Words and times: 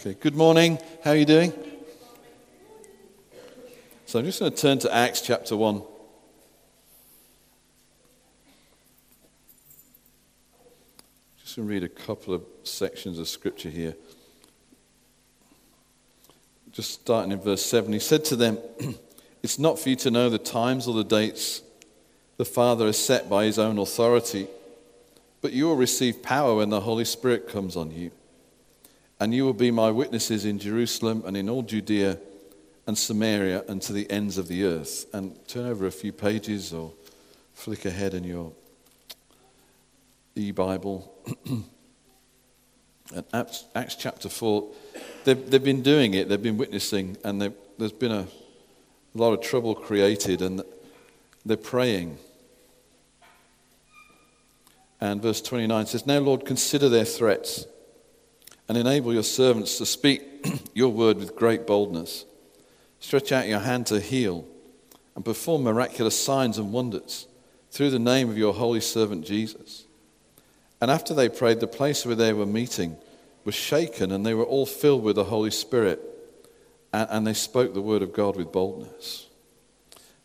Okay, 0.00 0.16
good 0.18 0.34
morning. 0.34 0.78
How 1.04 1.10
are 1.10 1.16
you 1.16 1.26
doing? 1.26 1.52
So 4.06 4.18
I'm 4.18 4.24
just 4.24 4.40
going 4.40 4.50
to 4.50 4.56
turn 4.56 4.78
to 4.78 4.94
Acts 4.94 5.20
chapter 5.20 5.54
1. 5.54 5.82
Just 11.42 11.56
going 11.56 11.68
to 11.68 11.74
read 11.74 11.84
a 11.84 11.88
couple 11.90 12.32
of 12.32 12.42
sections 12.64 13.18
of 13.18 13.28
scripture 13.28 13.68
here. 13.68 13.94
Just 16.72 16.92
starting 16.92 17.32
in 17.32 17.38
verse 17.38 17.62
7. 17.62 17.92
He 17.92 17.98
said 17.98 18.24
to 18.24 18.36
them, 18.36 18.56
It's 19.42 19.58
not 19.58 19.78
for 19.78 19.90
you 19.90 19.96
to 19.96 20.10
know 20.10 20.30
the 20.30 20.38
times 20.38 20.88
or 20.88 20.94
the 20.94 21.04
dates 21.04 21.60
the 22.38 22.46
Father 22.46 22.86
has 22.86 22.96
set 22.96 23.28
by 23.28 23.44
his 23.44 23.58
own 23.58 23.76
authority, 23.76 24.46
but 25.42 25.52
you 25.52 25.66
will 25.66 25.76
receive 25.76 26.22
power 26.22 26.54
when 26.54 26.70
the 26.70 26.80
Holy 26.80 27.04
Spirit 27.04 27.46
comes 27.46 27.76
on 27.76 27.90
you 27.90 28.12
and 29.20 29.34
you 29.34 29.44
will 29.44 29.52
be 29.52 29.70
my 29.70 29.90
witnesses 29.90 30.46
in 30.46 30.58
Jerusalem 30.58 31.22
and 31.26 31.36
in 31.36 31.50
all 31.50 31.62
Judea 31.62 32.18
and 32.86 32.96
Samaria 32.96 33.62
and 33.68 33.82
to 33.82 33.92
the 33.92 34.10
ends 34.10 34.38
of 34.38 34.48
the 34.48 34.64
earth. 34.64 35.04
And 35.12 35.36
turn 35.46 35.66
over 35.66 35.86
a 35.86 35.92
few 35.92 36.10
pages 36.10 36.72
or 36.72 36.92
flick 37.52 37.84
ahead 37.84 38.14
in 38.14 38.24
your 38.24 38.52
e 40.34 40.52
Bible. 40.52 41.12
and 41.46 43.24
Acts, 43.34 43.66
Acts, 43.74 43.94
chapter 43.94 44.30
4, 44.30 44.66
they've, 45.24 45.50
they've 45.50 45.62
been 45.62 45.82
doing 45.82 46.14
it, 46.14 46.30
they've 46.30 46.42
been 46.42 46.56
witnessing, 46.56 47.18
and 47.22 47.52
there's 47.78 47.92
been 47.92 48.12
a, 48.12 48.22
a 48.22 49.18
lot 49.18 49.34
of 49.34 49.42
trouble 49.42 49.74
created, 49.74 50.40
and 50.40 50.62
they're 51.44 51.58
praying. 51.58 52.16
And 54.98 55.20
verse 55.20 55.42
29 55.42 55.86
says, 55.86 56.06
Now, 56.06 56.20
Lord, 56.20 56.46
consider 56.46 56.88
their 56.88 57.04
threats 57.04 57.66
and 58.70 58.78
enable 58.78 59.12
your 59.12 59.24
servants 59.24 59.78
to 59.78 59.84
speak 59.84 60.22
your 60.74 60.90
word 60.90 61.16
with 61.16 61.34
great 61.34 61.66
boldness. 61.66 62.24
Stretch 63.00 63.32
out 63.32 63.48
your 63.48 63.58
hand 63.58 63.84
to 63.88 63.98
heal 63.98 64.46
and 65.16 65.24
perform 65.24 65.64
miraculous 65.64 66.16
signs 66.16 66.56
and 66.56 66.72
wonders 66.72 67.26
through 67.72 67.90
the 67.90 67.98
name 67.98 68.30
of 68.30 68.38
your 68.38 68.54
holy 68.54 68.80
servant 68.80 69.26
Jesus. 69.26 69.86
And 70.80 70.88
after 70.88 71.12
they 71.12 71.28
prayed, 71.28 71.58
the 71.58 71.66
place 71.66 72.06
where 72.06 72.14
they 72.14 72.32
were 72.32 72.46
meeting 72.46 72.96
was 73.44 73.56
shaken, 73.56 74.12
and 74.12 74.24
they 74.24 74.34
were 74.34 74.44
all 74.44 74.66
filled 74.66 75.02
with 75.02 75.16
the 75.16 75.24
Holy 75.24 75.50
Spirit, 75.50 76.00
and, 76.92 77.08
and 77.10 77.26
they 77.26 77.34
spoke 77.34 77.74
the 77.74 77.82
word 77.82 78.02
of 78.02 78.12
God 78.12 78.36
with 78.36 78.52
boldness. 78.52 79.26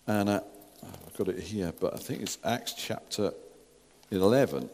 And 0.05 0.29
uh, 0.29 0.41
I've 0.83 1.17
got 1.17 1.29
it 1.29 1.39
here, 1.39 1.73
but 1.79 1.95
I 1.95 1.97
think 1.97 2.21
it's 2.21 2.37
Acts 2.43 2.73
chapter 2.73 3.33
11. 4.11 4.69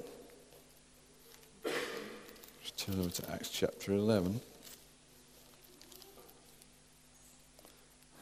Turn 2.86 3.00
over 3.00 3.10
to 3.12 3.32
Acts 3.32 3.50
chapter 3.50 3.94
11. 3.94 4.42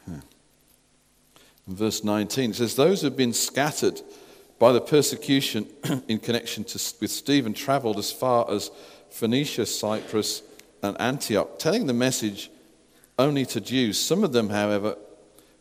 In 0.06 0.20
verse 1.66 2.04
19, 2.04 2.50
it 2.50 2.56
says, 2.56 2.76
Those 2.76 3.00
who 3.00 3.06
have 3.06 3.16
been 3.16 3.32
scattered 3.32 4.02
by 4.58 4.72
the 4.72 4.80
persecution 4.82 5.66
in 6.08 6.18
connection 6.18 6.64
to, 6.64 6.94
with 7.00 7.10
Stephen 7.10 7.54
traveled 7.54 7.96
as 7.96 8.12
far 8.12 8.50
as 8.50 8.70
Phoenicia, 9.08 9.64
Cyprus, 9.64 10.42
and 10.82 11.00
Antioch, 11.00 11.58
telling 11.58 11.86
the 11.86 11.94
message 11.94 12.50
only 13.18 13.46
to 13.46 13.62
Jews. 13.62 13.98
Some 13.98 14.22
of 14.22 14.34
them, 14.34 14.50
however, 14.50 14.96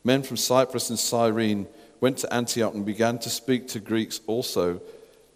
men 0.04 0.24
from 0.24 0.36
Cyprus 0.36 0.90
and 0.90 1.00
Cyrene, 1.00 1.68
went 2.02 2.18
to 2.18 2.34
Antioch 2.34 2.74
and 2.74 2.86
began 2.86 3.18
to 3.20 3.30
speak 3.30 3.70
to 3.70 3.80
Greeks 3.80 4.20
also 4.28 4.82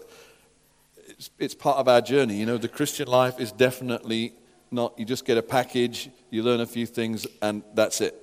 it's, 1.07 1.31
it's 1.39 1.55
part 1.55 1.79
of 1.79 1.87
our 1.87 2.01
journey. 2.01 2.35
You 2.35 2.47
know, 2.47 2.59
the 2.59 2.67
Christian 2.67 3.07
life 3.07 3.39
is 3.39 3.53
definitely 3.53 4.33
not, 4.73 4.99
you 4.99 5.05
just 5.05 5.25
get 5.25 5.39
a 5.39 5.43
package, 5.43 6.11
you 6.31 6.43
learn 6.43 6.61
a 6.61 6.67
few 6.67 6.85
things, 6.85 7.29
and 7.43 7.63
that's 7.75 8.01
it. 8.01 8.17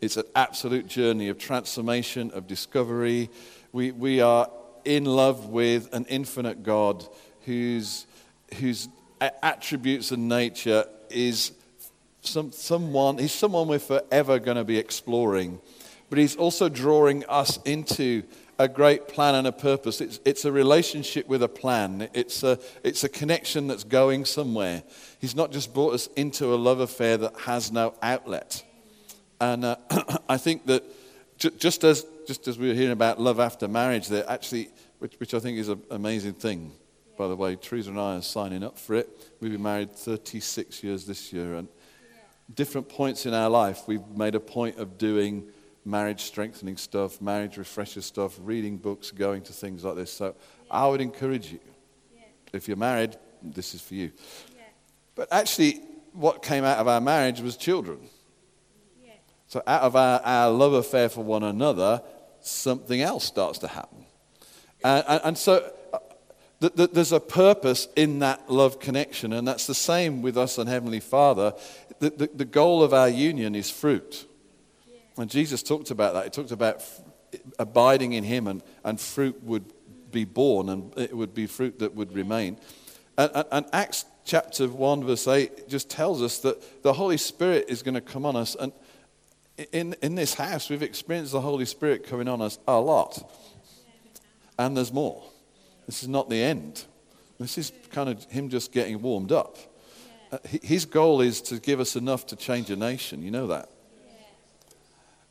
It's 0.00 0.16
an 0.16 0.24
absolute 0.34 0.86
journey 0.86 1.28
of 1.28 1.36
transformation, 1.36 2.30
of 2.30 2.46
discovery. 2.46 3.28
We, 3.70 3.90
we 3.90 4.22
are 4.22 4.48
in 4.86 5.04
love 5.04 5.50
with 5.50 5.92
an 5.92 6.06
infinite 6.08 6.62
God 6.62 7.06
who's 7.44 8.06
whose 8.56 8.88
attributes 9.20 10.10
and 10.10 10.28
nature 10.28 10.84
is 11.10 11.52
some, 12.20 12.52
someone, 12.52 13.18
he's 13.18 13.32
someone 13.32 13.68
we're 13.68 13.78
forever 13.78 14.38
going 14.38 14.56
to 14.56 14.64
be 14.64 14.78
exploring. 14.78 15.60
But 16.10 16.18
he's 16.18 16.36
also 16.36 16.68
drawing 16.68 17.24
us 17.26 17.58
into 17.64 18.22
a 18.58 18.68
great 18.68 19.08
plan 19.08 19.34
and 19.34 19.46
a 19.46 19.52
purpose. 19.52 20.00
It's, 20.00 20.20
it's 20.24 20.44
a 20.44 20.52
relationship 20.52 21.28
with 21.28 21.42
a 21.42 21.48
plan, 21.48 22.08
it's 22.12 22.42
a, 22.42 22.58
it's 22.82 23.04
a 23.04 23.08
connection 23.08 23.68
that's 23.68 23.84
going 23.84 24.24
somewhere. 24.24 24.82
He's 25.20 25.36
not 25.36 25.52
just 25.52 25.72
brought 25.72 25.94
us 25.94 26.08
into 26.16 26.54
a 26.54 26.56
love 26.56 26.80
affair 26.80 27.16
that 27.18 27.38
has 27.40 27.70
no 27.70 27.94
outlet. 28.02 28.64
And 29.40 29.64
uh, 29.64 29.76
I 30.28 30.38
think 30.38 30.66
that 30.66 30.84
just, 31.36 31.84
as, 31.84 32.04
just 32.26 32.48
as 32.48 32.58
we 32.58 32.68
were 32.68 32.74
hearing 32.74 32.92
about 32.92 33.20
love 33.20 33.38
after 33.38 33.68
marriage, 33.68 34.08
there 34.08 34.28
actually, 34.28 34.70
which, 34.98 35.14
which 35.18 35.34
I 35.34 35.38
think 35.38 35.58
is 35.58 35.68
an 35.68 35.80
amazing 35.90 36.34
thing 36.34 36.72
by 37.18 37.28
the 37.28 37.36
way. 37.36 37.56
Teresa 37.56 37.90
and 37.90 38.00
I 38.00 38.16
are 38.16 38.22
signing 38.22 38.62
up 38.62 38.78
for 38.78 38.94
it. 38.94 39.08
We've 39.40 39.52
been 39.52 39.62
married 39.62 39.92
36 39.92 40.82
years 40.84 41.04
this 41.04 41.32
year, 41.32 41.56
and 41.56 41.68
different 42.54 42.88
points 42.88 43.26
in 43.26 43.34
our 43.34 43.50
life, 43.50 43.82
we've 43.86 44.06
made 44.16 44.34
a 44.34 44.40
point 44.40 44.78
of 44.78 44.96
doing 44.96 45.48
marriage 45.84 46.22
strengthening 46.22 46.76
stuff, 46.76 47.20
marriage 47.20 47.56
refresher 47.58 48.00
stuff, 48.00 48.38
reading 48.40 48.76
books, 48.76 49.10
going 49.10 49.42
to 49.42 49.52
things 49.52 49.84
like 49.84 49.96
this. 49.96 50.12
So 50.12 50.34
I 50.70 50.86
would 50.86 51.00
encourage 51.00 51.52
you. 51.52 51.60
If 52.52 52.68
you're 52.68 52.78
married, 52.78 53.16
this 53.42 53.74
is 53.74 53.82
for 53.82 53.94
you. 53.94 54.12
But 55.14 55.28
actually, 55.32 55.82
what 56.12 56.42
came 56.42 56.64
out 56.64 56.78
of 56.78 56.88
our 56.88 57.00
marriage 57.00 57.40
was 57.40 57.56
children. 57.56 57.98
So 59.48 59.62
out 59.66 59.82
of 59.82 59.96
our, 59.96 60.20
our 60.20 60.50
love 60.50 60.74
affair 60.74 61.08
for 61.08 61.24
one 61.24 61.42
another, 61.42 62.02
something 62.40 63.00
else 63.00 63.24
starts 63.24 63.58
to 63.60 63.68
happen. 63.68 64.04
And, 64.84 65.04
and, 65.08 65.20
and 65.24 65.38
so 65.38 65.72
that, 66.60 66.94
there's 66.94 67.12
a 67.12 67.20
purpose 67.20 67.88
in 67.94 68.18
that 68.18 68.50
love 68.50 68.80
connection, 68.80 69.32
and 69.32 69.46
that's 69.46 69.66
the 69.66 69.74
same 69.74 70.22
with 70.22 70.36
us 70.36 70.58
and 70.58 70.68
Heavenly 70.68 71.00
Father. 71.00 71.54
The, 72.00 72.10
the, 72.10 72.30
the 72.34 72.44
goal 72.44 72.82
of 72.82 72.92
our 72.92 73.08
union 73.08 73.54
is 73.54 73.70
fruit. 73.70 74.26
And 75.16 75.30
Jesus 75.30 75.62
talked 75.62 75.90
about 75.90 76.14
that. 76.14 76.24
He 76.24 76.30
talked 76.30 76.50
about 76.50 76.82
abiding 77.58 78.12
in 78.12 78.24
Him, 78.24 78.48
and, 78.48 78.62
and 78.84 79.00
fruit 79.00 79.42
would 79.44 79.72
be 80.10 80.24
born, 80.24 80.68
and 80.68 80.96
it 80.98 81.16
would 81.16 81.34
be 81.34 81.46
fruit 81.46 81.78
that 81.78 81.94
would 81.94 82.12
remain. 82.12 82.58
And, 83.16 83.30
and, 83.34 83.46
and 83.52 83.66
Acts 83.72 84.04
chapter 84.24 84.68
1, 84.68 85.04
verse 85.04 85.28
8 85.28 85.68
just 85.68 85.88
tells 85.88 86.22
us 86.22 86.38
that 86.40 86.82
the 86.82 86.92
Holy 86.92 87.16
Spirit 87.16 87.66
is 87.68 87.82
going 87.82 87.94
to 87.94 88.00
come 88.00 88.26
on 88.26 88.36
us. 88.36 88.56
And 88.56 88.72
in, 89.72 89.94
in 90.02 90.14
this 90.14 90.34
house, 90.34 90.70
we've 90.70 90.82
experienced 90.82 91.32
the 91.32 91.40
Holy 91.40 91.64
Spirit 91.64 92.06
coming 92.06 92.28
on 92.28 92.42
us 92.42 92.58
a 92.66 92.80
lot. 92.80 93.30
And 94.58 94.76
there's 94.76 94.92
more. 94.92 95.24
This 95.88 96.02
is 96.02 96.08
not 96.10 96.28
the 96.28 96.42
end. 96.42 96.84
This 97.40 97.56
is 97.56 97.72
kind 97.92 98.10
of 98.10 98.22
him 98.24 98.50
just 98.50 98.72
getting 98.72 99.00
warmed 99.00 99.32
up. 99.32 99.56
Uh, 100.30 100.36
his 100.44 100.84
goal 100.84 101.22
is 101.22 101.40
to 101.40 101.58
give 101.58 101.80
us 101.80 101.96
enough 101.96 102.26
to 102.26 102.36
change 102.36 102.68
a 102.68 102.76
nation. 102.76 103.22
You 103.22 103.30
know 103.30 103.46
that. 103.46 103.70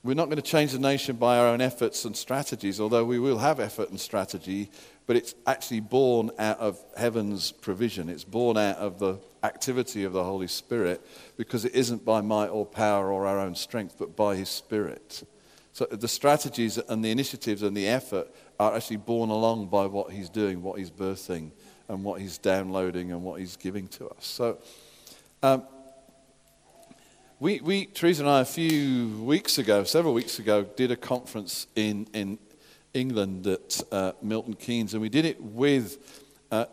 We're 0.02 0.16
not 0.16 0.26
going 0.26 0.38
to 0.38 0.42
change 0.42 0.72
the 0.72 0.80
nation 0.80 1.18
by 1.18 1.38
our 1.38 1.46
own 1.46 1.62
efforts 1.62 2.06
and 2.06 2.18
strategies, 2.18 2.82
although 2.82 3.06
we 3.06 3.20
will 3.20 3.38
have 3.38 3.60
effort 3.60 3.92
and 3.92 4.00
strategy, 4.00 4.72
but 5.06 5.16
it's 5.16 5.36
actually 5.46 5.82
born 5.82 6.32
out 6.40 6.58
of 6.58 6.84
heaven's 6.98 7.52
provision. 7.52 8.10
It's 8.10 8.24
born 8.24 8.58
out 8.58 8.78
of 8.78 8.98
the 8.98 9.20
activity 9.44 10.06
of 10.06 10.14
the 10.14 10.24
Holy 10.24 10.48
Spirit 10.48 11.06
because 11.38 11.66
it 11.66 11.76
isn't 11.76 12.04
by 12.04 12.22
might 12.22 12.48
or 12.48 12.66
power 12.66 13.12
or 13.12 13.28
our 13.28 13.40
own 13.40 13.54
strength, 13.54 13.98
but 14.00 14.16
by 14.16 14.36
His 14.36 14.50
Spirit. 14.50 15.24
So 15.78 15.86
the 15.86 16.08
strategies 16.08 16.80
and 16.80 17.06
the 17.06 17.12
initiatives 17.12 17.62
and 17.62 17.78
the 17.78 17.88
effort 17.88 18.34
are 18.60 18.76
actually 18.76 18.98
borne 18.98 19.30
along 19.30 19.68
by 19.68 19.86
what 19.86 20.12
he's 20.12 20.30
doing, 20.30 20.62
what 20.62 20.80
he's 20.80 20.92
birthing, 20.92 21.52
and 21.88 22.04
what 22.04 22.20
he's 22.20 22.38
downloading 22.38 23.12
and 23.12 23.24
what 23.24 23.40
he's 23.40 23.56
giving 23.56 23.88
to 23.88 24.08
us. 24.08 24.26
So, 24.26 24.58
um, 25.44 25.64
we, 27.40 27.62
we, 27.62 27.86
Teresa 27.86 28.24
and 28.24 28.30
I, 28.30 28.42
a 28.42 28.46
few 28.46 29.24
weeks 29.24 29.60
ago, 29.60 29.84
several 29.84 30.14
weeks 30.16 30.40
ago, 30.40 30.64
did 30.64 30.90
a 30.90 30.96
conference 30.96 31.68
in, 31.76 32.08
in 32.14 32.40
England 32.96 33.46
at 33.46 33.82
uh, 33.92 34.14
Milton 34.24 34.56
Keynes, 34.56 34.94
and 34.94 35.02
we 35.02 35.10
did 35.10 35.24
it 35.24 35.40
with 35.40 36.26
uh, 36.52 36.66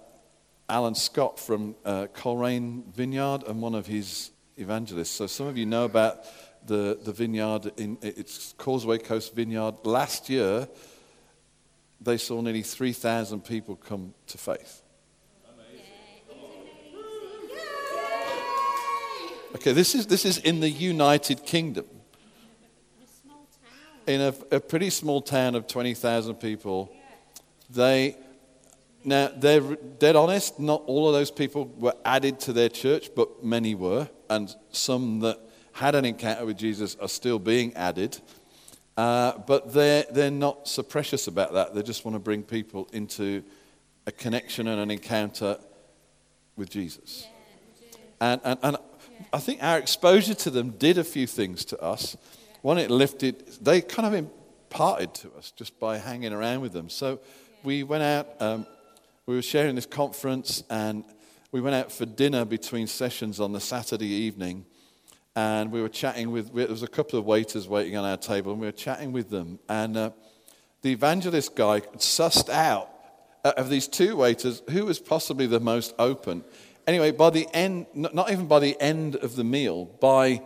Alan 0.68 0.94
Scott 0.94 1.38
from 1.38 1.74
uh, 1.84 2.06
Coleraine 2.14 2.84
Vineyard 2.94 3.42
and 3.46 3.60
one 3.60 3.74
of 3.74 3.86
his 3.86 4.30
evangelists. 4.56 5.10
So 5.10 5.26
some 5.26 5.46
of 5.46 5.58
you 5.58 5.66
know 5.66 5.84
about 5.84 6.24
the, 6.66 6.98
the 7.02 7.12
vineyard, 7.12 7.72
in, 7.76 7.98
it's 8.00 8.54
Causeway 8.56 8.98
Coast 8.98 9.34
Vineyard. 9.34 9.74
Last 9.84 10.30
year, 10.30 10.66
they 12.00 12.16
saw 12.16 12.40
nearly 12.40 12.62
3,000 12.62 13.44
people 13.44 13.76
come 13.76 14.14
to 14.26 14.38
faith. 14.38 14.82
Okay, 19.54 19.72
this 19.72 19.94
is, 19.94 20.06
this 20.08 20.24
is 20.24 20.38
in 20.38 20.60
the 20.60 20.68
United 20.68 21.44
Kingdom. 21.44 21.86
In 24.06 24.20
a, 24.20 24.34
a 24.50 24.60
pretty 24.60 24.90
small 24.90 25.22
town 25.22 25.54
of 25.54 25.66
20,000 25.66 26.34
people, 26.34 26.92
they, 27.70 28.16
now 29.04 29.30
they're 29.34 29.60
dead 29.60 30.16
honest, 30.16 30.58
not 30.58 30.82
all 30.86 31.08
of 31.08 31.14
those 31.14 31.30
people 31.30 31.66
were 31.78 31.94
added 32.04 32.40
to 32.40 32.52
their 32.52 32.68
church, 32.68 33.10
but 33.14 33.44
many 33.44 33.74
were, 33.74 34.08
and 34.28 34.54
some 34.72 35.20
that 35.20 35.38
had 35.72 35.94
an 35.94 36.04
encounter 36.04 36.44
with 36.44 36.58
Jesus 36.58 36.96
are 37.00 37.08
still 37.08 37.38
being 37.38 37.74
added. 37.74 38.20
Uh, 38.96 39.38
but 39.38 39.72
they're, 39.72 40.04
they're 40.10 40.30
not 40.30 40.68
so 40.68 40.82
precious 40.82 41.26
about 41.26 41.52
that. 41.54 41.74
They 41.74 41.82
just 41.82 42.04
want 42.04 42.14
to 42.14 42.20
bring 42.20 42.42
people 42.42 42.88
into 42.92 43.42
a 44.06 44.12
connection 44.12 44.68
and 44.68 44.80
an 44.80 44.90
encounter 44.90 45.58
with 46.56 46.70
Jesus. 46.70 47.26
And, 48.20 48.40
and, 48.44 48.58
and 48.62 48.76
I 49.32 49.38
think 49.38 49.62
our 49.62 49.78
exposure 49.78 50.34
to 50.34 50.50
them 50.50 50.70
did 50.70 50.98
a 50.98 51.04
few 51.04 51.26
things 51.26 51.64
to 51.66 51.80
us. 51.80 52.16
One, 52.62 52.78
it 52.78 52.90
lifted, 52.90 53.46
they 53.60 53.80
kind 53.80 54.06
of 54.06 54.14
imparted 54.14 55.14
to 55.14 55.32
us 55.36 55.50
just 55.50 55.78
by 55.80 55.98
hanging 55.98 56.32
around 56.32 56.60
with 56.60 56.72
them. 56.72 56.88
So 56.88 57.20
we 57.64 57.82
went 57.82 58.02
out, 58.02 58.28
um, 58.40 58.66
we 59.26 59.34
were 59.34 59.42
sharing 59.42 59.74
this 59.74 59.86
conference, 59.86 60.62
and 60.70 61.04
we 61.50 61.60
went 61.60 61.74
out 61.74 61.90
for 61.90 62.06
dinner 62.06 62.44
between 62.44 62.86
sessions 62.86 63.40
on 63.40 63.52
the 63.52 63.60
Saturday 63.60 64.06
evening. 64.06 64.66
And 65.36 65.72
we 65.72 65.82
were 65.82 65.88
chatting 65.88 66.30
with, 66.30 66.54
there 66.54 66.68
was 66.68 66.82
a 66.82 66.88
couple 66.88 67.18
of 67.18 67.24
waiters 67.24 67.66
waiting 67.68 67.96
on 67.96 68.04
our 68.04 68.16
table, 68.16 68.52
and 68.52 68.60
we 68.60 68.68
were 68.68 68.72
chatting 68.72 69.12
with 69.12 69.30
them. 69.30 69.58
And 69.68 69.96
uh, 69.96 70.10
the 70.82 70.92
evangelist 70.92 71.56
guy 71.56 71.80
sussed 71.96 72.48
out 72.48 72.90
uh, 73.44 73.52
of 73.56 73.68
these 73.68 73.88
two 73.88 74.16
waiters 74.16 74.62
who 74.70 74.84
was 74.84 75.00
possibly 75.00 75.46
the 75.46 75.60
most 75.60 75.94
open. 75.98 76.44
Anyway, 76.86 77.10
by 77.10 77.30
the 77.30 77.48
end, 77.52 77.86
not 77.94 78.30
even 78.30 78.46
by 78.46 78.58
the 78.58 78.80
end 78.80 79.16
of 79.16 79.36
the 79.36 79.44
meal, 79.44 79.86
by 79.86 80.42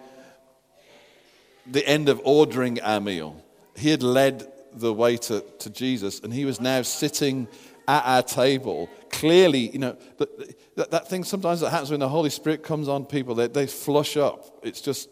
the 1.66 1.86
end 1.86 2.08
of 2.08 2.20
ordering 2.24 2.80
our 2.80 3.00
meal, 3.00 3.44
he 3.76 3.90
had 3.90 4.02
led 4.02 4.50
the 4.72 4.92
waiter 4.92 5.40
to 5.58 5.70
Jesus 5.70 6.20
and 6.20 6.32
he 6.32 6.44
was 6.44 6.60
now 6.60 6.82
sitting 6.82 7.48
at 7.88 8.04
our 8.04 8.22
table. 8.22 8.88
Clearly, 9.10 9.70
you 9.70 9.78
know, 9.78 9.96
that, 10.18 10.90
that 10.90 11.08
thing 11.08 11.24
sometimes 11.24 11.60
that 11.60 11.70
happens 11.70 11.90
when 11.90 12.00
the 12.00 12.08
Holy 12.08 12.30
Spirit 12.30 12.62
comes 12.62 12.86
on 12.86 13.06
people, 13.06 13.34
they, 13.34 13.48
they 13.48 13.66
flush 13.66 14.16
up. 14.16 14.60
It's 14.62 14.80
just, 14.80 15.08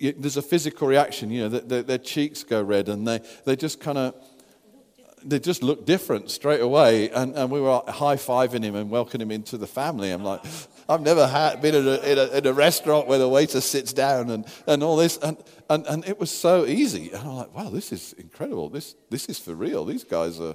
there's 0.00 0.36
a 0.36 0.42
physical 0.42 0.86
reaction, 0.86 1.30
you 1.30 1.42
know, 1.42 1.48
their, 1.48 1.82
their 1.82 1.98
cheeks 1.98 2.44
go 2.44 2.62
red 2.62 2.88
and 2.88 3.08
they, 3.08 3.20
they 3.44 3.56
just 3.56 3.80
kind 3.80 3.98
of, 3.98 4.14
they 5.24 5.38
just 5.38 5.62
look 5.62 5.86
different 5.86 6.30
straight 6.30 6.60
away. 6.60 7.08
And, 7.10 7.34
and 7.34 7.50
we 7.50 7.60
were 7.60 7.82
high 7.88 8.16
fiving 8.16 8.62
him 8.62 8.74
and 8.74 8.90
welcoming 8.90 9.26
him 9.26 9.30
into 9.32 9.56
the 9.56 9.66
family. 9.66 10.10
I'm 10.10 10.22
like, 10.22 10.42
I've 10.86 11.00
never 11.00 11.26
had, 11.26 11.62
been 11.62 11.74
in 11.74 11.88
a, 11.88 11.96
in, 12.00 12.18
a, 12.18 12.26
in 12.38 12.46
a, 12.46 12.52
restaurant 12.52 13.08
where 13.08 13.18
the 13.18 13.28
waiter 13.28 13.62
sits 13.62 13.94
down 13.94 14.28
and, 14.28 14.44
and 14.66 14.82
all 14.82 14.96
this. 14.96 15.16
And, 15.16 15.38
and, 15.70 15.86
and 15.86 16.06
it 16.06 16.20
was 16.20 16.30
so 16.30 16.66
easy. 16.66 17.10
And 17.10 17.26
I'm 17.26 17.36
like, 17.36 17.54
wow, 17.54 17.70
this 17.70 17.90
is 17.90 18.12
incredible. 18.18 18.68
This, 18.68 18.94
this 19.08 19.24
is 19.26 19.38
for 19.38 19.54
real. 19.54 19.86
These 19.86 20.04
guys 20.04 20.38
are. 20.38 20.54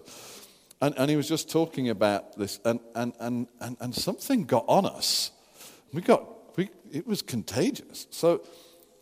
And, 0.82 0.96
and 0.98 1.10
he 1.10 1.18
was 1.18 1.28
just 1.28 1.50
talking 1.50 1.90
about 1.90 2.38
this, 2.38 2.60
and, 2.64 2.80
and, 2.96 3.14
and, 3.20 3.48
and, 3.60 3.78
and 3.80 3.94
something 3.94 4.46
got 4.46 4.66
on 4.68 4.86
us. 4.86 5.32
We 5.92 6.02
got, 6.02 6.58
we, 6.58 6.70
it 6.92 7.06
was 7.06 7.22
contagious. 7.22 8.08
So 8.12 8.44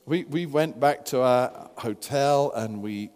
we, 0.05 0.23
we 0.23 0.45
went 0.45 0.79
back 0.79 1.05
to 1.05 1.21
our 1.21 1.69
hotel 1.77 2.51
and 2.55 2.81
we 2.81 3.11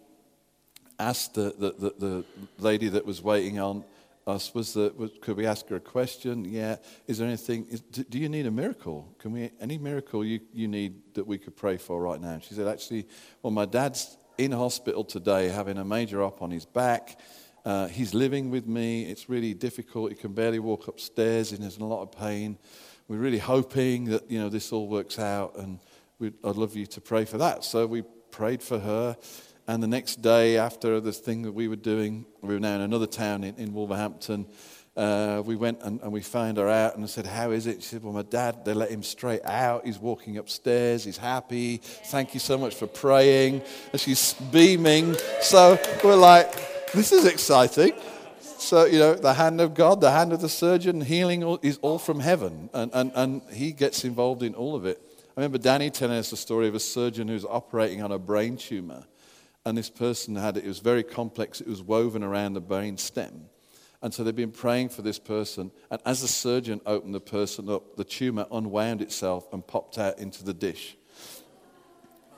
asked 0.98 1.34
the, 1.34 1.54
the, 1.58 1.72
the, 1.72 1.94
the 1.98 2.24
lady 2.58 2.88
that 2.88 3.04
was 3.04 3.22
waiting 3.22 3.58
on 3.58 3.84
us 4.26 4.54
was 4.54 4.74
that 4.74 5.20
could 5.20 5.36
we 5.36 5.46
ask 5.46 5.68
her 5.68 5.76
a 5.76 5.80
question? 5.80 6.44
Yeah. 6.44 6.76
Is 7.08 7.18
there 7.18 7.26
anything? 7.26 7.66
Is, 7.68 7.80
do 7.80 8.18
you 8.18 8.28
need 8.28 8.46
a 8.46 8.50
miracle? 8.50 9.12
Can 9.18 9.32
we 9.32 9.50
any 9.60 9.78
miracle 9.78 10.24
you, 10.24 10.40
you 10.52 10.68
need 10.68 11.14
that 11.14 11.26
we 11.26 11.38
could 11.38 11.56
pray 11.56 11.76
for 11.76 12.00
right 12.00 12.20
now? 12.20 12.38
She 12.38 12.54
said, 12.54 12.68
actually, 12.68 13.08
well, 13.42 13.50
my 13.50 13.64
dad's 13.64 14.16
in 14.38 14.52
hospital 14.52 15.04
today, 15.04 15.48
having 15.48 15.78
a 15.78 15.84
major 15.84 16.22
op 16.22 16.40
on 16.40 16.50
his 16.50 16.64
back. 16.64 17.18
Uh, 17.64 17.86
he's 17.88 18.12
living 18.12 18.50
with 18.50 18.66
me. 18.66 19.04
It's 19.04 19.28
really 19.28 19.54
difficult. 19.54 20.10
He 20.10 20.16
can 20.16 20.32
barely 20.32 20.58
walk 20.58 20.88
upstairs, 20.88 21.52
and 21.52 21.62
he's 21.62 21.76
in 21.76 21.82
a 21.82 21.86
lot 21.86 22.02
of 22.02 22.12
pain. 22.12 22.58
We're 23.08 23.18
really 23.18 23.38
hoping 23.38 24.06
that 24.06 24.30
you 24.30 24.38
know 24.38 24.48
this 24.48 24.72
all 24.72 24.88
works 24.88 25.18
out, 25.18 25.56
and 25.56 25.78
I'd 26.20 26.56
love 26.56 26.76
you 26.76 26.86
to 26.86 27.00
pray 27.00 27.24
for 27.24 27.38
that. 27.38 27.64
So 27.64 27.86
we 27.86 28.02
prayed 28.30 28.62
for 28.62 28.78
her. 28.78 29.16
And 29.68 29.80
the 29.82 29.86
next 29.88 30.22
day, 30.22 30.58
after 30.58 30.98
this 31.00 31.18
thing 31.18 31.42
that 31.42 31.52
we 31.52 31.68
were 31.68 31.76
doing, 31.76 32.26
we 32.40 32.54
were 32.54 32.60
now 32.60 32.74
in 32.74 32.80
another 32.80 33.06
town 33.06 33.44
in, 33.44 33.54
in 33.56 33.72
Wolverhampton. 33.72 34.46
Uh, 34.96 35.42
we 35.46 35.56
went 35.56 35.80
and, 35.82 36.00
and, 36.02 36.12
we 36.12 36.20
found 36.20 36.58
her 36.58 36.68
out 36.68 36.96
and 36.96 37.04
I 37.04 37.06
said, 37.06 37.26
How 37.26 37.50
is 37.50 37.66
it? 37.66 37.82
She 37.82 37.88
said, 37.88 38.02
Well, 38.02 38.12
my 38.12 38.22
dad, 38.22 38.64
they 38.64 38.74
let 38.74 38.90
him 38.90 39.02
straight 39.02 39.42
out. 39.44 39.86
He's 39.86 39.98
walking 39.98 40.36
upstairs. 40.36 41.04
He's 41.04 41.16
happy. 41.16 41.78
Thank 41.78 42.34
you 42.34 42.40
so 42.40 42.58
much 42.58 42.74
for 42.74 42.86
praying. 42.86 43.62
And 43.92 44.00
she's 44.00 44.34
beaming. 44.34 45.14
So 45.40 45.78
we're 46.04 46.16
like, 46.16 46.71
This 46.94 47.10
is 47.10 47.24
exciting. 47.24 47.94
So, 48.40 48.84
you 48.84 48.98
know, 48.98 49.14
the 49.14 49.32
hand 49.32 49.62
of 49.62 49.72
God, 49.72 50.02
the 50.02 50.10
hand 50.10 50.34
of 50.34 50.42
the 50.42 50.48
surgeon, 50.48 51.00
healing 51.00 51.42
is 51.62 51.78
all 51.78 51.98
from 51.98 52.20
heaven. 52.20 52.68
And, 52.74 52.90
and, 52.92 53.12
and 53.14 53.42
he 53.50 53.72
gets 53.72 54.04
involved 54.04 54.42
in 54.42 54.54
all 54.54 54.76
of 54.76 54.84
it. 54.84 55.00
I 55.34 55.40
remember 55.40 55.56
Danny 55.56 55.88
telling 55.88 56.18
us 56.18 56.28
the 56.28 56.36
story 56.36 56.68
of 56.68 56.74
a 56.74 56.80
surgeon 56.80 57.28
who's 57.28 57.46
operating 57.46 58.02
on 58.02 58.12
a 58.12 58.18
brain 58.18 58.58
tumor. 58.58 59.04
And 59.64 59.78
this 59.78 59.88
person 59.88 60.36
had 60.36 60.58
it, 60.58 60.64
it 60.64 60.68
was 60.68 60.80
very 60.80 61.02
complex, 61.02 61.62
it 61.62 61.66
was 61.66 61.82
woven 61.82 62.22
around 62.22 62.52
the 62.52 62.60
brain 62.60 62.98
stem. 62.98 63.46
And 64.02 64.12
so 64.12 64.22
they've 64.22 64.36
been 64.36 64.52
praying 64.52 64.90
for 64.90 65.00
this 65.00 65.18
person. 65.18 65.70
And 65.90 65.98
as 66.04 66.20
the 66.20 66.28
surgeon 66.28 66.82
opened 66.84 67.14
the 67.14 67.20
person 67.20 67.70
up, 67.70 67.96
the 67.96 68.04
tumor 68.04 68.46
unwound 68.52 69.00
itself 69.00 69.50
and 69.50 69.66
popped 69.66 69.96
out 69.96 70.18
into 70.18 70.44
the 70.44 70.52
dish. 70.52 70.96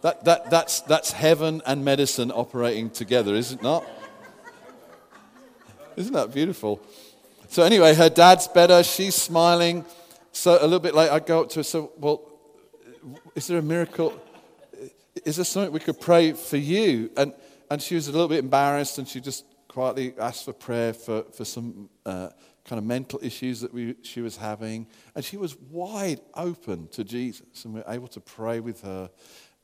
That, 0.02 0.24
that, 0.26 0.50
that's, 0.50 0.80
that's 0.82 1.10
heaven 1.10 1.60
and 1.66 1.84
medicine 1.84 2.30
operating 2.30 2.90
together, 2.90 3.34
is 3.34 3.50
it 3.50 3.60
not? 3.60 3.84
Isn't 5.96 6.12
that 6.12 6.32
beautiful? 6.32 6.80
So, 7.48 7.62
anyway, 7.62 7.94
her 7.94 8.08
dad's 8.08 8.48
better. 8.48 8.82
She's 8.82 9.14
smiling. 9.14 9.84
So, 10.32 10.58
a 10.60 10.64
little 10.64 10.80
bit 10.80 10.94
later, 10.94 11.12
I 11.12 11.20
go 11.20 11.42
up 11.42 11.50
to 11.50 11.60
her. 11.60 11.62
So, 11.62 11.92
well, 11.98 12.22
is 13.34 13.46
there 13.46 13.58
a 13.58 13.62
miracle? 13.62 14.20
Is 15.24 15.36
there 15.36 15.44
something 15.44 15.72
we 15.72 15.80
could 15.80 16.00
pray 16.00 16.32
for 16.32 16.56
you? 16.56 17.10
And, 17.16 17.32
and 17.70 17.80
she 17.80 17.94
was 17.94 18.08
a 18.08 18.12
little 18.12 18.28
bit 18.28 18.38
embarrassed 18.38 18.98
and 18.98 19.06
she 19.06 19.20
just 19.20 19.44
quietly 19.68 20.14
asked 20.18 20.44
for 20.44 20.52
prayer 20.52 20.92
for, 20.92 21.22
for 21.32 21.44
some 21.44 21.88
uh, 22.04 22.30
kind 22.64 22.78
of 22.78 22.84
mental 22.84 23.20
issues 23.22 23.60
that 23.60 23.72
we, 23.72 23.94
she 24.02 24.20
was 24.20 24.36
having. 24.36 24.86
And 25.14 25.24
she 25.24 25.36
was 25.36 25.56
wide 25.70 26.20
open 26.34 26.88
to 26.88 27.04
Jesus 27.04 27.64
and 27.64 27.74
we 27.74 27.80
were 27.80 27.92
able 27.92 28.08
to 28.08 28.20
pray 28.20 28.60
with 28.60 28.80
her. 28.82 29.10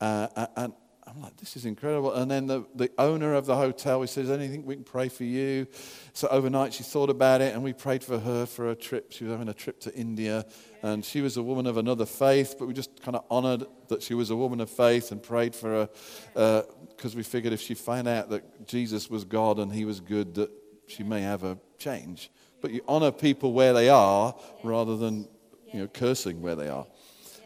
Uh, 0.00 0.46
and, 0.56 0.72
I'm 1.10 1.20
like, 1.20 1.36
this 1.38 1.56
is 1.56 1.64
incredible. 1.64 2.12
And 2.12 2.30
then 2.30 2.46
the, 2.46 2.64
the 2.76 2.88
owner 2.96 3.34
of 3.34 3.44
the 3.44 3.56
hotel, 3.56 4.00
he 4.00 4.06
says, 4.06 4.30
anything 4.30 4.64
we 4.64 4.76
can 4.76 4.84
pray 4.84 5.08
for 5.08 5.24
you? 5.24 5.66
So 6.12 6.28
overnight 6.28 6.72
she 6.72 6.84
thought 6.84 7.10
about 7.10 7.40
it 7.40 7.52
and 7.52 7.64
we 7.64 7.72
prayed 7.72 8.04
for 8.04 8.18
her 8.20 8.46
for 8.46 8.70
a 8.70 8.76
trip. 8.76 9.10
She 9.10 9.24
was 9.24 9.32
having 9.32 9.48
a 9.48 9.54
trip 9.54 9.80
to 9.80 9.94
India 9.94 10.46
and 10.82 11.04
she 11.04 11.20
was 11.20 11.36
a 11.36 11.42
woman 11.42 11.66
of 11.66 11.78
another 11.78 12.06
faith, 12.06 12.54
but 12.58 12.68
we 12.68 12.74
just 12.74 13.02
kind 13.02 13.16
of 13.16 13.24
honored 13.28 13.64
that 13.88 14.02
she 14.04 14.14
was 14.14 14.30
a 14.30 14.36
woman 14.36 14.60
of 14.60 14.70
faith 14.70 15.10
and 15.10 15.20
prayed 15.20 15.54
for 15.56 15.88
her 16.34 16.64
because 16.96 17.14
uh, 17.14 17.16
we 17.16 17.24
figured 17.24 17.52
if 17.52 17.60
she 17.60 17.74
found 17.74 18.06
out 18.06 18.30
that 18.30 18.68
Jesus 18.68 19.10
was 19.10 19.24
God 19.24 19.58
and 19.58 19.72
he 19.72 19.84
was 19.84 19.98
good, 19.98 20.34
that 20.36 20.50
she 20.86 21.02
may 21.02 21.22
have 21.22 21.42
a 21.42 21.58
change. 21.76 22.30
But 22.60 22.70
you 22.70 22.82
honor 22.86 23.10
people 23.10 23.52
where 23.52 23.72
they 23.72 23.88
are 23.88 24.34
rather 24.62 24.96
than 24.96 25.26
you 25.72 25.80
know, 25.80 25.88
cursing 25.88 26.40
where 26.40 26.54
they 26.54 26.68
are. 26.68 26.86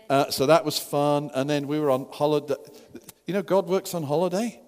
Uh, 0.09 0.31
so 0.31 0.47
that 0.47 0.65
was 0.65 0.79
fun. 0.79 1.31
And 1.35 1.49
then 1.49 1.67
we 1.67 1.81
were 1.81 1.91
on 1.91 2.07
holiday. 2.13 2.57
You 3.27 3.33
know, 3.33 3.43
God 3.43 3.69
works 3.69 3.95
on 3.95 4.03
holiday. 4.03 4.61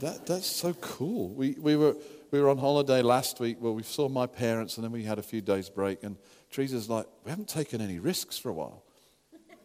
That, 0.00 0.26
that's 0.26 0.48
so 0.48 0.72
cool. 0.74 1.28
We, 1.28 1.52
we, 1.60 1.76
were, 1.76 1.94
we 2.32 2.40
were 2.40 2.48
on 2.48 2.58
holiday 2.58 3.02
last 3.02 3.38
week 3.38 3.58
where 3.60 3.70
we 3.70 3.84
saw 3.84 4.08
my 4.08 4.26
parents 4.26 4.76
and 4.76 4.84
then 4.84 4.90
we 4.90 5.04
had 5.04 5.20
a 5.20 5.22
few 5.22 5.40
days 5.40 5.70
break. 5.70 6.02
And 6.02 6.16
Teresa's 6.50 6.90
like, 6.90 7.06
we 7.24 7.30
haven't 7.30 7.48
taken 7.48 7.80
any 7.80 8.00
risks 8.00 8.36
for 8.36 8.48
a 8.48 8.52
while. 8.52 8.82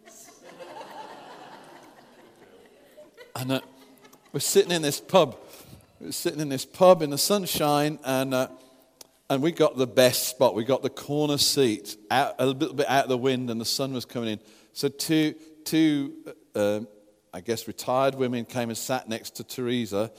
and 3.35 3.53
uh, 3.53 3.61
we're 4.31 4.41
sitting 4.41 4.71
in 4.71 4.83
this 4.83 5.01
pub. 5.01 5.35
We're 5.99 6.11
sitting 6.11 6.39
in 6.39 6.49
this 6.49 6.65
pub 6.65 7.01
in 7.01 7.09
the 7.09 7.17
sunshine 7.17 7.97
and, 8.03 8.35
uh, 8.35 8.49
and 9.27 9.41
we 9.41 9.51
got 9.51 9.75
the 9.75 9.87
best 9.87 10.27
spot. 10.27 10.53
We 10.53 10.65
got 10.65 10.83
the 10.83 10.91
corner 10.91 11.39
seat 11.39 11.97
out, 12.11 12.35
a 12.37 12.45
little 12.45 12.75
bit 12.75 12.87
out 12.87 13.05
of 13.05 13.09
the 13.09 13.17
wind 13.17 13.49
and 13.49 13.59
the 13.59 13.65
sun 13.65 13.91
was 13.91 14.05
coming 14.05 14.29
in. 14.29 14.39
So 14.71 14.87
two, 14.87 15.33
two 15.63 16.13
um, 16.53 16.87
I 17.33 17.41
guess, 17.41 17.67
retired 17.67 18.15
women 18.15 18.45
came 18.45 18.69
and 18.69 18.77
sat 18.77 19.09
next 19.09 19.37
to 19.37 19.43
Teresa. 19.43 20.11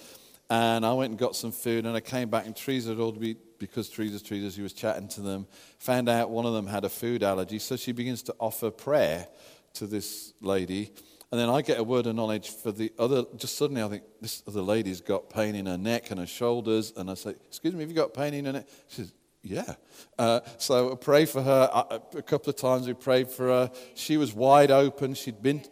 And 0.51 0.85
I 0.85 0.93
went 0.93 1.11
and 1.11 1.19
got 1.19 1.37
some 1.37 1.53
food, 1.53 1.87
and 1.87 1.97
I 1.97 2.01
came 2.01 2.29
back, 2.29 2.45
and 2.45 2.55
Teresa 2.55 2.91
had 2.91 2.99
all 2.99 3.13
be 3.13 3.37
because 3.59 3.89
Teresa's 3.89 4.23
Teresa, 4.23 4.51
she 4.51 4.63
was 4.63 4.73
chatting 4.73 5.09
to 5.09 5.23
them, 5.23 5.47
found 5.79 6.09
out 6.09 6.29
one 6.29 6.45
of 6.45 6.53
them 6.53 6.67
had 6.67 6.85
a 6.85 6.89
food 6.89 7.23
allergy. 7.23 7.59
So 7.59 7.77
she 7.77 7.93
begins 7.93 8.23
to 8.25 8.35
offer 8.39 8.71
prayer 8.71 9.27
to 9.75 9.87
this 9.87 10.35
lady. 10.41 10.93
And 11.31 11.41
then 11.41 11.49
I 11.49 11.63
get 11.63 11.79
a 11.79 11.83
word 11.83 12.07
of 12.07 12.15
knowledge 12.15 12.51
for 12.51 12.73
the 12.73 12.93
other. 12.99 13.25
Just 13.37 13.57
suddenly, 13.57 13.83
I 13.83 13.89
think 13.89 14.03
this 14.21 14.43
other 14.47 14.61
lady's 14.61 15.01
got 15.01 15.31
pain 15.31 15.55
in 15.55 15.67
her 15.67 15.79
neck 15.79 16.11
and 16.11 16.21
her 16.21 16.27
shoulders. 16.27 16.93
And 16.97 17.11
I 17.11 17.15
say, 17.15 17.31
Excuse 17.47 17.75
me, 17.75 17.81
have 17.81 17.89
you 17.89 17.97
got 17.97 18.15
pain 18.15 18.35
in 18.35 18.45
her 18.45 18.53
neck? 18.53 18.69
She 18.89 18.97
says, 18.97 19.13
Yeah. 19.43 19.75
Uh, 20.19 20.41
so 20.59 20.93
I 20.93 20.95
pray 20.97 21.25
for 21.25 21.43
her. 21.43 21.71
A 22.15 22.23
couple 22.23 22.51
of 22.51 22.57
times 22.57 22.87
we 22.87 22.93
prayed 22.93 23.29
for 23.29 23.47
her. 23.49 23.71
She 23.95 24.17
was 24.17 24.33
wide 24.33 24.71
open. 24.71 25.15
She'd 25.15 25.43
been 25.43 25.65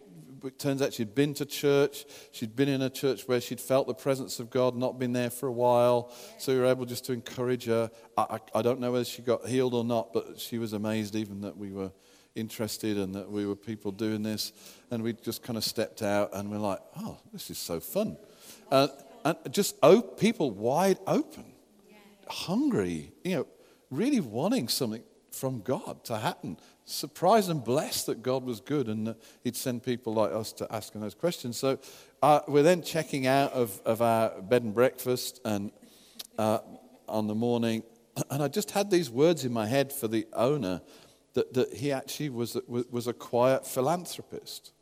it 0.45 0.59
turns 0.59 0.83
out 0.83 0.93
she'd 0.93 1.15
been 1.15 1.35
to 1.35 1.47
church. 1.47 2.05
She'd 2.33 2.57
been 2.57 2.69
in 2.69 2.83
a 2.83 2.91
church 2.91 3.27
where 3.27 3.41
she'd 3.41 3.61
felt 3.61 3.87
the 3.87 3.95
presence 3.95 4.41
of 4.41 4.51
God, 4.51 4.77
not 4.77 4.99
been 4.99 5.13
there 5.13 5.31
for 5.31 5.47
a 5.47 5.53
while. 5.53 6.13
So 6.39 6.53
we 6.53 6.61
were 6.61 6.67
able 6.67 6.85
just 6.85 7.05
to 7.07 7.13
encourage 7.13 7.67
her. 7.67 7.91
I, 8.17 8.23
I, 8.23 8.59
I 8.59 8.63
don't 8.63 8.81
know 8.81 8.93
whether 8.93 9.05
she 9.05 9.23
got 9.23 9.47
healed 9.47 9.75
or 9.75 9.85
not, 9.85 10.13
but 10.13 10.39
she 10.39 10.59
was 10.59 10.73
amazed 10.73 11.15
even 11.15 11.41
that 11.43 11.57
we 11.57 11.71
were 11.71 11.93
interested 12.35 12.99
and 12.99 13.15
that 13.15 13.31
we 13.31 13.47
were 13.47 13.57
people 13.57 13.93
doing 13.93 14.23
this. 14.23 14.53
And 14.91 15.03
we 15.03 15.13
just 15.13 15.43
kind 15.43 15.57
of 15.57 15.65
stepped 15.65 16.03
out 16.03 16.31
and 16.35 16.51
we're 16.51 16.59
like, 16.59 16.81
oh, 16.99 17.19
this 17.33 17.51
is 17.51 17.59
so 17.59 17.81
fun. 17.81 18.17
Uh, 18.71 18.89
and 19.25 19.37
just 19.51 19.77
op- 19.83 20.19
people 20.19 20.51
wide 20.51 20.99
open, 21.07 21.45
hungry, 22.29 23.13
you 23.25 23.37
know, 23.37 23.47
really 23.91 24.21
wanting 24.21 24.69
something 24.69 25.03
from 25.31 25.61
God 25.61 26.05
to 26.05 26.19
happen 26.19 26.57
surprised 26.85 27.51
and 27.51 27.63
blessed 27.63 28.07
that 28.07 28.23
God 28.23 28.45
was 28.45 28.61
good 28.61 28.89
and 28.89 29.07
that 29.07 29.17
He'd 29.45 29.57
send 29.57 29.83
people 29.83 30.15
like 30.15 30.33
us 30.33 30.53
to 30.55 30.73
ask 30.73 30.95
Him 30.95 31.01
those 31.01 31.15
questions. 31.15 31.57
So 31.57 31.79
uh, 32.23 32.41
we're 32.49 32.63
then 32.63 32.83
checking 32.83 33.27
out 33.27 33.53
of, 33.53 33.81
of 33.85 34.03
our 34.03 34.41
bed 34.41 34.63
and 34.63 34.75
breakfast 34.75 35.41
and 35.45 35.71
uh, 36.39 36.59
on 37.09 37.27
the 37.27 37.35
morning, 37.35 37.83
and 38.31 38.43
I 38.43 38.49
just 38.49 38.71
had 38.73 38.91
these 38.91 39.11
words 39.11 39.45
in 39.45 39.53
my 39.53 39.67
head 39.67 39.93
for 39.93 40.09
the 40.09 40.27
owner 40.33 40.81
that, 41.35 41.55
that 41.55 41.75
he 41.75 41.93
actually 41.93 42.29
was, 42.29 42.57
was 42.67 43.07
a 43.07 43.13
quiet 43.13 43.67
philanthropist, 43.67 44.73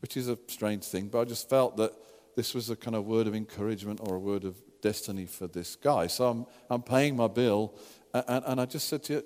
which 0.00 0.16
is 0.16 0.28
a 0.28 0.38
strange 0.46 0.84
thing, 0.84 1.08
but 1.08 1.20
I 1.20 1.24
just 1.24 1.48
felt 1.48 1.76
that 1.78 1.92
this 2.36 2.54
was 2.54 2.70
a 2.70 2.76
kind 2.76 2.96
of 2.96 3.06
word 3.06 3.26
of 3.26 3.34
encouragement 3.34 4.00
or 4.02 4.16
a 4.16 4.18
word 4.18 4.44
of 4.44 4.56
destiny 4.82 5.26
for 5.26 5.46
this 5.46 5.76
guy. 5.76 6.06
So 6.06 6.28
I'm, 6.28 6.46
I'm 6.68 6.82
paying 6.82 7.16
my 7.16 7.28
bill, 7.28 7.74
and, 8.12 8.44
and 8.46 8.60
I 8.60 8.66
just 8.66 8.88
said 8.88 9.02
to 9.04 9.14
you, 9.14 9.24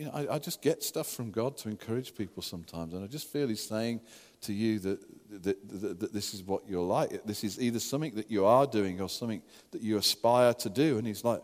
you 0.00 0.06
know, 0.06 0.12
I, 0.12 0.36
I, 0.36 0.38
just 0.38 0.62
get 0.62 0.82
stuff 0.82 1.08
from 1.08 1.30
God 1.30 1.58
to 1.58 1.68
encourage 1.68 2.14
people 2.14 2.42
sometimes. 2.42 2.94
And 2.94 3.04
I 3.04 3.06
just 3.06 3.30
feel 3.30 3.48
He's 3.48 3.62
saying 3.62 4.00
to 4.40 4.54
you 4.54 4.78
that, 4.78 5.42
that, 5.42 5.68
that, 5.68 6.00
that, 6.00 6.12
this 6.14 6.32
is 6.32 6.42
what 6.42 6.66
you're 6.66 6.80
like. 6.80 7.22
This 7.26 7.44
is 7.44 7.60
either 7.60 7.78
something 7.78 8.14
that 8.14 8.30
you 8.30 8.46
are 8.46 8.66
doing 8.66 9.02
or 9.02 9.10
something 9.10 9.42
that 9.72 9.82
you 9.82 9.98
aspire 9.98 10.54
to 10.54 10.70
do. 10.70 10.96
And 10.96 11.06
He's 11.06 11.22
like, 11.22 11.42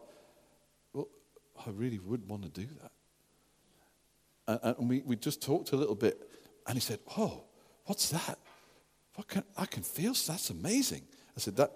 well, 0.95 1.07
I 1.67 1.69
really 1.69 1.99
would 1.99 2.27
want 2.27 2.45
to 2.45 2.49
do 2.49 2.67
that. 4.47 4.61
And, 4.65 4.77
and 4.79 4.89
we, 4.89 5.03
we 5.05 5.17
just 5.17 5.43
talked 5.43 5.73
a 5.73 5.77
little 5.77 5.95
bit. 5.95 6.19
And 6.67 6.77
He 6.77 6.81
said, 6.81 7.01
oh, 7.19 7.45
what's 7.85 8.09
that? 8.09 8.39
What 9.17 9.29
can, 9.29 9.45
I 9.59 9.67
can 9.67 9.83
feel, 9.83 10.15
that's 10.15 10.49
amazing. 10.49 11.03
I 11.37 11.41
said, 11.41 11.57
that, 11.57 11.73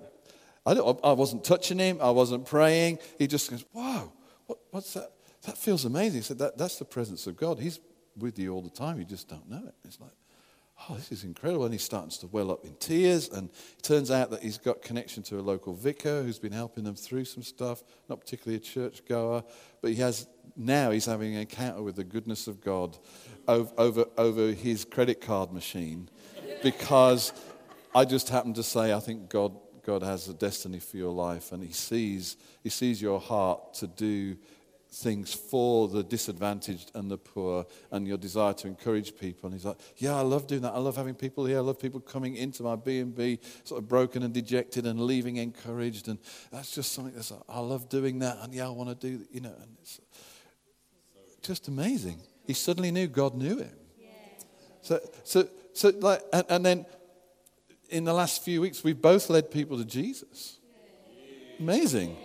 I, 0.64 0.72
I 0.72 1.12
wasn't 1.12 1.44
touching 1.44 1.78
him. 1.78 1.98
I 2.00 2.10
wasn't 2.10 2.46
praying. 2.46 3.00
He 3.18 3.26
just 3.26 3.50
goes, 3.50 3.66
wow, 3.74 4.14
what, 4.46 4.58
what's 4.70 4.94
that? 4.94 5.10
That 5.46 5.56
feels 5.56 5.84
amazing. 5.84 6.18
He 6.18 6.22
said, 6.22 6.38
that, 6.38 6.58
That's 6.58 6.78
the 6.78 6.84
presence 6.84 7.26
of 7.26 7.36
God. 7.36 7.58
He's 7.58 7.80
with 8.16 8.38
you 8.38 8.52
all 8.52 8.62
the 8.62 8.70
time. 8.70 8.98
You 8.98 9.04
just 9.04 9.28
don't 9.28 9.48
know 9.48 9.62
it. 9.66 9.74
It's 9.84 10.00
like, 10.00 10.12
oh, 10.88 10.94
this 10.94 11.12
is 11.12 11.24
incredible. 11.24 11.64
And 11.64 11.72
he 11.72 11.78
starts 11.78 12.18
to 12.18 12.26
well 12.26 12.50
up 12.50 12.64
in 12.64 12.74
tears. 12.74 13.28
And 13.28 13.50
it 13.50 13.82
turns 13.82 14.10
out 14.10 14.30
that 14.30 14.42
he's 14.42 14.58
got 14.58 14.82
connection 14.82 15.22
to 15.24 15.38
a 15.38 15.42
local 15.42 15.74
vicar 15.74 16.22
who's 16.22 16.38
been 16.38 16.52
helping 16.52 16.84
them 16.84 16.94
through 16.94 17.24
some 17.24 17.42
stuff, 17.42 17.82
not 18.08 18.20
particularly 18.20 18.56
a 18.56 18.60
churchgoer, 18.60 19.44
but 19.80 19.90
he 19.90 19.96
has 19.96 20.26
now 20.56 20.90
he's 20.90 21.06
having 21.06 21.34
an 21.34 21.40
encounter 21.42 21.82
with 21.82 21.96
the 21.96 22.04
goodness 22.04 22.46
of 22.46 22.60
God 22.60 22.98
over, 23.48 23.72
over, 23.78 24.04
over 24.18 24.52
his 24.52 24.84
credit 24.84 25.20
card 25.20 25.52
machine 25.52 26.08
because 26.62 27.32
I 27.94 28.04
just 28.04 28.28
happened 28.28 28.56
to 28.56 28.62
say, 28.62 28.92
I 28.92 29.00
think 29.00 29.28
God, 29.28 29.56
God 29.84 30.02
has 30.02 30.28
a 30.28 30.34
destiny 30.34 30.80
for 30.80 30.96
your 30.96 31.12
life 31.12 31.52
and 31.52 31.62
he 31.62 31.72
sees, 31.72 32.36
he 32.62 32.68
sees 32.68 33.00
your 33.00 33.20
heart 33.20 33.74
to 33.74 33.86
do 33.86 34.36
things 34.92 35.32
for 35.32 35.88
the 35.88 36.02
disadvantaged 36.02 36.90
and 36.94 37.10
the 37.10 37.16
poor 37.16 37.64
and 37.92 38.08
your 38.08 38.18
desire 38.18 38.52
to 38.52 38.66
encourage 38.66 39.16
people. 39.16 39.46
And 39.46 39.54
he's 39.54 39.64
like, 39.64 39.78
yeah, 39.96 40.16
I 40.16 40.22
love 40.22 40.46
doing 40.46 40.62
that. 40.62 40.74
I 40.74 40.78
love 40.78 40.96
having 40.96 41.14
people 41.14 41.44
here. 41.44 41.58
I 41.58 41.60
love 41.60 41.78
people 41.78 42.00
coming 42.00 42.34
into 42.34 42.62
my 42.62 42.76
B&B 42.76 43.38
sort 43.64 43.80
of 43.80 43.88
broken 43.88 44.22
and 44.22 44.34
dejected 44.34 44.86
and 44.86 45.00
leaving 45.00 45.36
encouraged. 45.36 46.08
And 46.08 46.18
that's 46.50 46.74
just 46.74 46.92
something 46.92 47.14
that's, 47.14 47.30
like, 47.30 47.40
I 47.48 47.60
love 47.60 47.88
doing 47.88 48.18
that. 48.20 48.38
And 48.42 48.52
yeah, 48.52 48.66
I 48.66 48.70
want 48.70 48.88
to 48.90 48.94
do 48.94 49.18
that, 49.18 49.32
you 49.32 49.40
know. 49.40 49.54
And 49.62 49.76
it's 49.80 50.00
just 51.42 51.68
amazing. 51.68 52.18
He 52.46 52.52
suddenly 52.52 52.90
knew 52.90 53.06
God 53.06 53.34
knew 53.34 53.58
him. 53.58 53.76
So, 54.82 54.98
so, 55.24 55.48
so 55.72 55.92
like, 56.00 56.22
and, 56.32 56.44
and 56.48 56.66
then 56.66 56.86
in 57.90 58.04
the 58.04 58.14
last 58.14 58.42
few 58.42 58.60
weeks, 58.60 58.82
we've 58.82 59.00
both 59.00 59.30
led 59.30 59.50
people 59.50 59.76
to 59.78 59.84
Jesus. 59.84 60.58
Amazing. 61.58 62.16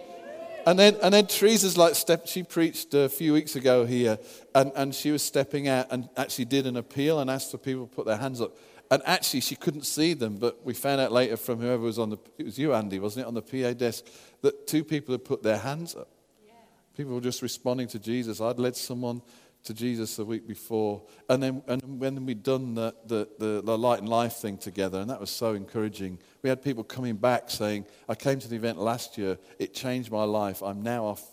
And 0.65 0.79
then, 0.79 0.97
and 1.03 1.13
then 1.13 1.27
Teresa's 1.27 1.77
like, 1.77 1.93
step, 1.93 2.27
she 2.27 2.41
preached 2.41 2.93
a 2.95 3.07
few 3.07 3.33
weeks 3.33 3.55
ago 3.55 3.85
here, 3.85 4.17
and, 4.55 4.71
and 4.75 4.95
she 4.95 5.11
was 5.11 5.21
stepping 5.21 5.67
out 5.67 5.87
and 5.91 6.09
actually 6.17 6.45
did 6.45 6.65
an 6.65 6.75
appeal 6.75 7.19
and 7.19 7.29
asked 7.29 7.51
for 7.51 7.59
people 7.59 7.85
to 7.85 7.95
put 7.95 8.07
their 8.07 8.17
hands 8.17 8.41
up. 8.41 8.57
And 8.89 9.03
actually, 9.05 9.41
she 9.41 9.55
couldn't 9.55 9.85
see 9.85 10.13
them, 10.13 10.37
but 10.37 10.65
we 10.65 10.73
found 10.73 11.01
out 11.01 11.11
later 11.11 11.37
from 11.37 11.59
whoever 11.59 11.83
was 11.83 11.99
on 11.99 12.09
the, 12.09 12.17
it 12.37 12.45
was 12.45 12.57
you, 12.57 12.73
Andy, 12.73 12.99
wasn't 12.99 13.25
it, 13.25 13.27
on 13.27 13.33
the 13.35 13.41
PA 13.41 13.73
desk, 13.73 14.05
that 14.41 14.67
two 14.67 14.83
people 14.83 15.13
had 15.13 15.23
put 15.23 15.43
their 15.43 15.57
hands 15.57 15.95
up. 15.95 16.09
Yeah. 16.45 16.53
People 16.97 17.13
were 17.13 17.21
just 17.21 17.41
responding 17.41 17.87
to 17.89 17.99
Jesus. 17.99 18.41
I'd 18.41 18.59
led 18.59 18.75
someone 18.75 19.21
to 19.65 19.73
Jesus 19.73 20.15
the 20.15 20.25
week 20.25 20.47
before. 20.47 21.03
And 21.27 21.41
then 21.41 21.63
and 21.67 21.99
when 21.99 22.25
we'd 22.25 22.43
done 22.43 22.75
the, 22.75 22.95
the, 23.05 23.27
the, 23.39 23.61
the, 23.63 23.77
Light 23.77 23.99
and 23.99 24.07
Life 24.07 24.33
thing 24.33 24.57
together, 24.57 24.99
and 24.99 25.09
that 25.09 25.19
was 25.19 25.29
so 25.29 25.53
encouraging, 25.53 26.19
we 26.41 26.49
had 26.49 26.61
people 26.61 26.83
coming 26.83 27.15
back 27.15 27.49
saying, 27.49 27.85
I 28.07 28.15
came 28.15 28.39
to 28.39 28.47
the 28.47 28.55
event 28.55 28.77
last 28.77 29.17
year, 29.17 29.37
it 29.59 29.73
changed 29.73 30.11
my 30.11 30.23
life, 30.23 30.61
I'm 30.63 30.81
now 30.81 31.05
off 31.05 31.23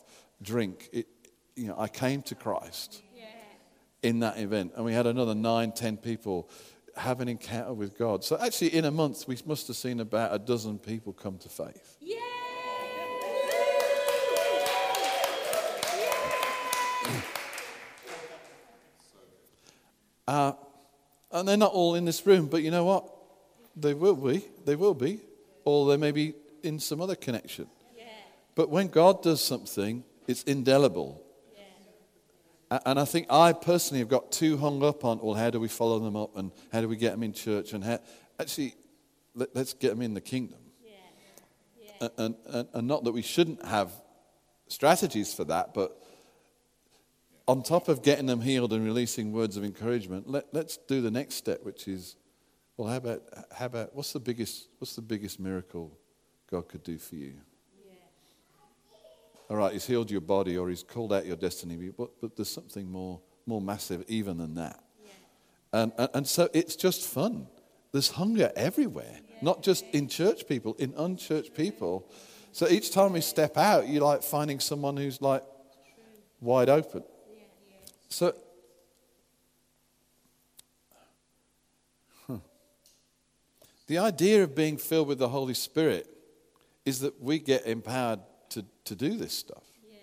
drink. 0.43 0.89
It, 0.93 1.07
you 1.55 1.69
know, 1.69 1.77
I 1.79 1.89
came 1.89 2.23
to 2.23 2.35
Christ 2.35 3.03
yeah. 3.15 3.25
in 4.03 4.21
that 4.21 4.39
event. 4.39 4.73
And 4.77 4.85
we 4.85 4.95
had 4.95 5.07
another 5.07 5.35
nine, 5.35 5.73
ten 5.73 5.97
people 5.97 6.49
have 6.97 7.21
an 7.21 7.29
encounter 7.29 7.75
with 7.75 7.97
God. 7.97 8.25
So 8.25 8.39
actually, 8.39 8.75
in 8.75 8.87
a 8.87 8.91
month, 8.91 9.29
we 9.29 9.37
must 9.47 9.67
have 9.69 9.77
seen 9.77 10.01
about 10.01 10.35
a 10.35 10.39
dozen 10.39 10.79
people 10.79 11.13
come 11.13 11.39
to 11.39 11.49
faith. 11.49 11.97
Yeah. 12.01 12.17
Uh, 20.27 20.53
and 21.31 21.49
they're 21.49 21.57
not 21.57 21.73
all 21.73 21.95
in 21.95 22.05
this 22.05 22.27
room, 22.27 22.47
but 22.47 22.63
you 22.63 22.71
know 22.71 22.85
what? 22.85 23.11
They 23.77 23.95
will 23.95 24.17
be. 24.17 24.45
They 24.65 24.77
will 24.77 24.95
be. 24.95 25.21
Or 25.65 25.89
they 25.89 25.97
may 25.97 26.13
be 26.13 26.35
in 26.63 26.79
some 26.79 27.01
other 27.01 27.15
connection. 27.15 27.67
Yeah. 27.97 28.05
But 28.55 28.69
when 28.69 28.89
God 28.89 29.23
does 29.23 29.43
something, 29.43 30.05
it's 30.27 30.43
indelible. 30.43 31.23
Yeah. 32.71 32.81
And 32.85 33.01
I 33.01 33.05
think 33.05 33.27
I 33.31 33.53
personally 33.53 34.01
have 34.01 34.09
got 34.09 34.31
too 34.33 34.57
hung 34.57 34.83
up 34.83 35.05
on, 35.05 35.21
well, 35.21 35.35
how 35.35 35.51
do 35.51 35.61
we 35.61 35.69
follow 35.69 35.99
them 35.99 36.17
up 36.17 36.37
and 36.37 36.53
how 36.73 36.81
do 36.81 36.89
we 36.89 36.97
get 36.97 37.13
them 37.13 37.23
in 37.23 37.33
church? 37.33 37.73
And 37.73 37.83
how, 37.83 37.99
actually, 38.39 38.75
let, 39.35 39.57
us 39.57 39.73
get 39.73 39.91
them 39.91 40.03
in 40.03 40.15
the 40.15 40.21
kingdom. 40.21 40.59
Yeah. 40.85 42.09
And, 42.19 42.35
and, 42.47 42.69
and 42.73 42.89
not 42.89 43.05
that 43.05 43.13
we 43.13 43.23
shouldn't 43.23 43.65
have 43.65 43.93
strategies 44.69 45.33
for 45.33 45.45
that, 45.45 45.75
but 45.75 46.02
on 47.49 47.63
top 47.63 47.89
of 47.89 48.03
getting 48.03 48.27
them 48.27 48.41
healed 48.41 48.73
and 48.73 48.85
releasing 48.85 49.33
words 49.33 49.57
of 49.57 49.65
encouragement, 49.65 50.29
let, 50.29 50.47
let's 50.53 50.77
do 50.77 51.01
the 51.01 51.11
next 51.11 51.35
step, 51.35 51.63
which 51.63 51.89
is, 51.89 52.17
well, 52.77 52.89
how 52.89 52.97
about, 52.97 53.23
how 53.53 53.67
about 53.67 53.95
what's, 53.95 54.13
the 54.13 54.21
biggest, 54.21 54.69
what's 54.79 54.95
the 54.95 55.03
biggest 55.03 55.41
miracle 55.41 55.97
God 56.51 56.69
could 56.69 56.83
do 56.83 56.99
for 56.99 57.17
you? 57.17 57.35
Yeah. 57.85 57.95
All 59.51 59.57
right, 59.57 59.73
He's 59.73 59.87
healed 59.87 60.11
your 60.11 60.21
body 60.21 60.57
or 60.57 60.69
He's 60.69 60.83
called 60.83 61.13
out 61.13 61.27
your 61.27 61.37
destiny, 61.37 61.77
but, 61.97 62.11
but 62.21 62.37
there's 62.37 62.51
something 62.51 62.91
more, 62.91 63.21
more 63.47 63.61
massive 63.61 64.05
even 64.09 64.39
than 64.39 64.55
that. 64.55 64.83
Yeah. 65.05 65.11
And, 65.83 65.93
and, 65.99 66.09
and, 66.15 66.27
so 66.27 66.49
it's 66.53 66.77
just 66.77 67.03
fun. 67.07 67.49
There's 67.91 68.11
hunger 68.11 68.53
everywhere, 68.55 69.19
yeah. 69.29 69.37
not 69.43 69.63
just 69.63 69.85
in 69.93 70.09
church 70.09 70.47
people, 70.47 70.75
in 70.79 70.95
unchurched 70.97 71.55
people. 71.55 72.09
So 72.53 72.69
each 72.69 72.93
time 72.93 73.15
we 73.15 73.21
step 73.21 73.57
out, 73.57 73.89
you're 73.89 74.03
like 74.03 74.23
finding 74.23 74.61
someone 74.61 74.97
who's 74.97 75.21
like 75.21 75.43
wide 76.41 76.69
open. 76.69 77.03
So, 78.13 78.35
huh. 82.27 82.37
the 83.87 83.97
idea 83.97 84.43
of 84.43 84.55
being 84.55 84.77
filled 84.77 85.09
with 85.09 85.19
the 85.19 85.31
Holy 85.31 85.55
Spirit 85.55 86.07
is 86.85 87.01
that 87.01 87.23
we 87.23 87.39
get 87.39 87.65
empowered 87.65 88.21
to, 88.51 88.67
to 88.85 88.95
do 88.95 89.17
this 89.17 89.33
stuff. 89.33 89.65
Yeah. 89.83 89.97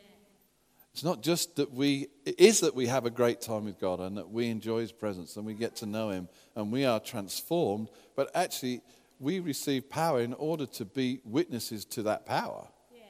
It's 0.91 1.03
not 1.03 1.21
just 1.21 1.57
that 1.57 1.71
we, 1.71 2.07
it 2.25 2.39
is 2.39 2.61
that 2.61 2.73
we 2.73 2.87
have 2.87 3.05
a 3.05 3.11
great 3.11 3.41
time 3.41 3.65
with 3.65 3.79
God 3.79 3.99
and 3.99 4.17
that 4.17 4.31
we 4.31 4.47
enjoy 4.49 4.79
His 4.79 4.91
presence 4.91 5.37
and 5.37 5.45
we 5.45 5.53
get 5.53 5.75
to 5.77 5.85
know 5.85 6.09
Him 6.09 6.29
and 6.55 6.71
we 6.71 6.85
are 6.85 6.99
transformed, 6.99 7.89
but 8.15 8.31
actually 8.33 8.81
we 9.19 9.39
receive 9.39 9.87
power 9.87 10.19
in 10.19 10.33
order 10.33 10.65
to 10.65 10.83
be 10.83 11.19
witnesses 11.23 11.85
to 11.85 12.01
that 12.03 12.25
power. 12.25 12.67
Yeah, 12.91 13.01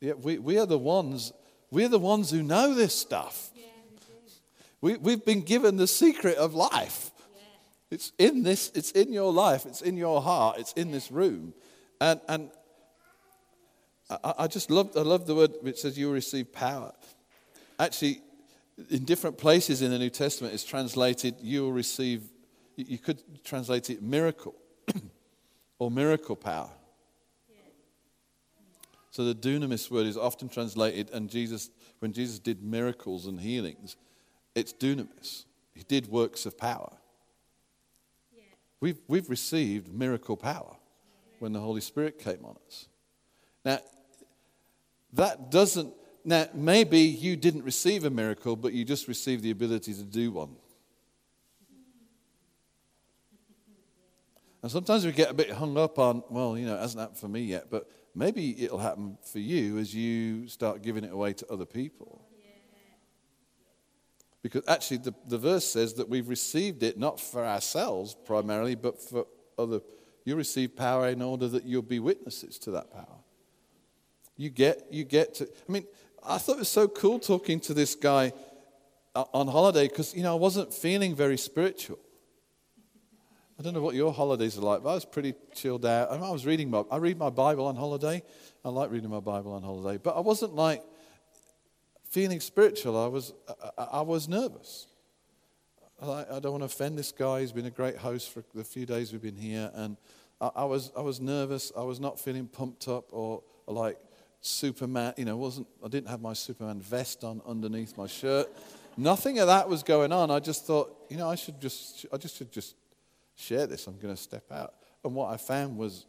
yeah 0.00 0.12
we, 0.14 0.38
we 0.38 0.58
are 0.58 0.66
the 0.66 0.78
ones, 0.78 1.34
we're 1.70 1.88
the 1.88 1.98
ones 1.98 2.30
who 2.30 2.42
know 2.42 2.74
this 2.74 2.94
stuff. 2.94 3.50
We, 4.80 4.96
we've 4.96 5.24
been 5.24 5.42
given 5.42 5.76
the 5.76 5.86
secret 5.86 6.36
of 6.36 6.54
life. 6.54 7.10
It's 7.90 8.12
in 8.18 8.44
this, 8.44 8.70
it's 8.74 8.92
in 8.92 9.12
your 9.12 9.32
life, 9.32 9.66
it's 9.66 9.82
in 9.82 9.96
your 9.96 10.22
heart, 10.22 10.58
it's 10.58 10.72
in 10.74 10.92
this 10.92 11.10
room. 11.10 11.54
And, 12.00 12.20
and 12.28 12.50
I, 14.08 14.34
I 14.38 14.46
just 14.46 14.70
love, 14.70 14.92
I 14.96 15.00
love 15.00 15.26
the 15.26 15.34
word 15.34 15.54
which 15.60 15.80
says 15.80 15.98
you 15.98 16.06
will 16.06 16.14
receive 16.14 16.52
power. 16.52 16.92
Actually, 17.78 18.22
in 18.90 19.04
different 19.04 19.38
places 19.38 19.82
in 19.82 19.90
the 19.90 19.98
New 19.98 20.10
Testament, 20.10 20.54
it's 20.54 20.64
translated 20.64 21.34
you 21.40 21.62
will 21.62 21.72
receive, 21.72 22.22
you 22.76 22.98
could 22.98 23.22
translate 23.44 23.90
it 23.90 24.02
miracle 24.02 24.54
or 25.78 25.90
miracle 25.90 26.36
power. 26.36 26.70
So 29.10 29.24
the 29.24 29.34
dunamis 29.34 29.90
word 29.90 30.06
is 30.06 30.16
often 30.16 30.48
translated, 30.48 31.10
and 31.12 31.28
Jesus, 31.28 31.70
when 31.98 32.12
Jesus 32.12 32.38
did 32.38 32.62
miracles 32.62 33.26
and 33.26 33.40
healings, 33.40 33.96
it's 34.54 34.72
dunamis. 34.72 35.44
He 35.74 35.82
did 35.82 36.08
works 36.08 36.46
of 36.46 36.56
power. 36.56 36.92
Yeah. 38.32 38.42
We've, 38.80 38.98
we've 39.08 39.28
received 39.28 39.92
miracle 39.92 40.36
power 40.36 40.76
when 41.40 41.52
the 41.52 41.60
Holy 41.60 41.80
Spirit 41.80 42.18
came 42.18 42.44
on 42.44 42.56
us. 42.66 42.86
Now, 43.64 43.80
that 45.14 45.50
doesn't, 45.50 45.92
now 46.24 46.46
maybe 46.54 47.00
you 47.00 47.34
didn't 47.34 47.64
receive 47.64 48.04
a 48.04 48.10
miracle, 48.10 48.54
but 48.54 48.72
you 48.72 48.84
just 48.84 49.08
received 49.08 49.42
the 49.42 49.50
ability 49.50 49.92
to 49.94 50.04
do 50.04 50.30
one. 50.32 50.54
And 54.62 54.70
sometimes 54.70 55.06
we 55.06 55.12
get 55.12 55.30
a 55.30 55.34
bit 55.34 55.50
hung 55.50 55.78
up 55.78 55.98
on, 55.98 56.22
well, 56.28 56.56
you 56.58 56.66
know, 56.66 56.76
it 56.76 56.80
hasn't 56.80 57.00
happened 57.00 57.18
for 57.18 57.28
me 57.28 57.42
yet, 57.42 57.70
but 57.70 57.90
maybe 58.14 58.62
it'll 58.62 58.78
happen 58.78 59.16
for 59.22 59.38
you 59.38 59.78
as 59.78 59.94
you 59.94 60.48
start 60.48 60.82
giving 60.82 61.04
it 61.04 61.12
away 61.12 61.32
to 61.32 61.46
other 61.50 61.64
people. 61.64 62.26
Because 64.42 64.62
actually, 64.66 64.98
the, 64.98 65.14
the 65.26 65.38
verse 65.38 65.66
says 65.66 65.94
that 65.94 66.08
we've 66.08 66.28
received 66.28 66.82
it 66.82 66.98
not 66.98 67.20
for 67.20 67.44
ourselves 67.44 68.16
primarily, 68.24 68.74
but 68.74 69.00
for 69.00 69.26
other. 69.58 69.80
You 70.24 70.36
receive 70.36 70.76
power 70.76 71.08
in 71.08 71.22
order 71.22 71.48
that 71.48 71.64
you'll 71.64 71.82
be 71.82 71.98
witnesses 71.98 72.58
to 72.60 72.70
that 72.72 72.92
power. 72.92 73.18
You 74.36 74.50
get, 74.50 74.86
you 74.90 75.04
get 75.04 75.34
to. 75.36 75.44
I 75.44 75.72
mean, 75.72 75.86
I 76.22 76.38
thought 76.38 76.56
it 76.56 76.60
was 76.60 76.68
so 76.68 76.88
cool 76.88 77.18
talking 77.18 77.60
to 77.60 77.74
this 77.74 77.94
guy 77.94 78.32
on 79.14 79.48
holiday 79.48 79.88
because, 79.88 80.14
you 80.14 80.22
know, 80.22 80.32
I 80.32 80.38
wasn't 80.38 80.72
feeling 80.72 81.14
very 81.14 81.36
spiritual. 81.36 81.98
I 83.60 83.62
don't 83.62 83.74
know 83.74 83.82
what 83.82 83.94
your 83.94 84.10
holidays 84.10 84.56
are 84.56 84.62
like, 84.62 84.82
but 84.82 84.88
I 84.88 84.94
was 84.94 85.04
pretty 85.04 85.34
chilled 85.54 85.84
out. 85.84 86.10
I 86.10 86.30
was 86.30 86.46
reading 86.46 86.70
my, 86.70 86.82
I 86.90 86.96
read 86.96 87.18
my 87.18 87.28
Bible 87.28 87.66
on 87.66 87.76
holiday. 87.76 88.22
I 88.64 88.70
like 88.70 88.90
reading 88.90 89.10
my 89.10 89.20
Bible 89.20 89.52
on 89.52 89.62
holiday, 89.62 90.00
but 90.02 90.16
I 90.16 90.20
wasn't 90.20 90.54
like 90.54 90.82
feeling 92.08 92.40
spiritual. 92.40 92.96
I 92.96 93.08
was, 93.08 93.34
I, 93.76 93.82
I 93.82 94.00
was 94.00 94.28
nervous. 94.28 94.86
I, 96.00 96.24
I, 96.32 96.40
don't 96.40 96.52
want 96.52 96.62
to 96.62 96.66
offend 96.66 96.96
this 96.98 97.12
guy. 97.12 97.42
He's 97.42 97.52
been 97.52 97.66
a 97.66 97.70
great 97.70 97.98
host 97.98 98.30
for 98.30 98.42
the 98.54 98.64
few 98.64 98.86
days 98.86 99.12
we've 99.12 99.20
been 99.20 99.36
here, 99.36 99.70
and 99.74 99.98
I, 100.40 100.50
I 100.56 100.64
was, 100.64 100.90
I 100.96 101.02
was 101.02 101.20
nervous. 101.20 101.70
I 101.76 101.82
was 101.82 102.00
not 102.00 102.18
feeling 102.18 102.46
pumped 102.46 102.88
up 102.88 103.08
or, 103.10 103.42
or 103.66 103.74
like 103.74 103.98
Superman. 104.40 105.12
You 105.18 105.26
know, 105.26 105.36
wasn't 105.36 105.66
I 105.84 105.88
didn't 105.88 106.08
have 106.08 106.22
my 106.22 106.32
Superman 106.32 106.80
vest 106.80 107.24
on 107.24 107.42
underneath 107.46 107.98
my 107.98 108.06
shirt. 108.06 108.48
Nothing 108.96 109.38
of 109.38 109.48
that 109.48 109.68
was 109.68 109.82
going 109.82 110.12
on. 110.12 110.30
I 110.30 110.40
just 110.40 110.66
thought, 110.66 110.96
you 111.10 111.18
know, 111.18 111.28
I 111.28 111.34
should 111.34 111.60
just, 111.60 112.06
I 112.10 112.16
just 112.16 112.38
should 112.38 112.50
just 112.50 112.74
share 113.40 113.66
this. 113.66 113.86
I'm 113.86 113.98
going 113.98 114.14
to 114.14 114.20
step 114.20 114.50
out. 114.52 114.74
And 115.04 115.14
what 115.14 115.32
I 115.32 115.36
found 115.36 115.76
was 115.76 116.06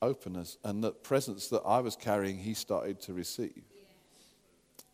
openness 0.00 0.58
and 0.64 0.82
the 0.82 0.90
presence 0.90 1.48
that 1.48 1.62
I 1.64 1.80
was 1.80 1.96
carrying, 1.96 2.38
he 2.38 2.54
started 2.54 3.00
to 3.02 3.12
receive. 3.12 3.62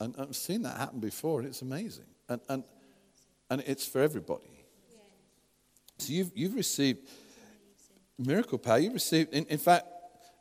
And 0.00 0.14
I've 0.18 0.36
seen 0.36 0.62
that 0.62 0.76
happen 0.76 1.00
before, 1.00 1.40
and 1.40 1.48
it's 1.48 1.62
amazing. 1.62 2.04
And, 2.28 2.40
and, 2.48 2.64
and 3.50 3.64
it's 3.66 3.86
for 3.86 4.00
everybody. 4.00 4.44
So 5.98 6.12
you've, 6.12 6.30
you've 6.34 6.54
received 6.54 7.08
miracle 8.18 8.58
power. 8.58 8.78
You've 8.78 8.94
received, 8.94 9.32
in, 9.32 9.46
in 9.46 9.58
fact, 9.58 9.86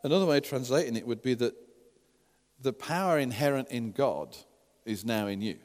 another 0.04 0.26
way 0.26 0.38
of 0.38 0.44
translating 0.44 0.96
it 0.96 1.08
would 1.08 1.22
be 1.22 1.34
that 1.36 1.56
the 2.62 2.74
power 2.74 3.18
inherent 3.18 3.70
in 3.70 3.92
God 3.92 4.36
is 4.86 5.06
now 5.06 5.28
in 5.28 5.42
you. 5.42 5.58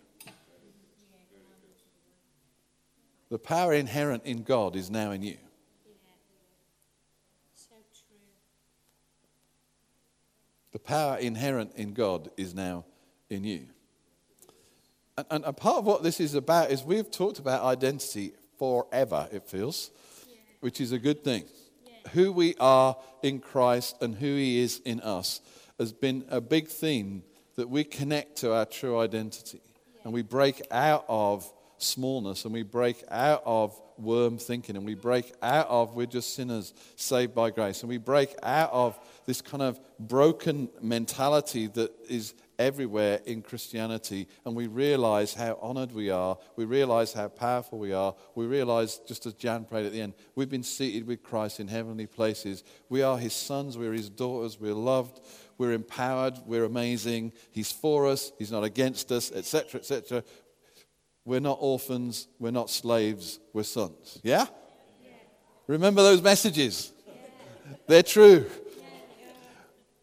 The 3.32 3.38
power 3.38 3.72
inherent 3.72 4.26
in 4.26 4.42
God 4.42 4.76
is 4.76 4.90
now 4.90 5.10
in 5.12 5.22
you. 5.22 5.38
The 10.72 10.78
power 10.78 11.16
inherent 11.16 11.72
in 11.76 11.94
God 11.94 12.30
is 12.36 12.52
now 12.52 12.84
in 13.30 13.44
you. 13.44 13.68
And, 15.16 15.46
and, 15.46 15.56
part 15.56 15.78
of 15.78 15.86
what 15.86 16.02
this 16.02 16.20
is 16.20 16.34
about 16.34 16.70
is 16.70 16.84
we've 16.84 17.10
talked 17.10 17.38
about 17.38 17.64
identity 17.64 18.32
forever, 18.58 19.26
it 19.32 19.48
feels, 19.48 19.90
yeah. 20.28 20.34
which 20.60 20.78
is 20.78 20.92
a 20.92 20.98
good 20.98 21.24
thing. 21.24 21.44
Yeah. 21.86 22.10
Who 22.10 22.32
we 22.32 22.54
are 22.60 22.98
in 23.22 23.40
Christ 23.40 23.96
and 24.02 24.14
who 24.14 24.36
He 24.36 24.60
is 24.60 24.82
in 24.84 25.00
us 25.00 25.40
has 25.78 25.94
been 25.94 26.26
a 26.28 26.42
big 26.42 26.68
theme 26.68 27.22
that 27.56 27.70
we 27.70 27.82
connect 27.82 28.36
to 28.40 28.52
our 28.52 28.66
true 28.66 28.98
identity. 28.98 29.62
Yeah. 29.64 30.00
And 30.04 30.12
we 30.12 30.20
break 30.20 30.60
out 30.70 31.06
of 31.08 31.50
smallness 31.82 32.44
and 32.44 32.54
we 32.54 32.62
break 32.62 33.02
out 33.10 33.42
of 33.44 33.80
worm 33.98 34.38
thinking 34.38 34.76
and 34.76 34.84
we 34.84 34.94
break 34.94 35.32
out 35.42 35.68
of 35.68 35.94
we're 35.94 36.06
just 36.06 36.34
sinners 36.34 36.74
saved 36.96 37.34
by 37.34 37.50
grace 37.50 37.82
and 37.82 37.88
we 37.88 37.98
break 37.98 38.34
out 38.42 38.70
of 38.72 38.98
this 39.26 39.40
kind 39.40 39.62
of 39.62 39.78
broken 39.98 40.68
mentality 40.80 41.66
that 41.68 41.92
is 42.08 42.34
everywhere 42.58 43.20
in 43.26 43.42
Christianity 43.42 44.28
and 44.44 44.54
we 44.54 44.66
realize 44.66 45.34
how 45.34 45.58
honored 45.60 45.92
we 45.92 46.10
are. 46.10 46.38
We 46.56 46.64
realize 46.64 47.12
how 47.12 47.28
powerful 47.28 47.78
we 47.78 47.92
are. 47.92 48.14
We 48.34 48.46
realize, 48.46 48.98
just 49.06 49.26
as 49.26 49.34
Jan 49.34 49.64
prayed 49.64 49.86
at 49.86 49.92
the 49.92 50.00
end, 50.00 50.14
we've 50.34 50.48
been 50.48 50.62
seated 50.62 51.06
with 51.06 51.22
Christ 51.22 51.60
in 51.60 51.68
heavenly 51.68 52.06
places. 52.06 52.62
We 52.88 53.02
are 53.02 53.18
his 53.18 53.32
sons, 53.32 53.76
we're 53.76 53.92
his 53.92 54.10
daughters, 54.10 54.60
we're 54.60 54.74
loved, 54.74 55.20
we're 55.58 55.72
empowered, 55.72 56.34
we're 56.46 56.64
amazing. 56.64 57.32
He's 57.50 57.72
for 57.72 58.06
us, 58.06 58.32
he's 58.38 58.52
not 58.52 58.64
against 58.64 59.10
us, 59.12 59.32
etc., 59.32 59.80
etc. 59.80 60.24
We're 61.24 61.40
not 61.40 61.58
orphans, 61.60 62.28
we're 62.38 62.50
not 62.50 62.68
slaves, 62.68 63.38
we're 63.52 63.62
sons. 63.62 64.18
Yeah? 64.22 64.46
yeah. 65.02 65.10
Remember 65.66 66.02
those 66.02 66.20
messages? 66.20 66.92
Yeah. 67.06 67.76
They're 67.86 68.02
true. 68.02 68.46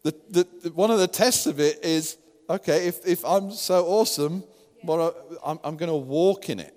Yeah, 0.02 0.12
the, 0.30 0.46
the, 0.62 0.70
one 0.70 0.90
of 0.90 0.98
the 0.98 1.08
tests 1.08 1.46
of 1.46 1.60
it 1.60 1.84
is 1.84 2.16
okay, 2.48 2.88
if, 2.88 3.06
if 3.06 3.24
I'm 3.24 3.50
so 3.50 3.86
awesome, 3.86 4.42
well, 4.82 5.14
I'm, 5.44 5.60
I'm 5.62 5.76
going 5.76 5.90
to 5.90 5.96
walk 5.96 6.50
in 6.50 6.58
it. 6.58 6.74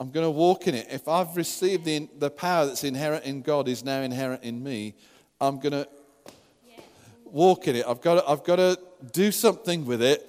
I'm 0.00 0.10
going 0.10 0.26
to 0.26 0.30
walk 0.30 0.66
in 0.66 0.74
it. 0.74 0.88
If 0.90 1.06
I've 1.06 1.36
received 1.36 1.84
the, 1.84 2.08
the 2.18 2.28
power 2.28 2.66
that's 2.66 2.82
inherent 2.82 3.24
in 3.24 3.40
God 3.40 3.68
is 3.68 3.84
now 3.84 4.00
inherent 4.00 4.42
in 4.42 4.60
me, 4.60 4.96
I'm 5.40 5.60
going 5.60 5.72
to 5.72 5.88
walk 7.24 7.68
in 7.68 7.76
it. 7.76 7.86
I've 7.86 8.00
got 8.00 8.14
to, 8.14 8.28
I've 8.28 8.42
got 8.42 8.56
to 8.56 8.76
do 9.12 9.30
something 9.30 9.86
with 9.86 10.02
it, 10.02 10.28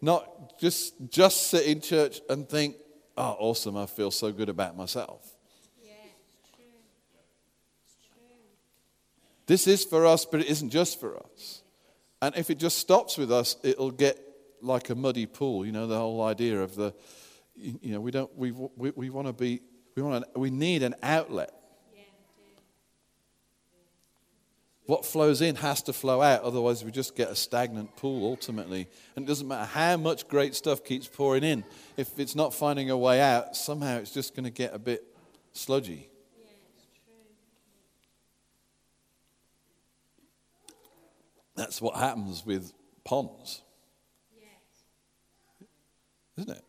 not 0.00 0.58
just, 0.58 0.94
just 1.10 1.48
sit 1.48 1.66
in 1.66 1.80
church 1.80 2.20
and 2.28 2.48
think, 2.48 2.76
oh, 3.16 3.36
awesome, 3.38 3.76
I 3.76 3.86
feel 3.86 4.10
so 4.10 4.32
good 4.32 4.48
about 4.48 4.76
myself. 4.76 5.36
This 9.50 9.66
is 9.66 9.84
for 9.84 10.06
us, 10.06 10.24
but 10.24 10.42
it 10.42 10.46
isn't 10.46 10.70
just 10.70 11.00
for 11.00 11.16
us. 11.16 11.62
And 12.22 12.36
if 12.36 12.50
it 12.50 12.58
just 12.58 12.78
stops 12.78 13.18
with 13.18 13.32
us, 13.32 13.56
it'll 13.64 13.90
get 13.90 14.16
like 14.62 14.90
a 14.90 14.94
muddy 14.94 15.26
pool. 15.26 15.66
You 15.66 15.72
know, 15.72 15.88
the 15.88 15.98
whole 15.98 16.22
idea 16.22 16.60
of 16.62 16.76
the, 16.76 16.94
you 17.56 17.92
know, 17.92 18.00
we 18.00 18.12
don't, 18.12 18.30
we, 18.38 18.52
we, 18.52 18.90
we 18.90 19.10
want 19.10 19.26
to 19.26 19.32
be, 19.32 19.60
we, 19.96 20.02
want 20.02 20.24
to, 20.24 20.38
we 20.38 20.50
need 20.50 20.84
an 20.84 20.94
outlet. 21.02 21.52
What 24.90 25.04
flows 25.04 25.40
in 25.40 25.54
has 25.54 25.82
to 25.82 25.92
flow 25.92 26.20
out, 26.20 26.42
otherwise, 26.42 26.84
we 26.84 26.90
just 26.90 27.14
get 27.14 27.30
a 27.30 27.36
stagnant 27.36 27.94
pool 27.94 28.28
ultimately. 28.28 28.88
And 29.14 29.24
it 29.24 29.28
doesn't 29.28 29.46
matter 29.46 29.66
how 29.66 29.96
much 29.96 30.26
great 30.26 30.56
stuff 30.56 30.82
keeps 30.82 31.06
pouring 31.06 31.44
in, 31.44 31.62
if 31.96 32.18
it's 32.18 32.34
not 32.34 32.52
finding 32.52 32.90
a 32.90 32.98
way 32.98 33.20
out, 33.20 33.54
somehow 33.54 33.98
it's 33.98 34.10
just 34.10 34.34
going 34.34 34.46
to 34.46 34.50
get 34.50 34.74
a 34.74 34.80
bit 34.80 35.04
sludgy. 35.52 36.08
That's 41.54 41.80
what 41.80 41.94
happens 41.94 42.44
with 42.44 42.72
ponds. 43.04 43.62
Isn't 46.36 46.50
it? 46.50 46.64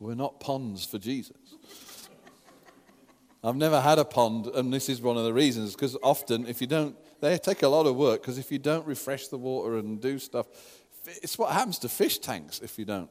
We're 0.00 0.16
not 0.16 0.40
ponds 0.40 0.84
for 0.84 0.98
Jesus. 0.98 1.36
I've 3.44 3.54
never 3.54 3.80
had 3.80 4.00
a 4.00 4.04
pond, 4.04 4.46
and 4.46 4.72
this 4.72 4.88
is 4.88 5.00
one 5.00 5.16
of 5.16 5.22
the 5.22 5.32
reasons, 5.32 5.74
because 5.74 5.96
often 6.02 6.48
if 6.48 6.60
you 6.60 6.66
don't, 6.66 6.96
they 7.24 7.38
take 7.38 7.62
a 7.62 7.68
lot 7.68 7.86
of 7.86 7.96
work, 7.96 8.20
because 8.20 8.38
if 8.38 8.52
you 8.52 8.58
don't 8.58 8.86
refresh 8.86 9.28
the 9.28 9.38
water 9.38 9.76
and 9.78 10.00
do 10.00 10.18
stuff, 10.18 10.46
it's 11.06 11.38
what 11.38 11.52
happens 11.52 11.78
to 11.80 11.88
fish 11.88 12.18
tanks 12.18 12.60
if 12.60 12.78
you 12.78 12.84
don't. 12.84 13.10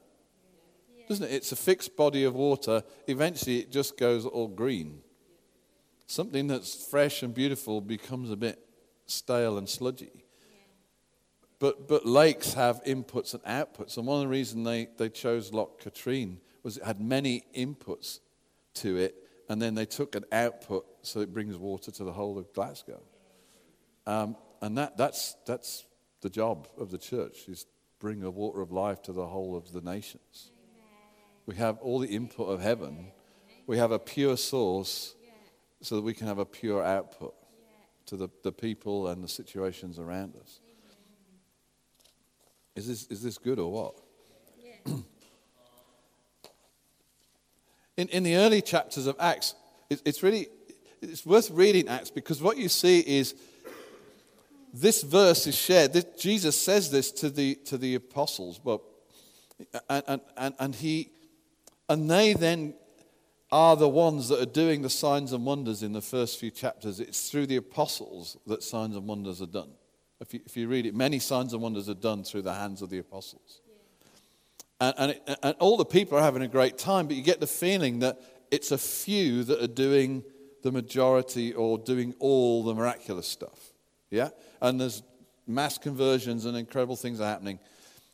Doesn't 1.08 1.26
it? 1.26 1.34
It's 1.34 1.52
a 1.52 1.56
fixed 1.56 1.96
body 1.96 2.24
of 2.24 2.34
water. 2.34 2.84
Eventually, 3.08 3.60
it 3.60 3.72
just 3.72 3.98
goes 3.98 4.26
all 4.26 4.48
green. 4.48 5.02
Something 6.08 6.48
that's 6.48 6.86
fresh 6.86 7.24
and 7.24 7.34
beautiful 7.34 7.82
becomes 7.82 8.30
a 8.30 8.36
bit 8.36 8.60
stale 9.06 9.58
and 9.58 9.68
sludgy. 9.68 10.24
But, 11.60 11.88
but 11.88 12.06
lakes 12.06 12.54
have 12.54 12.84
inputs 12.84 13.34
and 13.34 13.44
outputs. 13.44 13.98
And 13.98 14.06
one 14.08 14.18
of 14.18 14.24
the 14.24 14.28
reasons 14.28 14.66
they, 14.66 14.90
they 14.98 15.10
chose 15.10 15.54
Loch 15.54 15.80
Katrine 15.80 16.40
was 16.62 16.78
it 16.78 16.84
had 16.84 17.00
many 17.00 17.44
inputs 17.56 18.20
to 18.76 18.98
it, 18.98 19.16
and 19.50 19.62
then 19.62 19.76
they 19.76 19.86
took 19.86 20.16
an 20.16 20.26
output 20.32 20.86
so 21.02 21.20
it 21.20 21.34
brings 21.34 21.58
water 21.58 21.92
to 21.92 22.04
the 22.04 22.12
whole 22.12 22.38
of 22.38 22.52
Glasgow. 22.54 23.02
Um, 24.06 24.36
and 24.62 24.78
that, 24.78 24.98
that's, 24.98 25.36
that's 25.46 25.86
the 26.22 26.30
job 26.30 26.68
of 26.78 26.92
the 26.92 26.98
church, 26.98 27.48
is 27.48 27.66
bring 28.00 28.20
the 28.20 28.32
water 28.32 28.62
of 28.62 28.72
life 28.72 29.02
to 29.04 29.14
the 29.14 29.26
whole 29.26 29.56
of 29.56 29.72
the 29.72 29.82
nations. 29.82 30.52
We 31.46 31.56
have 31.56 31.78
all 31.80 32.00
the 32.00 32.08
input 32.08 32.50
of 32.50 32.62
heaven. 32.62 33.12
We 33.68 33.78
have 33.78 33.92
a 33.92 34.00
pure 34.00 34.38
source 34.38 35.16
so 35.82 35.96
that 35.96 36.02
we 36.02 36.14
can 36.14 36.28
have 36.28 36.38
a 36.38 36.46
pure 36.46 36.84
output 36.84 37.34
to 38.06 38.18
the, 38.18 38.30
the 38.44 38.52
people 38.52 39.08
and 39.08 39.24
the 39.24 39.28
situations 39.28 40.00
around 40.00 40.36
us. 40.36 40.60
Is 42.76 42.88
this, 42.88 43.08
is 43.08 43.22
this 43.22 43.38
good 43.38 43.60
or 43.60 43.72
what? 43.72 44.00
Yeah. 44.64 44.94
in, 47.98 48.08
in 48.10 48.24
the 48.24 48.36
early 48.36 48.62
chapters 48.62 49.06
of 49.06 49.16
Acts, 49.20 49.56
it, 49.90 50.02
it's 50.06 50.24
really 50.24 50.48
it's 51.02 51.26
worth 51.26 51.52
reading 51.52 51.88
Acts 51.90 52.10
because 52.10 52.42
what 52.42 52.58
you 52.58 52.70
see 52.70 53.00
is 53.00 53.36
this 54.74 55.04
verse 55.04 55.46
is 55.46 55.56
shared. 55.56 55.94
This, 55.94 56.06
Jesus 56.20 56.60
says 56.60 56.90
this 56.90 57.12
to 57.12 57.30
the, 57.30 57.56
to 57.66 57.78
the 57.78 57.96
apostles, 57.96 58.60
well, 58.64 58.82
and, 59.88 60.22
and, 60.36 60.56
and, 60.60 60.76
he, 60.76 61.12
and 61.88 62.10
they 62.10 62.34
then 62.34 62.74
are 63.52 63.76
the 63.76 63.88
ones 63.88 64.30
that 64.30 64.42
are 64.42 64.52
doing 64.52 64.82
the 64.82 64.90
signs 64.90 65.32
and 65.32 65.46
wonders 65.46 65.84
in 65.84 65.94
the 65.94 66.02
first 66.02 66.40
few 66.40 66.50
chapters. 66.50 67.00
It's 67.00 67.30
through 67.30 67.46
the 67.46 67.58
apostles 67.58 68.36
that 68.48 68.64
signs 68.64 68.96
and 68.96 69.08
wonders 69.08 69.44
are 69.44 69.48
done. 69.48 69.70
If 70.20 70.34
you, 70.34 70.40
if 70.46 70.58
you 70.58 70.68
read 70.68 70.88
it, 70.88 70.96
many 70.96 71.20
signs 71.20 71.54
and 71.54 71.62
wonders 71.62 71.88
are 71.88 71.94
done 71.94 72.24
through 72.24 72.42
the 72.42 72.54
hands 72.54 72.82
of 72.82 72.90
the 72.90 72.98
apostles. 72.98 73.62
And, 74.82 74.96
and, 74.98 75.12
it, 75.12 75.40
and 75.44 75.56
all 75.60 75.78
the 75.78 75.86
people 75.86 76.18
are 76.18 76.24
having 76.24 76.42
a 76.42 76.48
great 76.48 76.80
time, 76.80 77.06
but 77.06 77.16
you 77.16 77.22
get 77.22 77.40
the 77.40 77.48
feeling 77.48 78.00
that 78.00 78.20
it's 78.50 78.72
a 78.72 78.78
few 78.78 79.44
that 79.44 79.62
are 79.62 79.68
doing 79.68 80.24
the 80.64 80.72
majority 80.72 81.54
or 81.54 81.78
doing 81.78 82.16
all 82.20 82.64
the 82.64 82.74
miraculous 82.74 83.28
stuff. 83.28 83.74
Yeah? 84.10 84.30
And 84.64 84.82
there's 84.82 85.04
mass 85.46 85.78
conversions 85.78 86.46
and 86.46 86.58
incredible 86.58 86.96
things 86.96 87.22
are 87.22 87.28
happening. 87.28 87.60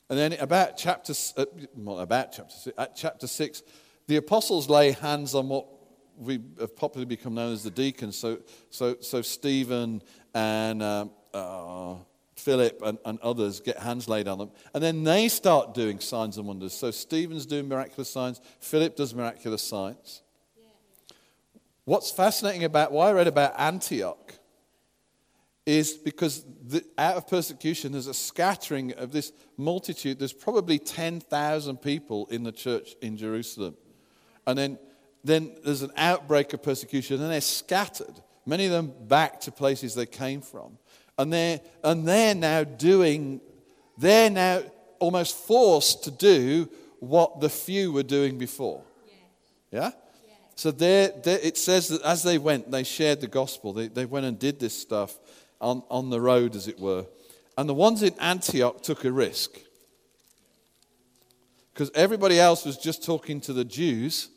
And 0.10 0.18
then 0.18 0.34
about 0.34 0.76
chapter, 0.76 1.14
uh, 1.38 1.46
well, 1.76 2.00
about 2.00 2.32
chapter 2.32 2.56
six, 2.56 2.78
at 2.78 2.96
chapter 2.96 3.28
six, 3.28 3.62
the 4.08 4.16
apostles 4.16 4.68
lay 4.68 4.92
hands 4.92 5.36
on 5.36 5.48
what 5.48 5.68
we 6.18 6.42
have 6.60 6.76
popularly 6.76 7.06
become 7.06 7.36
known 7.36 7.54
as 7.54 7.64
the 7.64 7.70
deacons. 7.70 8.18
So, 8.18 8.40
so, 8.72 8.98
so 9.00 9.22
Stephen 9.22 10.02
and 10.34 10.82
um, 10.82 11.12
uh, 11.34 11.94
Philip 12.36 12.82
and, 12.84 12.98
and 13.06 13.20
others 13.20 13.60
get 13.60 13.78
hands 13.78 14.10
laid 14.10 14.28
on 14.28 14.40
them. 14.40 14.52
And 14.74 14.84
then 14.84 15.04
they 15.04 15.28
start 15.28 15.76
doing 15.76 16.00
signs 16.00 16.38
and 16.38 16.48
wonders. 16.48 16.74
So 16.74 16.90
Stephen's 16.90 17.46
doing 17.46 17.68
miraculous 17.68 18.10
signs, 18.10 18.42
Philip 18.60 18.96
does 18.96 19.14
miraculous 19.14 19.62
signs. 19.62 20.24
What's 21.86 22.10
fascinating 22.10 22.64
about 22.64 22.92
why 22.92 23.10
I 23.10 23.14
read 23.14 23.28
about 23.28 23.54
Antioch 23.60 24.39
is 25.66 25.94
because 25.94 26.44
the, 26.66 26.84
out 26.98 27.16
of 27.16 27.28
persecution, 27.28 27.92
there's 27.92 28.08
a 28.08 28.14
scattering 28.14 28.94
of 28.94 29.12
this 29.12 29.32
multitude. 29.58 30.18
There's 30.20 30.34
probably 30.34 30.80
10,000 30.80 31.78
people 31.78 32.28
in 32.32 32.44
the 32.44 32.52
church 32.52 32.96
in 33.02 33.18
Jerusalem. 33.18 33.76
And 34.48 34.58
then, 34.58 34.80
then 35.24 35.56
there's 35.64 35.82
an 35.82 35.92
outbreak 35.96 36.54
of 36.54 36.64
persecution, 36.64 37.22
and 37.22 37.32
they're 37.32 37.42
scattered, 37.42 38.22
many 38.46 38.66
of 38.66 38.72
them 38.72 38.94
back 39.08 39.42
to 39.42 39.52
places 39.52 39.94
they 39.94 40.06
came 40.06 40.42
from. 40.42 40.78
And 41.18 41.32
they're, 41.32 41.62
and 41.84 42.08
they're 42.08 42.36
now 42.36 42.64
doing, 42.64 43.42
they're 43.98 44.30
now 44.30 44.64
almost 45.00 45.36
forced 45.36 46.04
to 46.06 46.12
do 46.12 46.70
what 47.00 47.42
the 47.42 47.50
few 47.50 47.92
were 47.92 48.04
doing 48.04 48.38
before. 48.38 48.84
Yeah? 49.72 49.92
So 50.56 50.72
there, 50.72 51.14
it 51.26 51.58
says 51.58 51.88
that 51.90 52.02
as 52.02 52.24
they 52.24 52.38
went, 52.38 52.70
they 52.70 52.84
shared 52.84 53.22
the 53.22 53.28
gospel. 53.28 53.72
They, 53.72 53.88
they 53.88 54.06
went 54.06 54.26
and 54.26 54.38
did 54.38 54.60
this 54.60 54.78
stuff 54.78 55.18
on, 55.62 55.84
on 55.90 56.10
the 56.10 56.22
road, 56.22 56.56
as 56.56 56.68
it 56.68 56.80
were. 56.80 57.06
And 57.58 57.68
the 57.68 57.74
ones 57.74 58.04
in 58.04 58.14
Antioch 58.20 58.82
took 58.82 59.04
a 59.04 59.12
risk. 59.12 59.60
Because 61.74 61.92
everybody 61.96 62.40
else 62.40 62.66
was 62.66 62.78
just 62.78 63.04
talking 63.04 63.42
to 63.42 63.54
the 63.54 63.66
Jews. 63.66 64.30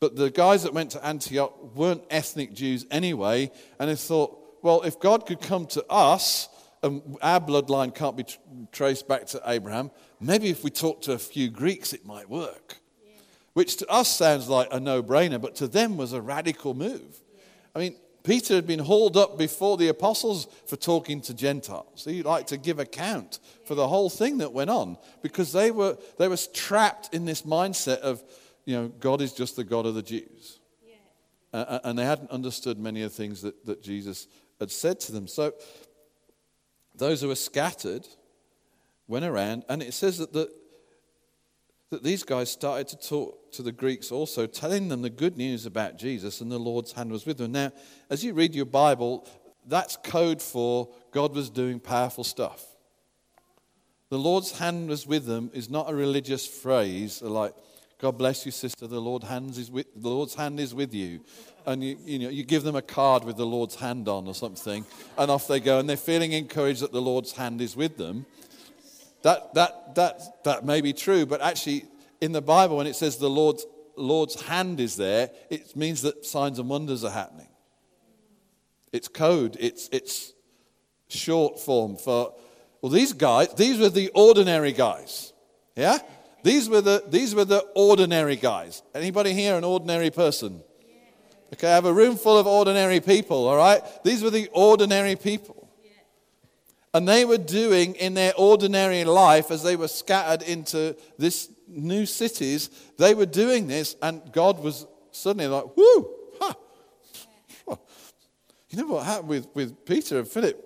But 0.00 0.16
the 0.16 0.30
guys 0.30 0.62
that 0.64 0.74
went 0.74 0.90
to 0.92 1.04
Antioch 1.04 1.74
weren't 1.74 2.02
ethnic 2.10 2.52
Jews 2.52 2.86
anyway. 2.90 3.50
And 3.78 3.90
they 3.90 3.96
thought, 3.96 4.38
well, 4.62 4.82
if 4.82 4.98
God 5.00 5.26
could 5.26 5.40
come 5.40 5.66
to 5.66 5.84
us, 5.88 6.48
and 6.82 7.16
our 7.22 7.40
bloodline 7.40 7.94
can't 7.94 8.16
be 8.16 8.24
tr- 8.24 8.38
traced 8.72 9.08
back 9.08 9.26
to 9.26 9.40
Abraham, 9.46 9.90
maybe 10.20 10.50
if 10.50 10.62
we 10.62 10.70
talk 10.70 11.02
to 11.02 11.12
a 11.12 11.18
few 11.18 11.50
Greeks, 11.50 11.92
it 11.92 12.04
might 12.04 12.28
work. 12.28 12.76
Yeah. 13.04 13.14
Which 13.54 13.76
to 13.78 13.88
us 13.88 14.08
sounds 14.08 14.48
like 14.48 14.68
a 14.72 14.80
no 14.80 15.02
brainer, 15.02 15.40
but 15.40 15.56
to 15.56 15.68
them 15.68 15.96
was 15.96 16.12
a 16.12 16.20
radical 16.20 16.74
move. 16.74 17.02
Yeah. 17.34 17.42
I 17.74 17.78
mean, 17.78 17.96
Peter 18.26 18.54
had 18.54 18.66
been 18.66 18.80
hauled 18.80 19.16
up 19.16 19.38
before 19.38 19.76
the 19.76 19.86
apostles 19.86 20.48
for 20.66 20.74
talking 20.74 21.20
to 21.20 21.32
Gentiles. 21.32 22.04
He 22.04 22.24
liked 22.24 22.48
to 22.48 22.56
give 22.56 22.80
account 22.80 23.38
for 23.64 23.76
the 23.76 23.86
whole 23.86 24.10
thing 24.10 24.38
that 24.38 24.52
went 24.52 24.68
on 24.68 24.98
because 25.22 25.52
they 25.52 25.70
were, 25.70 25.96
they 26.18 26.26
were 26.26 26.36
trapped 26.36 27.14
in 27.14 27.24
this 27.24 27.42
mindset 27.42 27.98
of, 27.98 28.24
you 28.64 28.74
know, 28.74 28.88
God 28.88 29.20
is 29.20 29.32
just 29.32 29.54
the 29.54 29.62
God 29.62 29.86
of 29.86 29.94
the 29.94 30.02
Jews. 30.02 30.58
Yeah. 30.84 31.60
Uh, 31.60 31.78
and 31.84 31.96
they 31.96 32.04
hadn't 32.04 32.32
understood 32.32 32.80
many 32.80 33.02
of 33.02 33.12
the 33.12 33.16
things 33.16 33.42
that, 33.42 33.64
that 33.64 33.80
Jesus 33.80 34.26
had 34.58 34.72
said 34.72 34.98
to 35.00 35.12
them. 35.12 35.28
So 35.28 35.54
those 36.96 37.20
who 37.20 37.28
were 37.28 37.36
scattered 37.36 38.08
went 39.06 39.24
around, 39.24 39.64
and 39.68 39.84
it 39.84 39.94
says 39.94 40.18
that, 40.18 40.32
the, 40.32 40.50
that 41.90 42.02
these 42.02 42.24
guys 42.24 42.50
started 42.50 42.88
to 42.88 43.08
talk 43.08 43.52
to 43.52 43.62
the 43.62 43.72
Greeks 43.72 44.10
also, 44.10 44.46
telling 44.46 44.88
them 44.88 45.02
the 45.02 45.10
good 45.10 45.36
news 45.36 45.66
about 45.66 45.98
Jesus, 45.98 46.40
and 46.40 46.50
the 46.50 46.58
Lord's 46.58 46.92
hand 46.92 47.12
was 47.12 47.26
with 47.26 47.38
them. 47.38 47.52
Now, 47.52 47.72
as 48.10 48.24
you 48.24 48.34
read 48.34 48.54
your 48.54 48.66
Bible, 48.66 49.28
that's 49.66 49.96
code 49.96 50.42
for 50.42 50.88
God 51.12 51.34
was 51.34 51.50
doing 51.50 51.80
powerful 51.80 52.24
stuff. 52.24 52.64
The 54.08 54.18
Lord's 54.18 54.58
hand 54.58 54.88
was 54.88 55.06
with 55.06 55.26
them 55.26 55.50
is 55.52 55.68
not 55.68 55.90
a 55.90 55.94
religious 55.94 56.46
phrase 56.46 57.22
like, 57.22 57.54
God 57.98 58.18
bless 58.18 58.44
you, 58.44 58.52
sister. 58.52 58.86
The, 58.86 59.00
Lord 59.00 59.24
hands 59.24 59.56
is 59.56 59.70
with, 59.70 59.86
the 59.96 60.08
Lord's 60.08 60.34
hand 60.34 60.60
is 60.60 60.74
with 60.74 60.92
you. 60.92 61.20
And 61.64 61.82
you, 61.82 61.96
you, 62.04 62.18
know, 62.18 62.28
you 62.28 62.44
give 62.44 62.62
them 62.62 62.76
a 62.76 62.82
card 62.82 63.24
with 63.24 63.36
the 63.36 63.46
Lord's 63.46 63.74
hand 63.74 64.06
on 64.06 64.28
or 64.28 64.34
something, 64.34 64.84
and 65.18 65.30
off 65.30 65.48
they 65.48 65.60
go, 65.60 65.80
and 65.80 65.88
they're 65.88 65.96
feeling 65.96 66.32
encouraged 66.32 66.82
that 66.82 66.92
the 66.92 67.00
Lord's 67.00 67.32
hand 67.32 67.60
is 67.60 67.74
with 67.74 67.96
them. 67.96 68.26
That, 69.26 69.54
that, 69.54 69.94
that, 69.96 70.44
that 70.44 70.64
may 70.64 70.80
be 70.80 70.92
true, 70.92 71.26
but 71.26 71.40
actually, 71.40 71.86
in 72.20 72.30
the 72.30 72.40
Bible, 72.40 72.76
when 72.76 72.86
it 72.86 72.94
says 72.94 73.16
the 73.16 73.28
Lord's, 73.28 73.66
Lord's 73.96 74.40
hand 74.42 74.78
is 74.78 74.94
there, 74.94 75.30
it 75.50 75.74
means 75.74 76.02
that 76.02 76.24
signs 76.24 76.60
and 76.60 76.68
wonders 76.68 77.02
are 77.02 77.10
happening. 77.10 77.48
It's 78.92 79.08
code, 79.08 79.56
it's, 79.58 79.88
it's 79.90 80.32
short 81.08 81.58
form 81.58 81.96
for, 81.96 82.36
well, 82.80 82.92
these 82.92 83.12
guys, 83.14 83.52
these 83.54 83.80
were 83.80 83.88
the 83.88 84.12
ordinary 84.14 84.70
guys. 84.70 85.32
Yeah? 85.74 85.98
These 86.44 86.68
were 86.68 86.80
the, 86.80 87.02
these 87.08 87.34
were 87.34 87.44
the 87.44 87.66
ordinary 87.74 88.36
guys. 88.36 88.80
Anybody 88.94 89.32
here 89.32 89.56
an 89.56 89.64
ordinary 89.64 90.12
person? 90.12 90.62
Okay, 91.52 91.68
I 91.68 91.74
have 91.74 91.86
a 91.86 91.92
room 91.92 92.14
full 92.14 92.38
of 92.38 92.46
ordinary 92.46 93.00
people, 93.00 93.48
all 93.48 93.56
right? 93.56 93.82
These 94.04 94.22
were 94.22 94.30
the 94.30 94.48
ordinary 94.52 95.16
people. 95.16 95.55
And 96.94 97.06
they 97.06 97.24
were 97.24 97.38
doing 97.38 97.94
in 97.96 98.14
their 98.14 98.32
ordinary 98.36 99.04
life, 99.04 99.50
as 99.50 99.62
they 99.62 99.76
were 99.76 99.88
scattered 99.88 100.42
into 100.42 100.96
this 101.18 101.50
new 101.68 102.06
cities, 102.06 102.70
they 102.98 103.14
were 103.14 103.26
doing 103.26 103.66
this, 103.66 103.96
and 104.02 104.22
God 104.32 104.58
was 104.60 104.86
suddenly 105.10 105.48
like, 105.48 105.76
whoo, 105.76 106.10
ha. 106.40 106.54
You 108.70 108.78
know 108.78 108.86
what 108.88 109.04
happened 109.04 109.28
with, 109.28 109.48
with 109.54 109.84
Peter 109.84 110.18
and 110.18 110.28
Philip? 110.28 110.62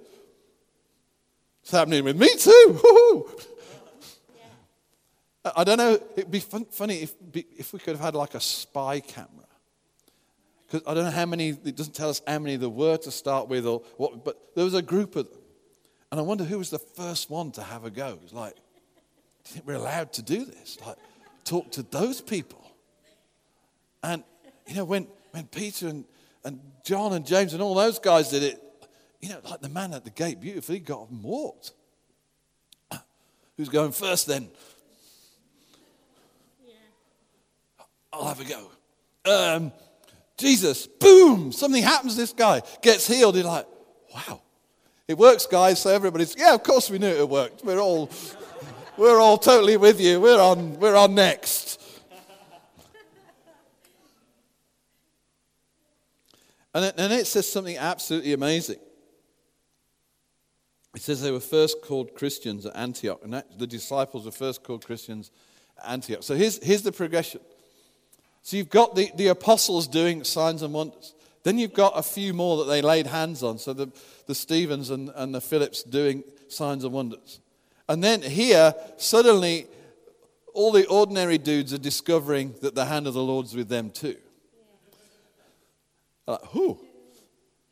It's 1.62 1.70
happening 1.70 2.02
with 2.04 2.16
me 2.16 2.34
too. 2.36 2.80
Woo-hoo. 2.82 3.30
I 5.56 5.64
don't 5.64 5.78
know, 5.78 5.98
it'd 6.16 6.30
be 6.30 6.40
fun, 6.40 6.66
funny 6.66 7.02
if, 7.02 7.14
if 7.32 7.72
we 7.72 7.78
could 7.78 7.96
have 7.96 8.00
had 8.00 8.14
like 8.14 8.34
a 8.34 8.40
spy 8.40 9.00
camera. 9.00 9.46
Because 10.66 10.86
I 10.86 10.94
don't 10.94 11.04
know 11.04 11.10
how 11.10 11.26
many, 11.26 11.50
it 11.50 11.76
doesn't 11.76 11.94
tell 11.94 12.10
us 12.10 12.20
how 12.26 12.38
many 12.38 12.56
there 12.56 12.68
were 12.68 12.96
to 12.98 13.10
start 13.10 13.48
with, 13.48 13.66
or 13.66 13.82
what, 13.96 14.24
but 14.24 14.54
there 14.54 14.64
was 14.64 14.74
a 14.74 14.82
group 14.82 15.16
of 15.16 15.30
them. 15.30 15.39
And 16.10 16.18
I 16.18 16.22
wonder 16.22 16.44
who 16.44 16.58
was 16.58 16.70
the 16.70 16.78
first 16.78 17.30
one 17.30 17.52
to 17.52 17.62
have 17.62 17.84
a 17.84 17.90
go. 17.90 18.18
It's 18.22 18.32
like, 18.32 18.54
do 18.54 18.60
you 19.46 19.54
think 19.54 19.66
we're 19.66 19.74
allowed 19.74 20.12
to 20.14 20.22
do 20.22 20.44
this? 20.44 20.78
Like, 20.84 20.96
talk 21.44 21.70
to 21.72 21.82
those 21.82 22.20
people. 22.20 22.64
And, 24.02 24.24
you 24.66 24.74
know, 24.74 24.84
when, 24.84 25.06
when 25.30 25.46
Peter 25.46 25.88
and, 25.88 26.04
and 26.44 26.60
John 26.84 27.12
and 27.12 27.24
James 27.26 27.52
and 27.54 27.62
all 27.62 27.74
those 27.74 27.98
guys 27.98 28.30
did 28.30 28.42
it, 28.42 28.62
you 29.20 29.28
know, 29.28 29.40
like 29.48 29.60
the 29.60 29.68
man 29.68 29.92
at 29.92 30.04
the 30.04 30.10
gate 30.10 30.40
beautifully 30.40 30.80
got 30.80 31.02
up 31.02 31.10
and 31.10 31.22
walked. 31.22 31.72
Who's 33.56 33.68
going 33.68 33.92
first 33.92 34.26
then? 34.26 34.48
Yeah. 36.66 36.72
I'll 38.10 38.26
have 38.26 38.40
a 38.40 38.44
go. 38.44 38.70
Um, 39.26 39.72
Jesus, 40.38 40.86
boom, 40.86 41.52
something 41.52 41.82
happens 41.82 42.16
this 42.16 42.32
guy 42.32 42.62
gets 42.80 43.06
healed. 43.06 43.36
You're 43.36 43.44
like, 43.44 43.66
wow, 44.14 44.40
it 45.10 45.18
works, 45.18 45.44
guys. 45.44 45.82
So 45.82 45.90
everybody's, 45.90 46.36
yeah, 46.38 46.54
of 46.54 46.62
course 46.62 46.88
we 46.88 46.98
knew 46.98 47.08
it 47.08 47.28
worked. 47.28 47.64
We're 47.64 47.80
all, 47.80 48.08
we're 48.96 49.18
all 49.18 49.38
totally 49.38 49.76
with 49.76 50.00
you. 50.00 50.20
We're 50.20 50.40
on, 50.40 50.78
we're 50.78 50.94
on 50.94 51.16
next. 51.16 51.82
And 56.72 56.84
it, 56.84 56.94
and 56.96 57.12
it 57.12 57.26
says 57.26 57.50
something 57.50 57.76
absolutely 57.76 58.32
amazing. 58.32 58.78
It 60.94 61.02
says 61.02 61.20
they 61.20 61.32
were 61.32 61.40
first 61.40 61.82
called 61.82 62.14
Christians 62.14 62.64
at 62.64 62.76
Antioch, 62.76 63.20
and 63.24 63.32
that, 63.34 63.58
the 63.58 63.66
disciples 63.66 64.26
were 64.26 64.30
first 64.30 64.62
called 64.62 64.86
Christians 64.86 65.32
at 65.82 65.90
Antioch. 65.90 66.22
So 66.22 66.36
here's, 66.36 66.62
here's 66.62 66.82
the 66.82 66.92
progression. 66.92 67.40
So 68.42 68.56
you've 68.56 68.70
got 68.70 68.94
the, 68.94 69.10
the 69.16 69.26
apostles 69.26 69.88
doing 69.88 70.22
signs 70.22 70.62
and 70.62 70.72
wonders. 70.72 71.14
Then 71.42 71.58
you've 71.58 71.72
got 71.74 71.98
a 71.98 72.02
few 72.02 72.34
more 72.34 72.58
that 72.58 72.70
they 72.70 72.82
laid 72.82 73.06
hands 73.06 73.42
on. 73.42 73.58
So 73.58 73.72
the, 73.72 73.90
the 74.26 74.34
Stephens 74.34 74.90
and, 74.90 75.10
and 75.14 75.34
the 75.34 75.40
Phillips 75.40 75.82
doing 75.82 76.22
signs 76.48 76.84
and 76.84 76.92
wonders. 76.92 77.40
And 77.88 78.04
then 78.04 78.22
here, 78.22 78.74
suddenly, 78.98 79.66
all 80.52 80.72
the 80.72 80.86
ordinary 80.86 81.38
dudes 81.38 81.72
are 81.72 81.78
discovering 81.78 82.54
that 82.60 82.74
the 82.74 82.84
hand 82.84 83.06
of 83.06 83.14
the 83.14 83.22
Lord's 83.22 83.54
with 83.54 83.68
them 83.68 83.90
too. 83.90 84.16
Like, 86.26 86.54
whoo, 86.54 86.78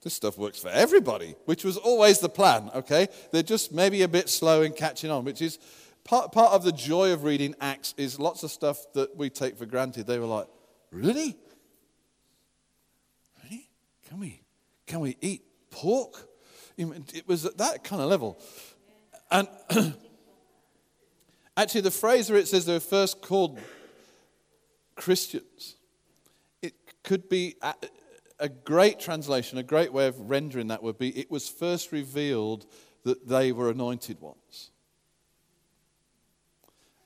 this 0.03 0.15
stuff 0.15 0.39
works 0.39 0.59
for 0.59 0.71
everybody, 0.71 1.35
which 1.45 1.65
was 1.65 1.77
always 1.77 2.21
the 2.21 2.29
plan, 2.29 2.71
okay? 2.75 3.09
They're 3.31 3.43
just 3.43 3.73
maybe 3.73 4.03
a 4.03 4.09
bit 4.09 4.29
slow 4.29 4.63
in 4.63 4.73
catching 4.73 5.11
on, 5.11 5.25
which 5.25 5.43
is 5.43 5.59
part, 6.05 6.33
part 6.33 6.53
of 6.53 6.65
the 6.65 6.73
joy 6.73 7.13
of 7.13 7.25
reading 7.25 7.55
Acts 7.61 7.95
is 7.97 8.19
lots 8.19 8.43
of 8.43 8.51
stuff 8.51 8.93
that 8.95 9.17
we 9.17 9.31
take 9.31 9.59
for 9.59 9.67
granted. 9.67 10.07
They 10.07 10.19
were 10.19 10.27
like, 10.27 10.47
really? 10.91 11.37
Can 14.09 14.21
we, 14.21 14.43
can 14.87 15.01
we 15.01 15.17
eat 15.21 15.43
pork? 15.71 16.29
It 16.77 17.27
was 17.27 17.45
at 17.45 17.59
that 17.59 17.85
kind 17.85 18.01
of 18.01 18.09
level. 18.09 18.41
And 19.31 19.49
actually, 21.57 21.83
the 21.83 21.91
phrase 21.91 22.31
where 22.31 22.39
it 22.39 22.49
says 22.49 22.65
they 22.65 22.73
were 22.73 22.81
first 22.81 23.21
called 23.21 23.59
Christians, 24.95 25.77
it 26.63 26.75
could 27.03 27.29
be 27.29 27.57
a 28.39 28.49
great 28.49 29.01
translation, 29.01 29.59
a 29.59 29.63
great 29.63 29.93
way 29.93 30.07
of 30.07 30.31
rendering 30.31 30.69
that 30.69 30.83
would 30.83 30.99
be 30.99 31.11
it 31.19 31.31
was 31.31 31.49
first 31.49 31.93
revealed 31.93 32.67
that 33.05 33.29
they 33.29 33.53
were 33.53 33.71
anointed 33.71 34.21
ones. 34.21 34.71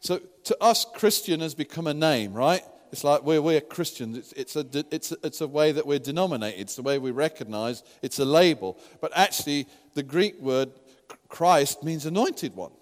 So 0.00 0.20
to 0.44 0.56
us, 0.60 0.84
Christian 0.94 1.40
has 1.40 1.54
become 1.54 1.86
a 1.86 1.94
name, 1.94 2.32
right? 2.32 2.62
It's 2.92 3.04
like 3.04 3.22
we're, 3.22 3.40
we're 3.40 3.62
Christians. 3.62 4.18
It's, 4.18 4.32
it's, 4.34 4.56
a, 4.56 4.84
it's, 4.90 5.12
a, 5.12 5.16
it's 5.24 5.40
a 5.40 5.48
way 5.48 5.72
that 5.72 5.86
we're 5.86 5.98
denominated. 5.98 6.60
It's 6.60 6.76
the 6.76 6.82
way 6.82 6.98
we 6.98 7.10
recognize. 7.10 7.82
It's 8.02 8.18
a 8.18 8.24
label. 8.24 8.78
But 9.00 9.12
actually, 9.16 9.66
the 9.94 10.02
Greek 10.02 10.38
word 10.40 10.70
Christ 11.28 11.82
means 11.82 12.04
anointed 12.04 12.54
one. 12.54 12.72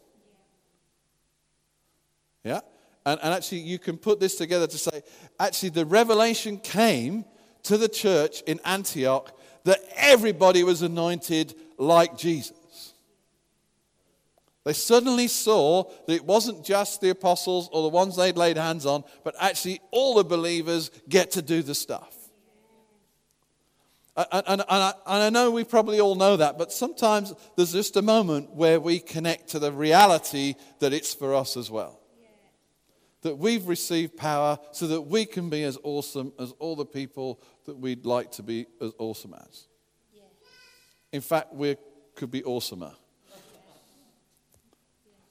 Yeah? 2.42 2.61
And, 3.07 3.20
and 3.23 3.33
actually, 3.33 3.61
you 3.61 3.79
can 3.79 3.96
put 3.96 4.18
this 4.18 4.35
together 4.35 4.66
to 4.66 4.79
say, 4.79 5.03
actually, 5.38 5.70
the 5.70 5.87
revelation 5.87 6.59
came 6.59 7.25
to 7.62 7.77
the 7.77 7.88
church 7.88 8.42
in 8.42 8.59
Antioch 8.64 9.37
that 9.64 9.79
everybody 9.96 10.64
was 10.64 10.83
anointed 10.83 11.55
like 11.79 12.18
Jesus. 12.18 12.57
They 14.64 14.73
suddenly 14.75 15.27
saw 15.27 15.85
that 16.07 16.14
it 16.14 16.25
wasn't 16.25 16.64
just 16.64 17.01
the 17.01 17.11
apostles 17.11 17.68
or 17.73 17.83
the 17.83 17.88
ones 17.88 18.16
they'd 18.16 18.37
laid 18.37 18.59
hands 18.59 18.85
on, 18.85 19.05
but 19.25 19.35
actually 19.40 19.81
all 19.90 20.14
the 20.14 20.25
believers 20.25 20.90
get 21.09 21.31
to 21.33 21.42
do 21.42 21.62
the 21.62 21.75
stuff. 21.75 22.14
And, 24.16 24.27
and, 24.33 24.44
and, 24.46 24.62
I, 24.68 24.92
and, 25.07 25.23
I, 25.23 25.31
know 25.31 25.51
we 25.51 25.64
probably 25.64 26.01
all 26.01 26.14
know 26.14 26.37
that, 26.37 26.59
but 26.59 26.73
sometimes 26.73 27.33
there's 27.57 27.73
just 27.73 27.96
a 27.96 28.03
moment 28.03 28.51
where 28.51 28.79
we 28.79 28.99
connect 28.99 29.49
to 29.51 29.59
the 29.59 29.73
reality 29.73 30.57
that 30.81 30.92
it's 30.92 31.14
for 31.14 31.35
us 31.35 31.57
as 31.57 31.70
well 31.70 32.01
that 33.23 33.37
we've 33.37 33.66
received 33.68 34.16
power 34.16 34.59
so 34.73 34.87
that 34.87 35.03
we 35.03 35.27
can 35.27 35.51
be 35.51 35.62
as 35.64 35.79
awesome 35.83 36.33
as 36.38 36.53
all 36.53 36.77
the 36.77 36.87
people 36.87 37.40
that 37.66 37.77
we'd 37.77 38.07
like 38.07 38.33
to 38.33 38.42
be 38.42 38.66
as 38.81 38.92
awesome 38.99 39.35
as. 39.35 39.66
Yeah. 40.14 40.23
In 41.12 41.20
fact, 41.20 41.53
we 41.55 41.77
could 42.14 42.31
be 42.31 42.42
awesomer. 42.42 42.94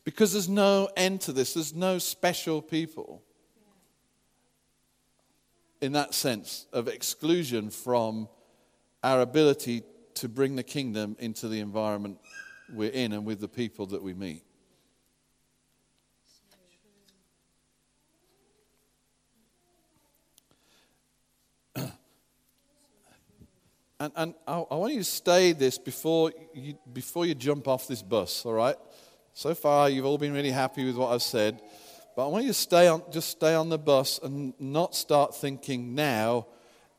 Because 0.10 0.34
there's 0.34 0.50
no 0.50 0.89
end 0.98 1.22
to 1.22 1.32
this, 1.32 1.54
there's 1.54 1.76
no 1.76 2.00
special 2.00 2.63
people 2.63 3.22
in 5.82 5.91
that 5.91 6.15
sense 6.15 6.65
of 6.74 6.88
exclusion 6.88 7.69
from 7.69 8.28
our 9.04 9.22
ability 9.22 9.84
to 10.15 10.28
bring 10.28 10.56
the 10.56 10.63
kingdom 10.63 11.15
into 11.19 11.48
the 11.48 11.60
environment 11.60 12.17
we're 12.74 12.89
in 12.89 13.13
and 13.13 13.24
with 13.24 13.39
the 13.39 13.48
people 13.48 13.86
that 13.86 14.02
we 14.02 14.15
meet. 14.15 14.41
And, 21.76 21.91
and 24.15 24.34
I, 24.48 24.65
I 24.72 24.76
want 24.76 24.93
you 24.93 25.02
to 25.02 25.06
stay 25.06 25.52
this 25.52 25.78
before 25.78 26.34
you, 26.56 26.80
before 26.91 27.28
you 27.28 27.36
jump 27.36 27.67
off 27.67 27.88
this 27.88 28.02
bus, 28.02 28.43
all 28.43 28.54
right? 28.54 28.76
So 29.39 29.56
far, 29.56 29.89
you've 29.89 30.06
all 30.06 30.17
been 30.17 30.34
really 30.34 30.52
happy 30.52 30.84
with 30.84 30.97
what 30.97 31.13
I've 31.13 31.21
said. 31.21 31.62
But 32.13 32.25
I 32.25 32.28
want 32.28 32.43
you 32.43 32.49
to 32.49 32.54
stay 32.54 32.89
on, 32.89 33.04
just 33.10 33.30
stay 33.30 33.56
on 33.56 33.69
the 33.69 33.78
bus 33.78 34.19
and 34.21 34.54
not 34.60 34.93
start 34.93 35.34
thinking 35.34 35.95
now, 35.95 36.47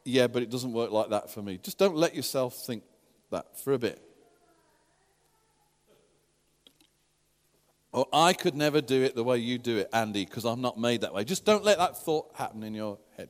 yeah, 0.07 0.27
but 0.27 0.43
it 0.43 0.49
doesn't 0.49 0.73
work 0.73 0.91
like 0.91 1.11
that 1.11 1.31
for 1.31 1.43
me. 1.43 1.59
Just 1.59 1.77
don't 1.77 1.97
let 1.97 2.15
yourself 2.15 2.55
think 2.55 2.83
that 3.31 3.61
for 3.61 3.75
a 3.75 3.79
bit. 3.79 4.03
Or 7.93 8.07
I 8.11 8.33
could 8.33 8.55
never 8.55 8.81
do 8.81 9.03
it 9.03 9.15
the 9.15 9.23
way 9.23 9.37
you 9.37 9.59
do 9.59 9.77
it, 9.77 9.91
Andy, 9.93 10.25
because 10.25 10.47
I'm 10.47 10.63
not 10.63 10.81
made 10.81 11.03
that 11.03 11.13
way. 11.13 11.25
Just 11.25 11.45
don't 11.45 11.63
let 11.63 11.77
that 11.77 11.99
thought 11.99 12.31
happen 12.37 12.63
in 12.63 12.73
your 12.73 12.97
head. 13.19 13.29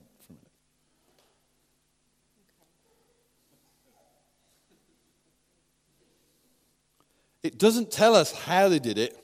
It 7.42 7.58
doesn't 7.58 7.90
tell 7.90 8.14
us 8.14 8.32
how 8.32 8.68
they 8.68 8.78
did 8.78 8.98
it, 8.98 9.16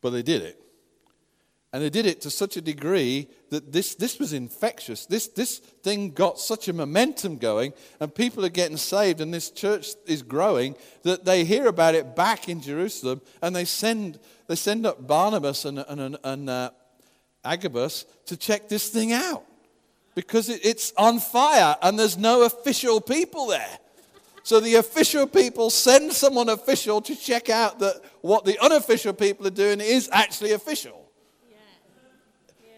but 0.00 0.10
they 0.10 0.22
did 0.22 0.42
it. 0.42 0.60
And 1.72 1.82
they 1.82 1.90
did 1.90 2.06
it 2.06 2.22
to 2.22 2.30
such 2.30 2.56
a 2.56 2.62
degree 2.62 3.28
that 3.50 3.72
this, 3.72 3.94
this 3.94 4.18
was 4.18 4.32
infectious. 4.32 5.04
This, 5.04 5.28
this 5.28 5.58
thing 5.58 6.12
got 6.12 6.38
such 6.38 6.68
a 6.68 6.72
momentum 6.72 7.36
going, 7.36 7.74
and 8.00 8.14
people 8.14 8.44
are 8.44 8.50
getting 8.50 8.78
saved, 8.78 9.20
and 9.20 9.34
this 9.34 9.50
church 9.50 9.88
is 10.06 10.22
growing 10.22 10.76
that 11.02 11.26
they 11.26 11.44
hear 11.44 11.66
about 11.66 11.94
it 11.94 12.16
back 12.16 12.48
in 12.48 12.62
Jerusalem, 12.62 13.20
and 13.42 13.54
they 13.54 13.66
send, 13.66 14.18
they 14.46 14.56
send 14.56 14.86
up 14.86 15.06
Barnabas 15.06 15.66
and, 15.66 15.78
and, 15.80 16.16
and 16.24 16.50
uh, 16.50 16.70
Agabus 17.44 18.06
to 18.26 18.36
check 18.36 18.68
this 18.70 18.88
thing 18.88 19.12
out 19.12 19.44
because 20.14 20.48
it, 20.48 20.64
it's 20.64 20.92
on 20.96 21.20
fire, 21.20 21.76
and 21.82 21.98
there's 21.98 22.16
no 22.16 22.42
official 22.44 23.00
people 23.00 23.46
there. 23.48 23.78
So 24.42 24.60
the 24.60 24.76
official 24.76 25.26
people 25.26 25.70
send 25.70 26.12
someone 26.12 26.48
official 26.48 27.00
to 27.02 27.14
check 27.14 27.50
out 27.50 27.78
that 27.80 28.02
what 28.20 28.44
the 28.44 28.58
unofficial 28.58 29.12
people 29.12 29.46
are 29.46 29.50
doing 29.50 29.80
is 29.80 30.08
actually 30.12 30.52
official. 30.52 31.04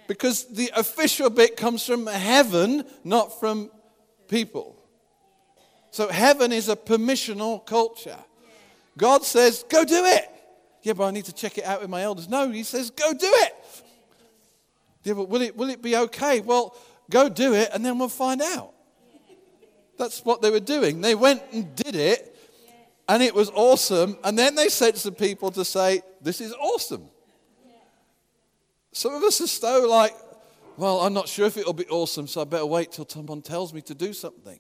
Because 0.08 0.46
the 0.46 0.72
official 0.74 1.30
bit 1.30 1.56
comes 1.56 1.86
from 1.86 2.06
heaven, 2.06 2.84
not 3.04 3.38
from 3.38 3.70
people. 4.26 4.76
So 5.92 6.08
heaven 6.08 6.50
is 6.52 6.68
a 6.68 6.76
permissional 6.76 7.64
culture. 7.64 8.18
God 8.96 9.24
says, 9.24 9.64
go 9.68 9.84
do 9.84 10.04
it. 10.04 10.28
Yeah, 10.82 10.94
but 10.94 11.04
I 11.04 11.10
need 11.10 11.26
to 11.26 11.32
check 11.32 11.58
it 11.58 11.64
out 11.64 11.80
with 11.80 11.90
my 11.90 12.02
elders. 12.02 12.28
No, 12.28 12.50
he 12.50 12.64
says, 12.64 12.90
go 12.90 13.12
do 13.12 13.30
it. 13.30 13.54
Yeah, 15.04 15.14
but 15.14 15.28
will 15.28 15.42
it, 15.42 15.56
will 15.56 15.70
it 15.70 15.82
be 15.82 15.96
okay? 15.96 16.40
Well, 16.40 16.76
go 17.08 17.28
do 17.28 17.54
it 17.54 17.70
and 17.72 17.84
then 17.84 17.98
we'll 17.98 18.08
find 18.08 18.42
out. 18.42 18.72
That's 20.00 20.24
what 20.24 20.40
they 20.40 20.48
were 20.48 20.60
doing. 20.60 21.02
They 21.02 21.14
went 21.14 21.42
and 21.52 21.76
did 21.76 21.94
it, 21.94 22.34
and 23.06 23.22
it 23.22 23.34
was 23.34 23.50
awesome. 23.50 24.16
And 24.24 24.38
then 24.38 24.54
they 24.54 24.70
sent 24.70 24.96
some 24.96 25.14
people 25.14 25.50
to 25.50 25.62
say, 25.62 26.00
This 26.22 26.40
is 26.40 26.54
awesome. 26.54 27.04
Some 28.92 29.12
of 29.12 29.22
us 29.22 29.42
are 29.42 29.46
so 29.46 29.86
like, 29.86 30.14
Well, 30.78 31.00
I'm 31.00 31.12
not 31.12 31.28
sure 31.28 31.44
if 31.44 31.58
it'll 31.58 31.74
be 31.74 31.86
awesome, 31.88 32.26
so 32.28 32.40
I 32.40 32.44
better 32.44 32.64
wait 32.64 32.92
till 32.92 33.06
someone 33.06 33.42
tells 33.42 33.74
me 33.74 33.82
to 33.82 33.94
do 33.94 34.14
something. 34.14 34.58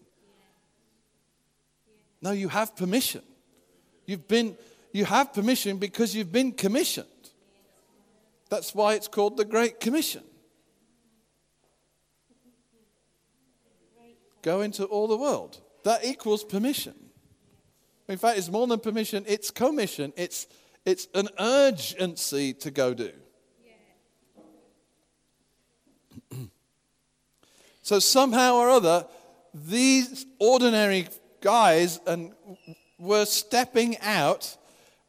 No, 2.20 2.32
you 2.32 2.48
have 2.48 2.76
permission. 2.76 3.22
You've 4.04 4.28
been, 4.28 4.58
you 4.92 5.06
have 5.06 5.32
permission 5.32 5.78
because 5.78 6.14
you've 6.14 6.32
been 6.32 6.52
commissioned. 6.52 7.06
That's 8.50 8.74
why 8.74 8.92
it's 8.92 9.08
called 9.08 9.38
the 9.38 9.46
Great 9.46 9.80
Commission. 9.80 10.22
Go 14.42 14.60
into 14.62 14.84
all 14.84 15.06
the 15.06 15.16
world. 15.16 15.60
That 15.84 16.04
equals 16.04 16.44
permission. 16.44 16.94
In 18.08 18.18
fact, 18.18 18.38
it's 18.38 18.50
more 18.50 18.66
than 18.66 18.80
permission, 18.80 19.24
it's 19.26 19.50
commission. 19.50 20.12
It's, 20.16 20.46
it's 20.84 21.06
an 21.14 21.28
urgency 21.38 22.52
to 22.54 22.70
go 22.70 22.92
do. 22.94 23.12
so 27.82 27.98
somehow 27.98 28.56
or 28.56 28.70
other, 28.70 29.06
these 29.54 30.26
ordinary 30.38 31.08
guys 31.40 32.00
and 32.06 32.32
were 32.98 33.24
stepping 33.24 33.98
out 34.00 34.56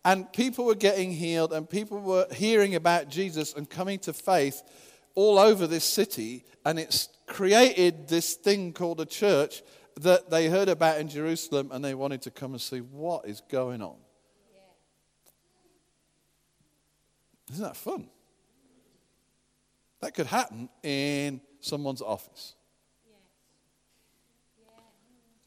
and 0.03 0.31
people 0.31 0.65
were 0.65 0.75
getting 0.75 1.11
healed 1.11 1.53
and 1.53 1.69
people 1.69 1.99
were 1.99 2.25
hearing 2.31 2.75
about 2.75 3.09
Jesus 3.09 3.53
and 3.53 3.69
coming 3.69 3.99
to 3.99 4.13
faith 4.13 4.63
all 5.13 5.37
over 5.37 5.67
this 5.67 5.83
city 5.83 6.43
and 6.65 6.79
it's 6.79 7.09
created 7.31 8.07
this 8.07 8.35
thing 8.35 8.73
called 8.73 8.99
a 8.99 9.05
church 9.05 9.63
that 9.99 10.29
they 10.29 10.47
heard 10.47 10.69
about 10.69 10.99
in 10.99 11.07
Jerusalem 11.07 11.69
and 11.71 11.83
they 11.83 11.95
wanted 11.95 12.21
to 12.23 12.31
come 12.31 12.51
and 12.51 12.61
see 12.61 12.79
what 12.79 13.27
is 13.27 13.41
going 13.49 13.81
on. 13.81 13.95
Isn't 17.51 17.63
that 17.63 17.75
fun? 17.75 18.07
That 20.01 20.13
could 20.13 20.27
happen 20.27 20.69
in 20.83 21.41
someone's 21.59 22.01
office. 22.01 22.55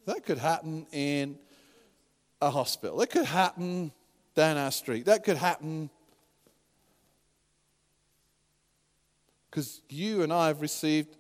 That 0.06 0.24
could 0.24 0.38
happen 0.38 0.86
in 0.92 1.38
a 2.40 2.50
hospital. 2.50 2.98
That 2.98 3.10
could 3.10 3.24
happen 3.24 3.90
down 4.34 4.56
our 4.56 4.70
street. 4.70 5.06
That 5.06 5.24
could 5.24 5.36
happen 5.36 5.90
because 9.50 9.80
you 9.88 10.22
and 10.22 10.32
I 10.32 10.48
have 10.48 10.60
received 10.60 11.16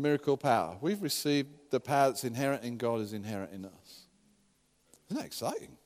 miracle 0.00 0.36
power. 0.36 0.76
We've 0.80 1.02
received 1.02 1.48
the 1.70 1.80
power 1.80 2.08
that's 2.08 2.24
inherent 2.24 2.64
in 2.64 2.76
God 2.76 3.00
is 3.00 3.12
inherent 3.12 3.52
in 3.52 3.64
us. 3.64 4.06
Isn't 5.08 5.18
that 5.18 5.26
exciting? 5.26 5.76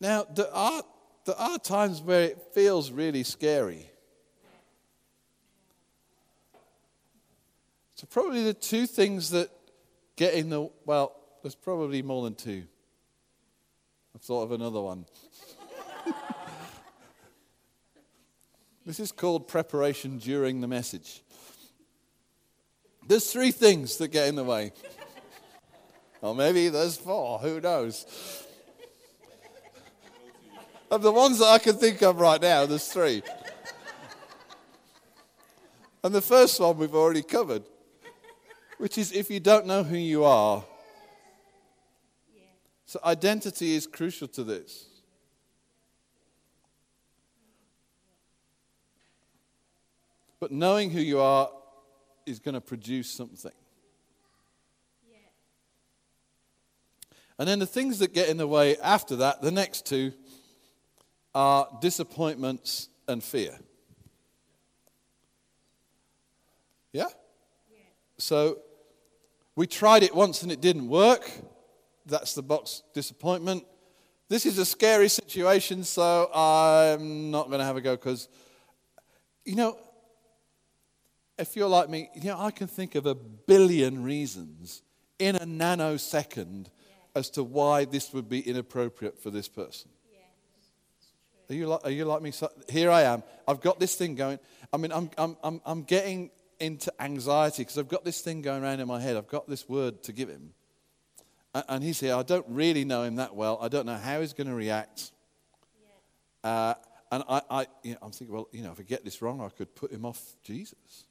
Now, 0.00 0.24
there 0.24 0.52
are, 0.52 0.82
there 1.24 1.36
are 1.36 1.58
times 1.58 2.02
where 2.02 2.22
it 2.22 2.38
feels 2.52 2.90
really 2.90 3.22
scary. 3.22 3.90
So, 7.94 8.06
probably 8.10 8.42
the 8.42 8.54
two 8.54 8.86
things 8.86 9.30
that 9.30 9.50
get 10.16 10.34
in 10.34 10.50
the, 10.50 10.68
well, 10.84 11.16
there's 11.42 11.54
probably 11.54 12.02
more 12.02 12.24
than 12.24 12.34
two. 12.34 12.64
I've 14.14 14.22
thought 14.22 14.42
of 14.42 14.52
another 14.52 14.80
one. 14.80 15.06
This 18.86 19.00
is 19.00 19.12
called 19.12 19.48
preparation 19.48 20.18
during 20.18 20.60
the 20.60 20.68
message. 20.68 21.22
There's 23.06 23.32
three 23.32 23.50
things 23.50 23.96
that 23.96 24.08
get 24.08 24.28
in 24.28 24.34
the 24.34 24.44
way. 24.44 24.72
or 26.20 26.34
maybe 26.34 26.68
there's 26.68 26.96
four, 26.96 27.38
who 27.38 27.60
knows? 27.60 28.06
Of 30.90 31.02
the 31.02 31.12
ones 31.12 31.38
that 31.38 31.46
I 31.46 31.58
can 31.58 31.76
think 31.76 32.02
of 32.02 32.20
right 32.20 32.40
now, 32.40 32.66
there's 32.66 32.86
three. 32.86 33.22
And 36.02 36.14
the 36.14 36.20
first 36.20 36.60
one 36.60 36.76
we've 36.76 36.94
already 36.94 37.22
covered, 37.22 37.62
which 38.76 38.98
is 38.98 39.12
if 39.12 39.30
you 39.30 39.40
don't 39.40 39.66
know 39.66 39.82
who 39.82 39.96
you 39.96 40.24
are. 40.24 40.62
So 42.84 43.00
identity 43.02 43.74
is 43.74 43.86
crucial 43.86 44.28
to 44.28 44.44
this. 44.44 44.86
But 50.44 50.52
knowing 50.52 50.90
who 50.90 51.00
you 51.00 51.20
are 51.20 51.48
is 52.26 52.38
going 52.38 52.52
to 52.54 52.60
produce 52.60 53.10
something. 53.10 53.50
Yeah. 55.10 55.16
And 57.38 57.48
then 57.48 57.58
the 57.60 57.66
things 57.66 57.98
that 58.00 58.12
get 58.12 58.28
in 58.28 58.36
the 58.36 58.46
way 58.46 58.76
after 58.76 59.16
that, 59.16 59.40
the 59.40 59.50
next 59.50 59.86
two, 59.86 60.12
are 61.34 61.66
disappointments 61.80 62.90
and 63.08 63.24
fear. 63.24 63.58
Yeah? 66.92 67.04
yeah? 67.72 67.78
So 68.18 68.58
we 69.56 69.66
tried 69.66 70.02
it 70.02 70.14
once 70.14 70.42
and 70.42 70.52
it 70.52 70.60
didn't 70.60 70.88
work. 70.90 71.26
That's 72.04 72.34
the 72.34 72.42
box 72.42 72.82
disappointment. 72.92 73.64
This 74.28 74.44
is 74.44 74.58
a 74.58 74.66
scary 74.66 75.08
situation, 75.08 75.84
so 75.84 76.30
I'm 76.34 77.30
not 77.30 77.46
going 77.46 77.60
to 77.60 77.64
have 77.64 77.78
a 77.78 77.80
go 77.80 77.96
because, 77.96 78.28
you 79.46 79.56
know, 79.56 79.78
if 81.38 81.56
you're 81.56 81.68
like 81.68 81.88
me, 81.88 82.10
you 82.14 82.30
know, 82.30 82.38
I 82.38 82.50
can 82.50 82.66
think 82.66 82.94
of 82.94 83.06
a 83.06 83.14
billion 83.14 84.02
reasons 84.02 84.82
in 85.18 85.36
a 85.36 85.40
nanosecond 85.46 86.66
as 87.14 87.30
to 87.30 87.42
why 87.42 87.84
this 87.84 88.12
would 88.12 88.28
be 88.28 88.40
inappropriate 88.40 89.18
for 89.18 89.30
this 89.30 89.48
person. 89.48 89.90
Are 91.50 91.54
you, 91.54 91.66
like, 91.66 91.80
are 91.84 91.90
you 91.90 92.06
like 92.06 92.22
me? 92.22 92.30
So, 92.30 92.48
here 92.70 92.90
I 92.90 93.02
am. 93.02 93.22
I've 93.46 93.60
got 93.60 93.78
this 93.78 93.96
thing 93.96 94.14
going. 94.14 94.38
I 94.72 94.78
mean, 94.78 94.92
I'm, 94.92 95.10
I'm, 95.18 95.36
I'm, 95.42 95.60
I'm 95.66 95.82
getting 95.82 96.30
into 96.58 96.90
anxiety 96.98 97.62
because 97.62 97.76
I've 97.76 97.88
got 97.88 98.04
this 98.04 98.22
thing 98.22 98.40
going 98.40 98.62
around 98.62 98.80
in 98.80 98.88
my 98.88 98.98
head. 98.98 99.16
I've 99.16 99.28
got 99.28 99.46
this 99.46 99.68
word 99.68 100.02
to 100.04 100.12
give 100.12 100.30
him. 100.30 100.54
And, 101.54 101.64
and 101.68 101.84
he's 101.84 102.00
here. 102.00 102.14
I 102.14 102.22
don't 102.22 102.46
really 102.48 102.86
know 102.86 103.02
him 103.02 103.16
that 103.16 103.34
well. 103.34 103.58
I 103.60 103.68
don't 103.68 103.84
know 103.84 103.96
how 103.96 104.20
he's 104.20 104.32
going 104.32 104.46
to 104.46 104.54
react. 104.54 105.12
Uh, 106.42 106.74
and 107.12 107.22
I, 107.28 107.42
I, 107.50 107.66
you 107.82 107.92
know, 107.92 107.98
I'm 108.02 108.10
thinking, 108.10 108.34
well, 108.34 108.48
you 108.50 108.62
know, 108.62 108.72
if 108.72 108.80
I 108.80 108.82
get 108.82 109.04
this 109.04 109.20
wrong, 109.20 109.42
I 109.42 109.50
could 109.50 109.74
put 109.74 109.92
him 109.92 110.06
off 110.06 110.20
Jesus. 110.42 111.04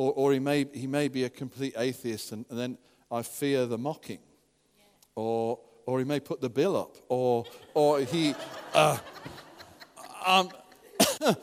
Or, 0.00 0.14
or 0.14 0.32
he, 0.32 0.38
may, 0.38 0.66
he 0.72 0.86
may 0.86 1.08
be 1.08 1.24
a 1.24 1.28
complete 1.28 1.74
atheist, 1.76 2.32
and, 2.32 2.46
and 2.48 2.58
then 2.58 2.78
I 3.12 3.20
fear 3.20 3.66
the 3.66 3.76
mocking. 3.76 4.20
Or, 5.14 5.58
or 5.84 5.98
he 5.98 6.06
may 6.06 6.20
put 6.20 6.40
the 6.40 6.48
bill 6.48 6.74
up. 6.74 6.96
Or, 7.10 7.44
or 7.74 8.00
he. 8.00 8.34
Uh, 8.72 8.96
um, 10.24 10.48
you 11.28 11.34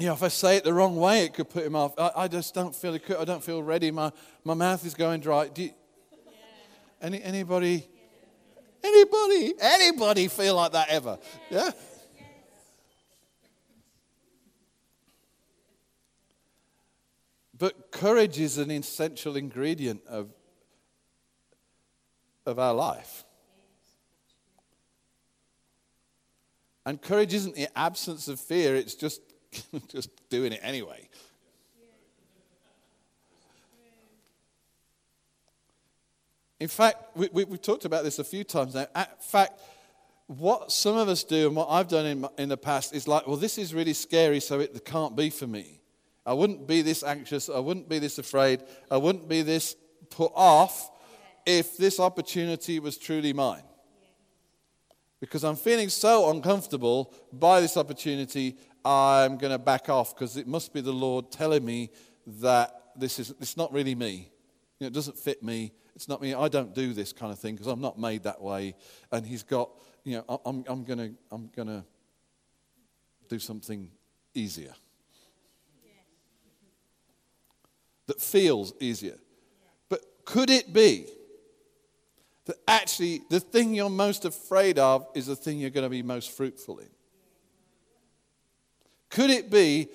know, 0.00 0.14
if 0.14 0.22
I 0.24 0.26
say 0.26 0.56
it 0.56 0.64
the 0.64 0.74
wrong 0.74 0.96
way, 0.96 1.26
it 1.26 1.34
could 1.34 1.48
put 1.48 1.64
him 1.64 1.76
off. 1.76 1.94
I, 1.96 2.10
I 2.16 2.26
just 2.26 2.54
don't 2.54 2.74
feel 2.74 2.98
I 3.16 3.24
don't 3.24 3.44
feel 3.44 3.62
ready. 3.62 3.92
My, 3.92 4.10
my 4.42 4.54
mouth 4.54 4.84
is 4.84 4.94
going 4.94 5.20
dry. 5.20 5.48
You, 5.54 5.70
any, 7.00 7.22
anybody, 7.22 7.86
anybody, 8.82 9.54
anybody 9.60 10.26
feel 10.26 10.56
like 10.56 10.72
that 10.72 10.88
ever? 10.88 11.20
Yeah? 11.50 11.70
But 17.58 17.90
courage 17.90 18.38
is 18.38 18.56
an 18.58 18.70
essential 18.70 19.36
ingredient 19.36 20.02
of, 20.06 20.30
of 22.46 22.58
our 22.58 22.72
life. 22.72 23.24
And 26.86 27.02
courage 27.02 27.34
isn't 27.34 27.54
the 27.54 27.68
absence 27.76 28.28
of 28.28 28.40
fear, 28.40 28.76
it's 28.76 28.94
just, 28.94 29.20
just 29.88 30.10
doing 30.30 30.52
it 30.52 30.60
anyway. 30.62 31.08
In 36.60 36.68
fact, 36.68 37.16
we, 37.16 37.28
we, 37.32 37.44
have 37.44 37.62
talked 37.62 37.84
about 37.84 38.04
this 38.04 38.18
a 38.18 38.24
few 38.24 38.42
times 38.42 38.74
now. 38.74 38.86
In 38.96 39.04
fact, 39.20 39.60
what 40.26 40.72
some 40.72 40.96
of 40.96 41.08
us 41.08 41.22
do 41.22 41.46
and 41.46 41.54
what 41.54 41.68
I've 41.70 41.88
done 41.88 42.06
in, 42.06 42.26
in 42.36 42.48
the 42.48 42.56
past 42.56 42.94
is 42.94 43.06
like, 43.06 43.26
well, 43.26 43.36
this 43.36 43.58
is 43.58 43.72
really 43.72 43.92
scary, 43.92 44.40
so 44.40 44.58
it 44.58 44.84
can't 44.84 45.14
be 45.14 45.30
for 45.30 45.46
me. 45.46 45.78
I 46.28 46.34
wouldn't 46.34 46.66
be 46.66 46.82
this 46.82 47.02
anxious. 47.02 47.48
I 47.48 47.58
wouldn't 47.58 47.88
be 47.88 47.98
this 47.98 48.18
afraid. 48.18 48.62
I 48.90 48.98
wouldn't 48.98 49.30
be 49.30 49.40
this 49.40 49.74
put 50.10 50.30
off 50.34 50.90
if 51.46 51.78
this 51.78 51.98
opportunity 51.98 52.80
was 52.80 52.98
truly 52.98 53.32
mine. 53.32 53.62
Because 55.20 55.42
I'm 55.42 55.56
feeling 55.56 55.88
so 55.88 56.30
uncomfortable 56.30 57.14
by 57.32 57.62
this 57.62 57.78
opportunity, 57.78 58.58
I'm 58.84 59.38
going 59.38 59.52
to 59.52 59.58
back 59.58 59.88
off 59.88 60.14
because 60.14 60.36
it 60.36 60.46
must 60.46 60.74
be 60.74 60.82
the 60.82 60.92
Lord 60.92 61.32
telling 61.32 61.64
me 61.64 61.90
that 62.26 62.74
this 62.94 63.18
is 63.18 63.30
it's 63.40 63.56
not 63.56 63.72
really 63.72 63.94
me. 63.94 64.30
You 64.78 64.84
know, 64.84 64.86
it 64.88 64.92
doesn't 64.92 65.16
fit 65.16 65.42
me. 65.42 65.72
It's 65.96 66.08
not 66.08 66.20
me. 66.20 66.34
I 66.34 66.48
don't 66.48 66.74
do 66.74 66.92
this 66.92 67.10
kind 67.10 67.32
of 67.32 67.38
thing 67.38 67.54
because 67.54 67.68
I'm 67.68 67.80
not 67.80 67.98
made 67.98 68.24
that 68.24 68.42
way. 68.42 68.74
And 69.10 69.24
He's 69.24 69.42
got, 69.42 69.70
you 70.04 70.18
know, 70.28 70.40
I'm, 70.44 70.62
I'm 70.68 70.84
going 70.84 70.98
to 70.98 71.14
I'm 71.32 71.48
going 71.56 71.68
to 71.68 71.84
do 73.30 73.38
something 73.38 73.90
easier. 74.34 74.74
That 78.08 78.20
feels 78.20 78.72
easier. 78.80 79.16
But 79.88 80.02
could 80.24 80.50
it 80.50 80.72
be 80.72 81.06
that 82.46 82.56
actually 82.66 83.22
the 83.30 83.38
thing 83.38 83.74
you're 83.74 83.90
most 83.90 84.24
afraid 84.24 84.78
of 84.78 85.06
is 85.14 85.26
the 85.26 85.36
thing 85.36 85.58
you're 85.58 85.70
going 85.70 85.84
to 85.84 85.90
be 85.90 86.02
most 86.02 86.32
fruitful 86.32 86.78
in? 86.78 86.88
Could 89.10 89.30
it 89.30 89.50
be 89.50 89.88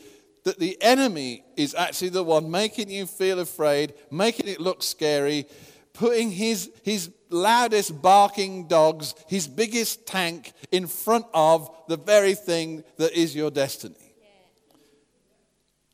that 0.44 0.60
the 0.60 0.78
enemy 0.82 1.44
is 1.58 1.76
actually 1.76 2.10
the 2.10 2.24
one 2.24 2.50
making 2.50 2.90
you 2.90 3.06
feel 3.06 3.40
afraid, 3.40 3.94
making 4.12 4.48
it 4.48 4.60
look 4.60 4.84
scary, 4.84 5.46
putting 5.94 6.32
his, 6.32 6.70
his 6.84 7.10
loudest 7.30 8.00
barking 8.02 8.68
dogs, 8.68 9.16
his 9.28 9.48
biggest 9.48 10.06
tank 10.06 10.54
in 10.72 10.86
front 10.86 11.26
of 11.34 11.70
the 11.88 11.98
very 11.98 12.36
thing 12.36 12.84
that 12.98 13.14
is 13.14 13.36
your 13.36 13.50
destiny. 13.50 14.13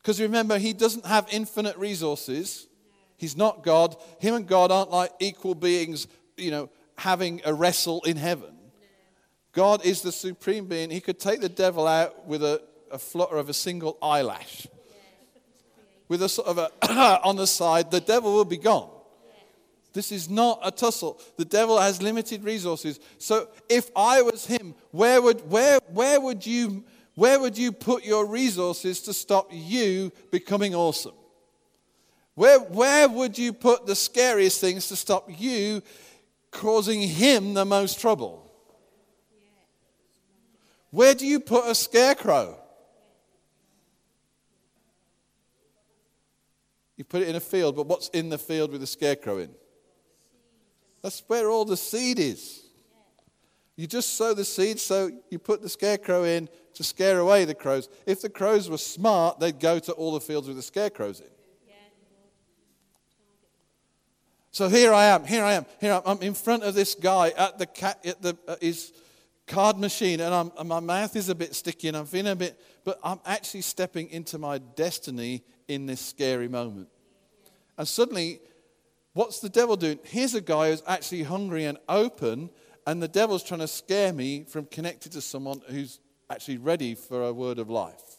Because 0.10 0.22
remember, 0.22 0.58
he 0.58 0.74
doesn't 0.74 1.06
have 1.06 1.28
infinite 1.30 1.78
resources. 1.78 2.66
He's 3.16 3.38
not 3.38 3.62
God. 3.62 3.96
Him 4.18 4.34
and 4.34 4.48
God 4.48 4.72
aren't 4.72 4.90
like 4.90 5.12
equal 5.20 5.54
beings, 5.54 6.08
you 6.36 6.50
know, 6.50 6.72
having 6.98 7.42
a 7.46 7.54
wrestle 7.54 8.02
in 8.06 8.18
heaven. 8.18 8.58
God 9.52 9.86
is 9.86 10.02
the 10.02 10.12
supreme 10.12 10.66
being. 10.66 10.90
He 10.90 11.00
could 11.00 11.20
take 11.20 11.42
the 11.42 11.48
devil 11.48 11.86
out 11.86 12.26
with 12.26 12.42
a, 12.42 12.60
a 12.92 12.98
flutter 12.98 13.38
of 13.38 13.50
a 13.50 13.54
single 13.54 14.00
eyelash. 14.02 14.66
With 16.08 16.24
a 16.24 16.30
sort 16.30 16.48
of 16.48 16.58
a 16.58 16.72
on 17.24 17.36
the 17.36 17.46
side, 17.46 17.92
the 17.92 18.02
devil 18.02 18.34
will 18.34 18.46
be 18.46 18.58
gone. 18.58 18.90
This 19.94 20.12
is 20.12 20.28
not 20.28 20.60
a 20.64 20.72
tussle. 20.72 21.22
The 21.38 21.46
devil 21.46 21.80
has 21.80 22.02
limited 22.02 22.44
resources. 22.44 23.00
So 23.20 23.50
if 23.70 23.92
I 23.96 24.24
was 24.24 24.48
him, 24.48 24.74
where 24.90 25.22
would, 25.22 25.48
where, 25.48 25.78
where 25.94 26.20
would, 26.20 26.48
you, 26.48 26.84
where 27.20 27.38
would 27.38 27.58
you 27.58 27.74
put 27.74 28.06
your 28.06 28.26
resources 28.26 29.02
to 29.02 29.14
stop 29.14 29.50
you 29.52 30.10
becoming 30.32 30.74
awesome? 30.74 31.16
Where, 32.34 32.60
where 32.62 33.10
would 33.10 33.38
you 33.38 33.52
put 33.52 33.86
the 33.86 33.94
scariest 33.94 34.62
things 34.62 34.88
to 34.88 34.96
stop 34.96 35.30
you 35.38 35.82
causing 36.50 37.02
him 37.02 37.54
the 37.54 37.66
most 37.66 38.00
trouble? 38.00 38.50
Where 40.92 41.14
do 41.14 41.28
you 41.28 41.42
put 41.42 41.68
a 41.68 41.76
scarecrow? 41.76 42.58
You 46.96 47.04
put 47.04 47.22
it 47.22 47.28
in 47.28 47.36
a 47.36 47.42
field, 47.42 47.76
but 47.76 47.86
what's 47.86 48.08
in 48.10 48.30
the 48.30 48.38
field 48.38 48.72
with 48.72 48.80
the 48.80 48.88
scarecrow 48.88 49.40
in? 49.40 49.50
That's 51.02 51.22
where 51.28 51.50
all 51.50 51.66
the 51.66 51.76
seed 51.76 52.18
is. 52.18 52.64
You 53.76 53.88
just 53.88 54.16
sow 54.16 54.34
the 54.34 54.46
seed, 54.46 54.80
so 54.80 55.10
you 55.30 55.40
put 55.40 55.62
the 55.62 55.70
scarecrow 55.70 56.24
in 56.24 56.50
to 56.80 56.84
scare 56.86 57.20
away 57.20 57.44
the 57.44 57.54
crows. 57.54 57.90
If 58.06 58.22
the 58.22 58.30
crows 58.30 58.70
were 58.70 58.78
smart, 58.78 59.40
they'd 59.40 59.60
go 59.60 59.80
to 59.80 59.92
all 59.92 60.14
the 60.14 60.22
fields 60.22 60.48
with 60.48 60.56
the 60.56 60.64
scarecrows 60.64 61.20
in. 61.20 61.28
So 64.52 64.70
here 64.70 64.94
I 64.94 65.06
am, 65.06 65.26
here 65.26 65.44
I 65.44 65.54
am, 65.54 65.66
here 65.82 65.92
I 65.92 65.98
am. 65.98 66.02
I'm 66.06 66.22
in 66.22 66.34
front 66.34 66.64
of 66.64 66.74
this 66.74 66.96
guy 66.96 67.30
at 67.38 67.60
the, 67.60 67.68
at 68.04 68.22
the 68.22 68.58
his 68.62 68.94
card 69.46 69.78
machine, 69.78 70.22
and, 70.22 70.34
I'm, 70.34 70.52
and 70.58 70.68
my 70.70 70.80
mouth 70.80 71.16
is 71.16 71.30
a 71.30 71.36
bit 71.36 71.54
sticky, 71.54 71.90
and 71.90 71.98
I'm 71.98 72.06
feeling 72.06 72.32
a 72.32 72.36
bit, 72.36 72.60
but 72.84 72.98
I'm 73.04 73.20
actually 73.26 73.62
stepping 73.62 74.10
into 74.10 74.38
my 74.38 74.58
destiny 74.58 75.44
in 75.68 75.86
this 75.86 76.02
scary 76.02 76.48
moment. 76.48 76.88
And 77.78 77.88
suddenly, 77.88 78.42
What's 79.14 79.40
the 79.40 79.50
devil 79.50 79.76
doing? 79.76 80.00
Here's 80.04 80.36
a 80.36 80.42
guy 80.42 80.70
who's 80.70 80.84
actually 80.88 81.24
hungry 81.24 81.66
and 81.66 81.78
open, 81.90 82.52
and 82.86 83.02
the 83.02 83.08
devil's 83.08 83.44
trying 83.44 83.60
to 83.60 83.68
scare 83.68 84.14
me 84.14 84.44
from 84.44 84.66
connecting 84.66 85.12
to 85.12 85.22
someone 85.22 85.62
who's 85.68 86.00
actually 86.30 86.58
ready 86.58 86.96
for 86.96 87.24
a 87.24 87.34
word 87.34 87.60
of 87.60 87.70
life. 87.70 88.18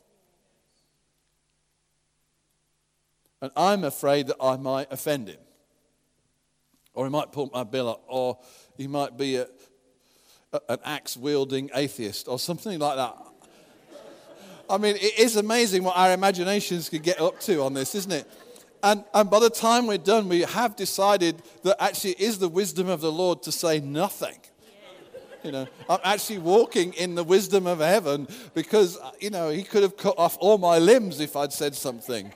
And 3.42 3.50
I'm 3.56 3.84
afraid 3.84 4.26
that 4.26 4.36
I 4.40 4.56
might 4.56 4.92
offend 4.92 5.28
him. 5.28 5.38
Or 6.92 7.06
he 7.06 7.10
might 7.10 7.32
pull 7.32 7.50
my 7.54 7.64
bill 7.64 7.88
up, 7.88 8.04
or 8.08 8.38
he 8.76 8.86
might 8.86 9.16
be 9.16 9.36
a, 9.36 9.46
a, 10.52 10.60
an 10.68 10.78
axe 10.84 11.16
wielding 11.16 11.70
atheist, 11.74 12.28
or 12.28 12.38
something 12.38 12.78
like 12.78 12.96
that. 12.96 13.16
I 14.68 14.78
mean, 14.78 14.96
it 14.96 15.18
is 15.18 15.36
amazing 15.36 15.82
what 15.84 15.96
our 15.96 16.12
imaginations 16.12 16.88
can 16.88 17.02
get 17.02 17.20
up 17.20 17.40
to 17.40 17.62
on 17.62 17.74
this, 17.74 17.94
isn't 17.94 18.12
it? 18.12 18.26
And, 18.82 19.04
and 19.12 19.30
by 19.30 19.40
the 19.40 19.50
time 19.50 19.86
we're 19.86 19.98
done, 19.98 20.28
we 20.28 20.40
have 20.40 20.76
decided 20.76 21.42
that 21.64 21.82
actually 21.82 22.12
it 22.12 22.20
is 22.20 22.38
the 22.38 22.48
wisdom 22.48 22.88
of 22.88 23.00
the 23.00 23.12
Lord 23.12 23.42
to 23.44 23.52
say 23.52 23.80
nothing. 23.80 24.38
You 25.42 25.52
know, 25.52 25.68
I'm 25.88 26.00
actually 26.04 26.38
walking 26.38 26.92
in 26.94 27.14
the 27.14 27.24
wisdom 27.24 27.66
of 27.66 27.78
heaven 27.78 28.28
because, 28.54 28.98
you 29.20 29.30
know, 29.30 29.48
he 29.48 29.62
could 29.62 29.82
have 29.82 29.96
cut 29.96 30.18
off 30.18 30.36
all 30.40 30.58
my 30.58 30.78
limbs 30.78 31.20
if 31.20 31.36
I'd 31.36 31.52
said 31.52 31.74
something. 31.74 32.32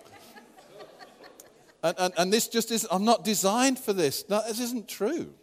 And, 1.82 1.94
and, 1.98 2.14
and 2.16 2.32
this 2.32 2.48
just 2.48 2.70
is, 2.70 2.86
I'm 2.90 3.04
not 3.04 3.24
designed 3.24 3.78
for 3.78 3.92
this. 3.92 4.24
No, 4.30 4.42
this 4.46 4.58
isn't 4.58 4.88
true. 4.88 5.34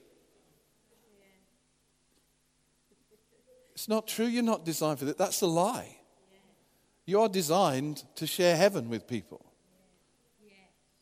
It's 3.73 3.87
not 3.87 4.07
true 4.07 4.25
you're 4.25 4.43
not 4.43 4.65
designed 4.65 4.99
for 4.99 5.05
this. 5.05 5.15
That's 5.15 5.41
a 5.41 5.47
lie. 5.47 5.97
You 7.05 7.21
are 7.21 7.29
designed 7.29 8.03
to 8.15 8.25
share 8.25 8.55
heaven 8.55 8.89
with 8.89 9.07
people. 9.07 9.45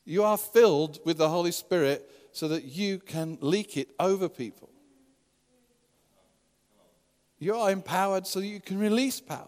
You 0.06 0.24
are 0.24 0.38
filled 0.38 1.00
with 1.06 1.18
the 1.18 1.30
Holy 1.30 1.52
Spirit 1.52 2.10
so 2.32 2.48
that 2.50 2.64
you 2.64 3.00
can 3.00 3.38
leak 3.42 3.78
it 3.78 3.90
over 4.00 4.28
people. 4.28 4.70
You 7.40 7.56
are 7.56 7.72
empowered 7.72 8.28
so 8.28 8.42
that 8.42 8.48
you 8.48 8.60
can 8.60 8.78
release 8.78 9.22
power. 9.22 9.48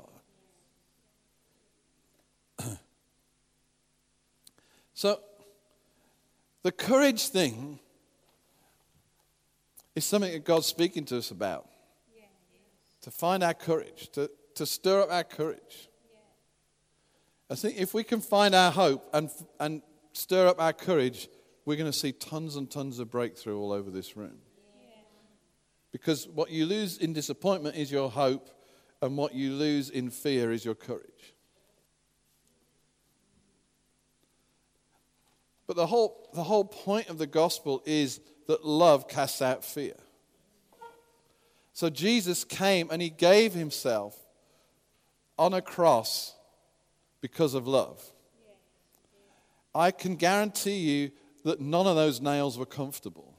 so, 4.94 5.20
the 6.64 6.72
courage 6.72 7.28
thing 7.28 7.80
is 9.94 10.06
something 10.06 10.32
that 10.32 10.46
God's 10.46 10.68
speaking 10.68 11.04
to 11.06 11.18
us 11.18 11.32
about. 11.32 11.68
Yeah, 12.16 12.24
to 13.02 13.12
find 13.12 13.44
our 13.44 13.54
courage, 13.54 14.10
to, 14.14 14.32
to 14.56 14.66
stir 14.66 15.02
up 15.02 15.12
our 15.12 15.26
courage. 15.26 15.89
Yeah. 16.14 16.20
I 17.50 17.56
think 17.56 17.78
if 17.78 17.94
we 17.94 18.06
can 18.06 18.22
find 18.22 18.56
our 18.56 18.72
hope 18.72 19.10
and, 19.14 19.30
and 19.60 19.82
stir 20.14 20.48
up 20.48 20.62
our 20.62 20.72
courage, 20.72 21.28
we're 21.66 21.78
going 21.78 21.92
to 21.92 21.98
see 21.98 22.14
tons 22.14 22.56
and 22.56 22.72
tons 22.72 23.00
of 23.00 23.12
breakthrough 23.12 23.60
all 23.60 23.74
over 23.74 23.92
this 23.92 24.16
room. 24.16 24.38
Because 25.92 26.28
what 26.28 26.50
you 26.50 26.66
lose 26.66 26.98
in 26.98 27.14
disappointment 27.14 27.76
is 27.76 27.92
your 27.92 28.10
hope, 28.10 28.50
and 29.02 29.18
what 29.18 29.34
you 29.34 29.52
lose 29.52 29.89
in 29.89 30.10
fear 30.10 30.52
is 30.52 30.64
your 30.64 30.76
courage. 30.76 31.34
But 35.68 35.76
the 35.76 35.88
whole, 35.88 36.30
the 36.34 36.44
whole 36.44 36.66
point 36.66 37.10
of 37.10 37.18
the 37.18 37.28
gospel 37.28 37.82
is 37.86 38.20
that 38.48 38.66
love 38.66 39.08
casts 39.08 39.42
out 39.42 39.64
fear. 39.64 39.96
So 41.74 41.89
Jesus 41.89 42.44
came 42.44 42.89
and 42.92 43.02
he 43.02 43.10
gave 43.10 43.54
himself 43.54 44.18
on 45.39 45.54
a 45.54 45.62
cross 45.62 46.36
because 47.22 47.54
of 47.54 47.68
love. 47.68 48.04
I 49.74 49.92
can 49.92 50.16
guarantee 50.16 50.80
you 50.80 51.12
that 51.46 51.62
none 51.62 51.88
of 51.88 51.96
those 51.96 52.20
nails 52.20 52.58
were 52.58 52.66
comfortable. 52.66 53.30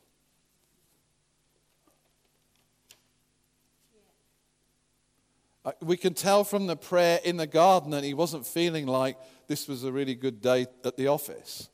Uh, 5.64 5.72
we 5.80 5.96
can 5.96 6.12
tell 6.12 6.42
from 6.42 6.66
the 6.66 6.76
prayer 6.76 7.20
in 7.24 7.36
the 7.36 7.46
garden 7.46 7.90
that 7.92 8.02
he 8.02 8.14
wasn't 8.14 8.46
feeling 8.46 8.86
like 8.86 9.16
this 9.46 9.68
was 9.68 9.84
a 9.84 9.92
really 9.92 10.14
good 10.14 10.40
day 10.40 10.66
at 10.84 10.96
the 10.96 11.06
office. 11.06 11.68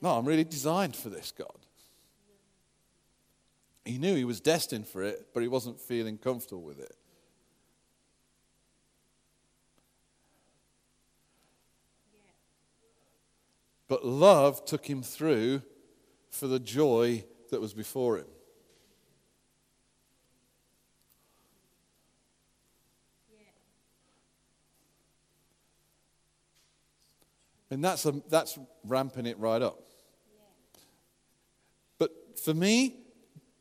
No, 0.00 0.10
I'm 0.16 0.24
really 0.24 0.44
designed 0.44 0.96
for 0.96 1.10
this, 1.10 1.32
God. 1.36 1.48
He 3.84 3.98
knew 3.98 4.14
he 4.14 4.24
was 4.24 4.40
destined 4.40 4.86
for 4.86 5.02
it, 5.02 5.28
but 5.34 5.40
he 5.40 5.48
wasn't 5.48 5.80
feeling 5.80 6.16
comfortable 6.16 6.62
with 6.62 6.78
it. 6.78 6.96
But 13.88 14.06
love 14.06 14.64
took 14.64 14.88
him 14.88 15.02
through 15.02 15.62
for 16.30 16.46
the 16.46 16.60
joy 16.60 17.24
that 17.50 17.60
was 17.60 17.74
before 17.74 18.18
him. 18.18 18.26
And 27.70 27.84
that's, 27.84 28.04
a, 28.04 28.20
that's 28.28 28.58
ramping 28.84 29.26
it 29.26 29.38
right 29.38 29.62
up. 29.62 29.80
But 31.98 32.10
for 32.42 32.52
me, 32.52 32.96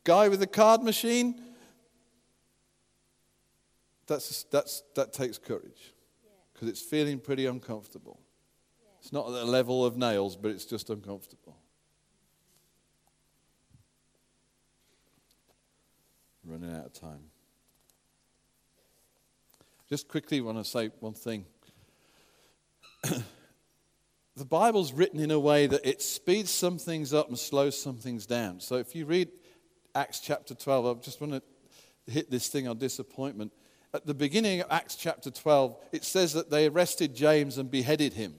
guy 0.03 0.29
with 0.29 0.39
the 0.39 0.47
card 0.47 0.81
machine, 0.81 1.39
that's, 4.07 4.43
that's, 4.45 4.83
that 4.95 5.13
takes 5.13 5.37
courage 5.37 5.93
because 6.53 6.67
it's 6.67 6.81
feeling 6.81 7.19
pretty 7.19 7.45
uncomfortable. 7.45 8.19
It's 8.99 9.13
not 9.13 9.27
at 9.27 9.33
the 9.33 9.45
level 9.45 9.85
of 9.85 9.95
nails, 9.95 10.35
but 10.35 10.51
it's 10.51 10.65
just 10.65 10.89
uncomfortable. 10.89 11.55
Running 16.43 16.75
out 16.75 16.87
of 16.87 16.93
time. 16.93 17.29
Just 19.87 20.07
quickly 20.07 20.41
want 20.41 20.57
to 20.57 20.63
say 20.63 20.89
one 20.99 21.13
thing. 21.13 21.45
the 24.39 24.45
Bible's 24.45 24.91
written 24.93 25.19
in 25.19 25.31
a 25.31 25.39
way 25.39 25.67
that 25.67 25.87
it 25.87 26.01
speeds 26.01 26.49
some 26.49 26.77
things 26.77 27.13
up 27.13 27.27
and 27.27 27.37
slows 27.37 27.79
some 27.79 27.97
things 27.97 28.25
down. 28.25 28.59
So 28.59 28.75
if 28.75 28.95
you 28.95 29.05
read 29.05 29.29
Acts 29.93 30.19
chapter 30.19 30.55
12, 30.55 30.97
I 30.97 31.01
just 31.01 31.21
want 31.21 31.33
to 31.33 31.43
hit 32.11 32.31
this 32.31 32.47
thing 32.47 32.67
on 32.67 32.77
disappointment. 32.77 33.53
At 33.93 34.05
the 34.05 34.13
beginning 34.13 34.61
of 34.61 34.67
Acts 34.71 34.95
chapter 34.95 35.29
12, 35.29 35.77
it 35.91 36.03
says 36.03 36.33
that 36.33 36.49
they 36.49 36.67
arrested 36.67 37.15
James 37.15 37.57
and 37.57 37.69
beheaded 37.69 38.13
him. 38.13 38.33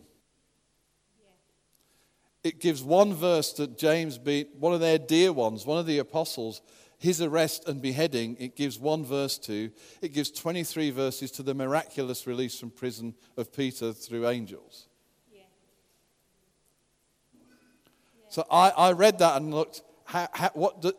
it 2.43 2.59
gives 2.61 2.83
one 2.83 3.13
verse 3.13 3.53
that 3.55 3.77
James 3.77 4.17
beat, 4.17 4.51
one 4.59 4.73
of 4.73 4.81
their 4.81 4.99
dear 4.99 5.33
ones, 5.33 5.67
one 5.67 5.79
of 5.79 5.87
the 5.87 5.99
apostles, 5.99 6.63
his 6.99 7.21
arrest 7.21 7.69
and 7.69 7.81
beheading, 7.81 8.37
it 8.39 8.57
gives 8.57 8.79
one 8.79 9.05
verse 9.05 9.39
to. 9.39 9.71
It 10.03 10.13
gives 10.13 10.31
23 10.31 10.91
verses 10.91 11.31
to 11.33 11.43
the 11.43 11.55
miraculous 11.55 12.27
release 12.27 12.59
from 12.59 12.71
prison 12.71 13.15
of 13.37 13.53
Peter 13.53 13.93
through 13.93 14.29
angels. 14.29 14.89
Yeah. 15.33 15.41
So 18.31 18.47
I, 18.51 18.71
I 18.71 18.93
read 18.93 19.19
that 19.19 19.37
and 19.37 19.53
looked, 19.53 19.83
how, 20.05 20.29
how, 20.33 20.51
what 20.55 20.81
the, 20.83 20.95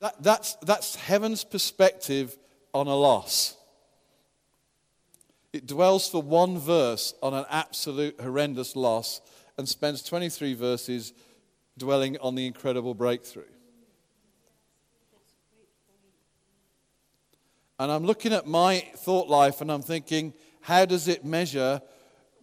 that, 0.00 0.20
that's, 0.22 0.56
that's 0.56 0.96
heaven's 0.96 1.44
perspective 1.44 2.36
on 2.74 2.88
a 2.88 2.94
loss. 2.94 3.56
It 5.52 5.66
dwells 5.66 6.08
for 6.08 6.20
one 6.20 6.58
verse 6.58 7.14
on 7.22 7.34
an 7.34 7.46
absolute 7.48 8.20
horrendous 8.20 8.74
loss 8.74 9.20
and 9.56 9.68
spends 9.68 10.02
23 10.02 10.54
verses 10.54 11.14
dwelling 11.78 12.18
on 12.18 12.34
the 12.34 12.46
incredible 12.46 12.94
breakthrough. 12.94 13.44
And 17.78 17.92
I'm 17.92 18.04
looking 18.04 18.32
at 18.32 18.46
my 18.46 18.80
thought 18.96 19.28
life 19.28 19.60
and 19.60 19.70
I'm 19.70 19.82
thinking, 19.82 20.34
how 20.62 20.84
does 20.84 21.06
it 21.06 21.24
measure 21.24 21.80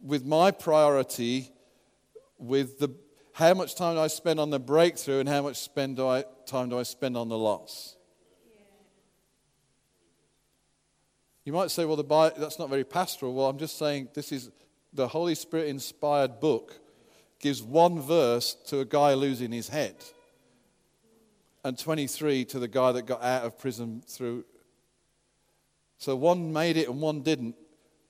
with 0.02 0.26
my 0.26 0.52
priority, 0.52 1.52
with 2.38 2.80
the, 2.80 2.90
how 3.34 3.54
much 3.56 3.76
time 3.76 3.96
do 3.96 4.02
I 4.02 4.08
spend 4.08 4.40
on 4.40 4.52
the 4.52 4.60
breakthrough 4.60 5.20
and 5.20 5.28
how 5.28 5.42
much 5.42 5.58
spend 5.58 5.98
do 5.98 6.08
I, 6.08 6.24
time 6.46 6.70
do 6.70 6.78
I 6.78 6.84
spend 6.84 7.18
on 7.18 7.30
the 7.30 7.38
loss? 7.38 7.96
You 11.44 11.52
might 11.52 11.72
say, 11.72 11.84
well, 11.84 11.96
the 11.96 12.04
Bible, 12.04 12.36
that's 12.40 12.58
not 12.58 12.70
very 12.70 12.86
pastoral. 12.86 13.34
Well, 13.34 13.48
I'm 13.48 13.58
just 13.58 13.78
saying 13.78 14.10
this 14.14 14.32
is 14.32 14.52
the 14.94 15.08
Holy 15.08 15.36
Spirit 15.36 15.68
inspired 15.68 16.40
book 16.40 16.80
gives 17.40 17.62
one 17.62 18.00
verse 18.00 18.56
to 18.68 18.80
a 18.80 18.86
guy 18.86 19.14
losing 19.16 19.52
his 19.52 19.68
head 19.68 19.96
and 21.66 21.78
23 21.78 22.46
to 22.46 22.60
the 22.60 22.68
guy 22.68 22.92
that 22.92 23.06
got 23.06 23.24
out 23.24 23.44
of 23.44 23.58
prison 23.58 24.02
through. 24.08 24.46
So 25.98 26.16
one 26.16 26.54
made 26.54 26.78
it 26.78 26.88
and 26.88 27.02
one 27.02 27.22
didn't. 27.22 27.56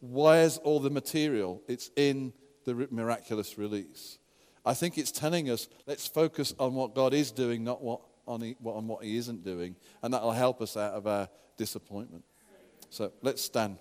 Where's 0.01 0.57
all 0.57 0.79
the 0.79 0.89
material? 0.89 1.61
It's 1.67 1.89
in 1.95 2.33
the 2.65 2.87
miraculous 2.91 3.57
release. 3.57 4.19
I 4.65 4.73
think 4.73 4.97
it's 4.97 5.11
telling 5.11 5.49
us 5.49 5.67
let's 5.85 6.07
focus 6.07 6.53
on 6.59 6.73
what 6.73 6.95
God 6.95 7.13
is 7.13 7.31
doing, 7.31 7.63
not 7.63 7.81
what 7.81 8.01
on, 8.25 8.41
he, 8.41 8.55
on 8.63 8.87
what 8.87 9.03
He 9.03 9.17
isn't 9.17 9.43
doing, 9.43 9.75
and 10.01 10.13
that'll 10.13 10.31
help 10.31 10.61
us 10.61 10.77
out 10.77 10.93
of 10.93 11.07
our 11.07 11.29
disappointment. 11.57 12.23
So 12.89 13.11
let's 13.21 13.41
stand. 13.41 13.79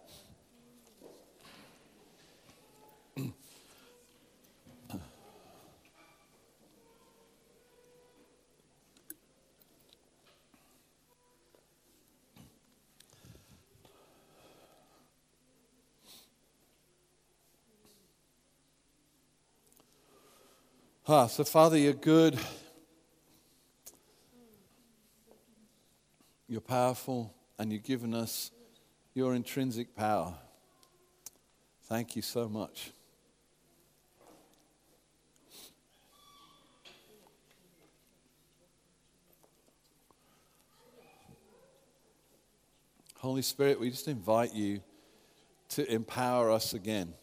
Ah, 21.09 21.26
so, 21.26 21.42
Father, 21.42 21.76
you're 21.76 21.94
good. 21.94 22.38
You're 26.46 26.61
powerful, 26.61 27.34
and 27.59 27.72
you've 27.72 27.82
given 27.82 28.14
us 28.14 28.53
your 29.12 29.34
intrinsic 29.34 29.96
power. 29.96 30.34
Thank 31.86 32.14
you 32.14 32.22
so 32.22 32.48
much. 32.48 32.92
Holy 43.16 43.42
Spirit, 43.42 43.80
we 43.80 43.90
just 43.90 44.07
invite 44.07 44.55
you 44.55 44.80
to 45.70 45.92
empower 45.92 46.53
us 46.53 46.74
again. 46.74 47.14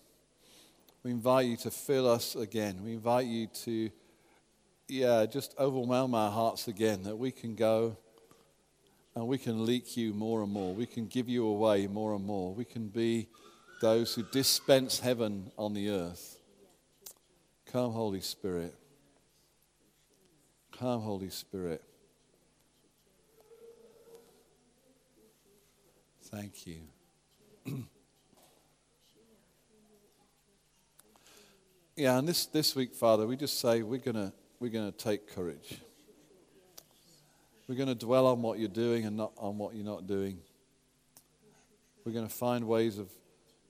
We 1.10 1.14
invite 1.14 1.47
you 1.47 1.57
to 1.57 1.72
fill 1.72 2.07
us 2.07 2.36
again. 2.36 2.84
We 2.84 2.93
invite 2.93 3.26
you 3.26 3.47
to, 3.47 3.89
yeah, 4.88 5.26
just 5.26 5.55
overwhelm 5.57 6.14
our 6.14 6.30
hearts 6.30 6.68
again 6.68 7.01
that 7.01 7.16
we 7.16 7.32
can 7.32 7.55
go 7.55 7.97
and 9.16 9.26
we 9.26 9.39
can 9.39 9.66
leak 9.66 9.97
you 9.97 10.14
more 10.14 10.43
and 10.43 10.51
more. 10.51 10.76
We 10.76 10.86
can 10.86 11.07
give 11.07 11.28
you 11.28 11.47
away 11.47 11.88
more 11.88 12.14
and 12.14 12.24
more. 12.24 12.53
We 12.53 12.64
can 12.64 12.89
be 12.89 13.28
those 13.82 14.14
who 14.14 14.22
dispense 14.22 14.99
heaven 14.99 15.51
on 15.57 15.74
the 15.74 15.89
earth. 15.89 16.39
Come, 17.66 17.91
Holy 17.91 18.22
Spirit. 18.22 18.76
Come, 20.78 21.01
Holy 21.01 21.32
Spirit. 21.32 21.84
Thank 26.26 26.68
you. 26.68 26.82
Yeah, 31.99 32.17
and 32.17 32.25
this, 32.25 32.45
this 32.45 32.77
week, 32.77 32.95
Father, 32.95 33.27
we 33.27 33.35
just 33.35 33.59
say 33.59 33.81
we're 33.83 33.99
going 33.99 34.31
we're 34.61 34.69
gonna 34.69 34.93
take 34.93 35.35
courage. 35.35 35.81
We're 37.67 37.75
going 37.75 37.89
to 37.89 37.93
dwell 37.93 38.25
on 38.27 38.41
what 38.41 38.57
you're 38.57 38.69
doing 38.69 39.05
and 39.05 39.17
not 39.17 39.33
on 39.37 39.57
what 39.57 39.75
you're 39.75 39.83
not 39.83 40.07
doing. 40.07 40.39
We're 42.05 42.13
going 42.13 42.25
to 42.25 42.33
find 42.33 42.65
ways 42.69 42.97
of 42.97 43.09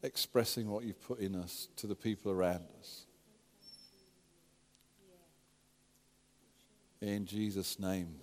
expressing 0.04 0.70
what 0.70 0.84
you've 0.84 1.02
put 1.02 1.20
in 1.20 1.36
us 1.36 1.70
to 1.78 1.88
the 1.88 1.96
people 1.96 2.32
around 2.32 2.66
us. 2.80 3.08
In 7.02 7.26
Jesus' 7.26 7.80
name, 7.80 8.14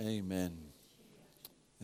amen. 0.00 0.65